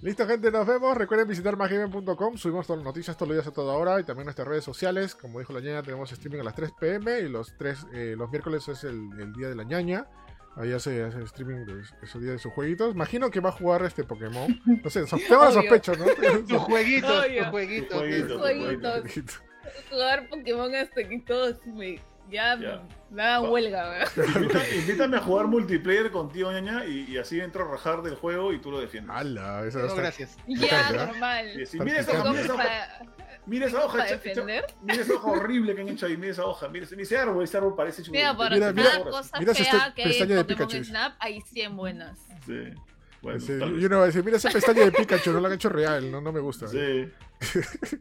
[0.00, 0.96] Listo, gente, nos vemos.
[0.96, 2.36] Recuerden visitar masgamer.com.
[2.36, 5.14] Subimos todas las noticias todos los días a toda hora y también nuestras redes sociales.
[5.14, 8.28] Como dijo la ñaña, tenemos streaming a las 3 pm y los, tres, eh, los
[8.28, 10.08] miércoles es el, el día de la ñaña.
[10.56, 12.94] Ahí hace, hace streaming de esos días de sus jueguitos.
[12.94, 14.60] Imagino que va a jugar este Pokémon.
[14.82, 16.04] No sé, tengo la sospecho, ¿no?
[16.04, 17.96] Tus jueguitos, tus jueguitos.
[17.96, 19.42] Jueguitos, Jueguitos.
[19.90, 22.82] Jugar Pokémon hasta que todos me, ya, Ya.
[23.10, 24.04] me hagan huelga,
[24.76, 28.58] invítame a jugar multiplayer contigo, ñaña, y, y así entro a rajar del juego y
[28.60, 29.14] tú lo defiendes.
[29.16, 29.64] ¡Hala!
[29.66, 30.36] Eso No, está- gracias.
[30.46, 31.52] Ya, normal.
[31.72, 32.98] Y mira esa hoja, ¿Cómo mira esa hoja, para,
[33.46, 34.64] mira esa hoja, para hecha- hecha- defender?
[34.82, 37.16] mira esa hoja horrible que han hecho ahí, mira esa hoja, mira ese, mira ese
[37.18, 38.18] árbol, ese árbol parece chulo.
[38.18, 40.84] Mira, por Mira, mira, cosa mira esa fea que hay pestaña en de Pokémon Pikachu.
[40.84, 42.18] Snap, hay 100 buenas.
[42.44, 42.60] Sí.
[43.22, 43.84] Bueno, Sí, tal y vez.
[43.86, 46.20] uno va a decir, mira esa pestaña de Pikachu, no la han hecho real, no,
[46.20, 46.66] no me gusta.
[46.68, 47.08] Sí.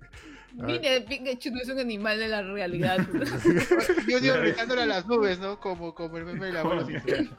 [0.58, 2.98] Mira, Pikachu no es un animal de la realidad.
[4.08, 5.60] Yo digo gritándole a las nubes, ¿no?
[5.60, 7.32] Como, como el meme de la bola sin freno.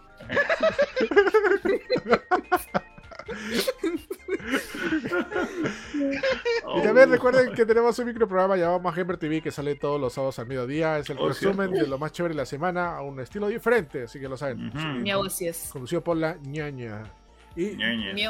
[6.76, 10.12] Y también recuerden que tenemos un microprograma llamado Más Gamer TV que sale todos los
[10.12, 10.98] sábados al mediodía.
[10.98, 11.84] Es el Oh, resumen cierto.
[11.84, 14.70] de lo más chévere de la semana a un estilo diferente, así que lo saben.
[15.40, 15.68] Es.
[15.72, 17.02] Conducido por la ñaña.
[17.56, 17.76] Y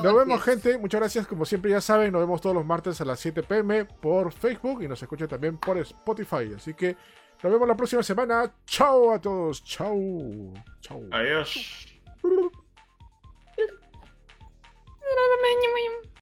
[0.03, 0.79] nos vemos, gente.
[0.79, 1.27] Muchas gracias.
[1.27, 4.83] Como siempre, ya saben, nos vemos todos los martes a las 7 pm por Facebook
[4.83, 6.55] y nos escuchan también por Spotify.
[6.57, 6.97] Así que
[7.43, 8.55] nos vemos la próxima semana.
[8.67, 9.65] Chao a todos.
[9.65, 10.55] Chao.
[10.81, 11.03] Chao.
[11.11, 11.87] Adiós.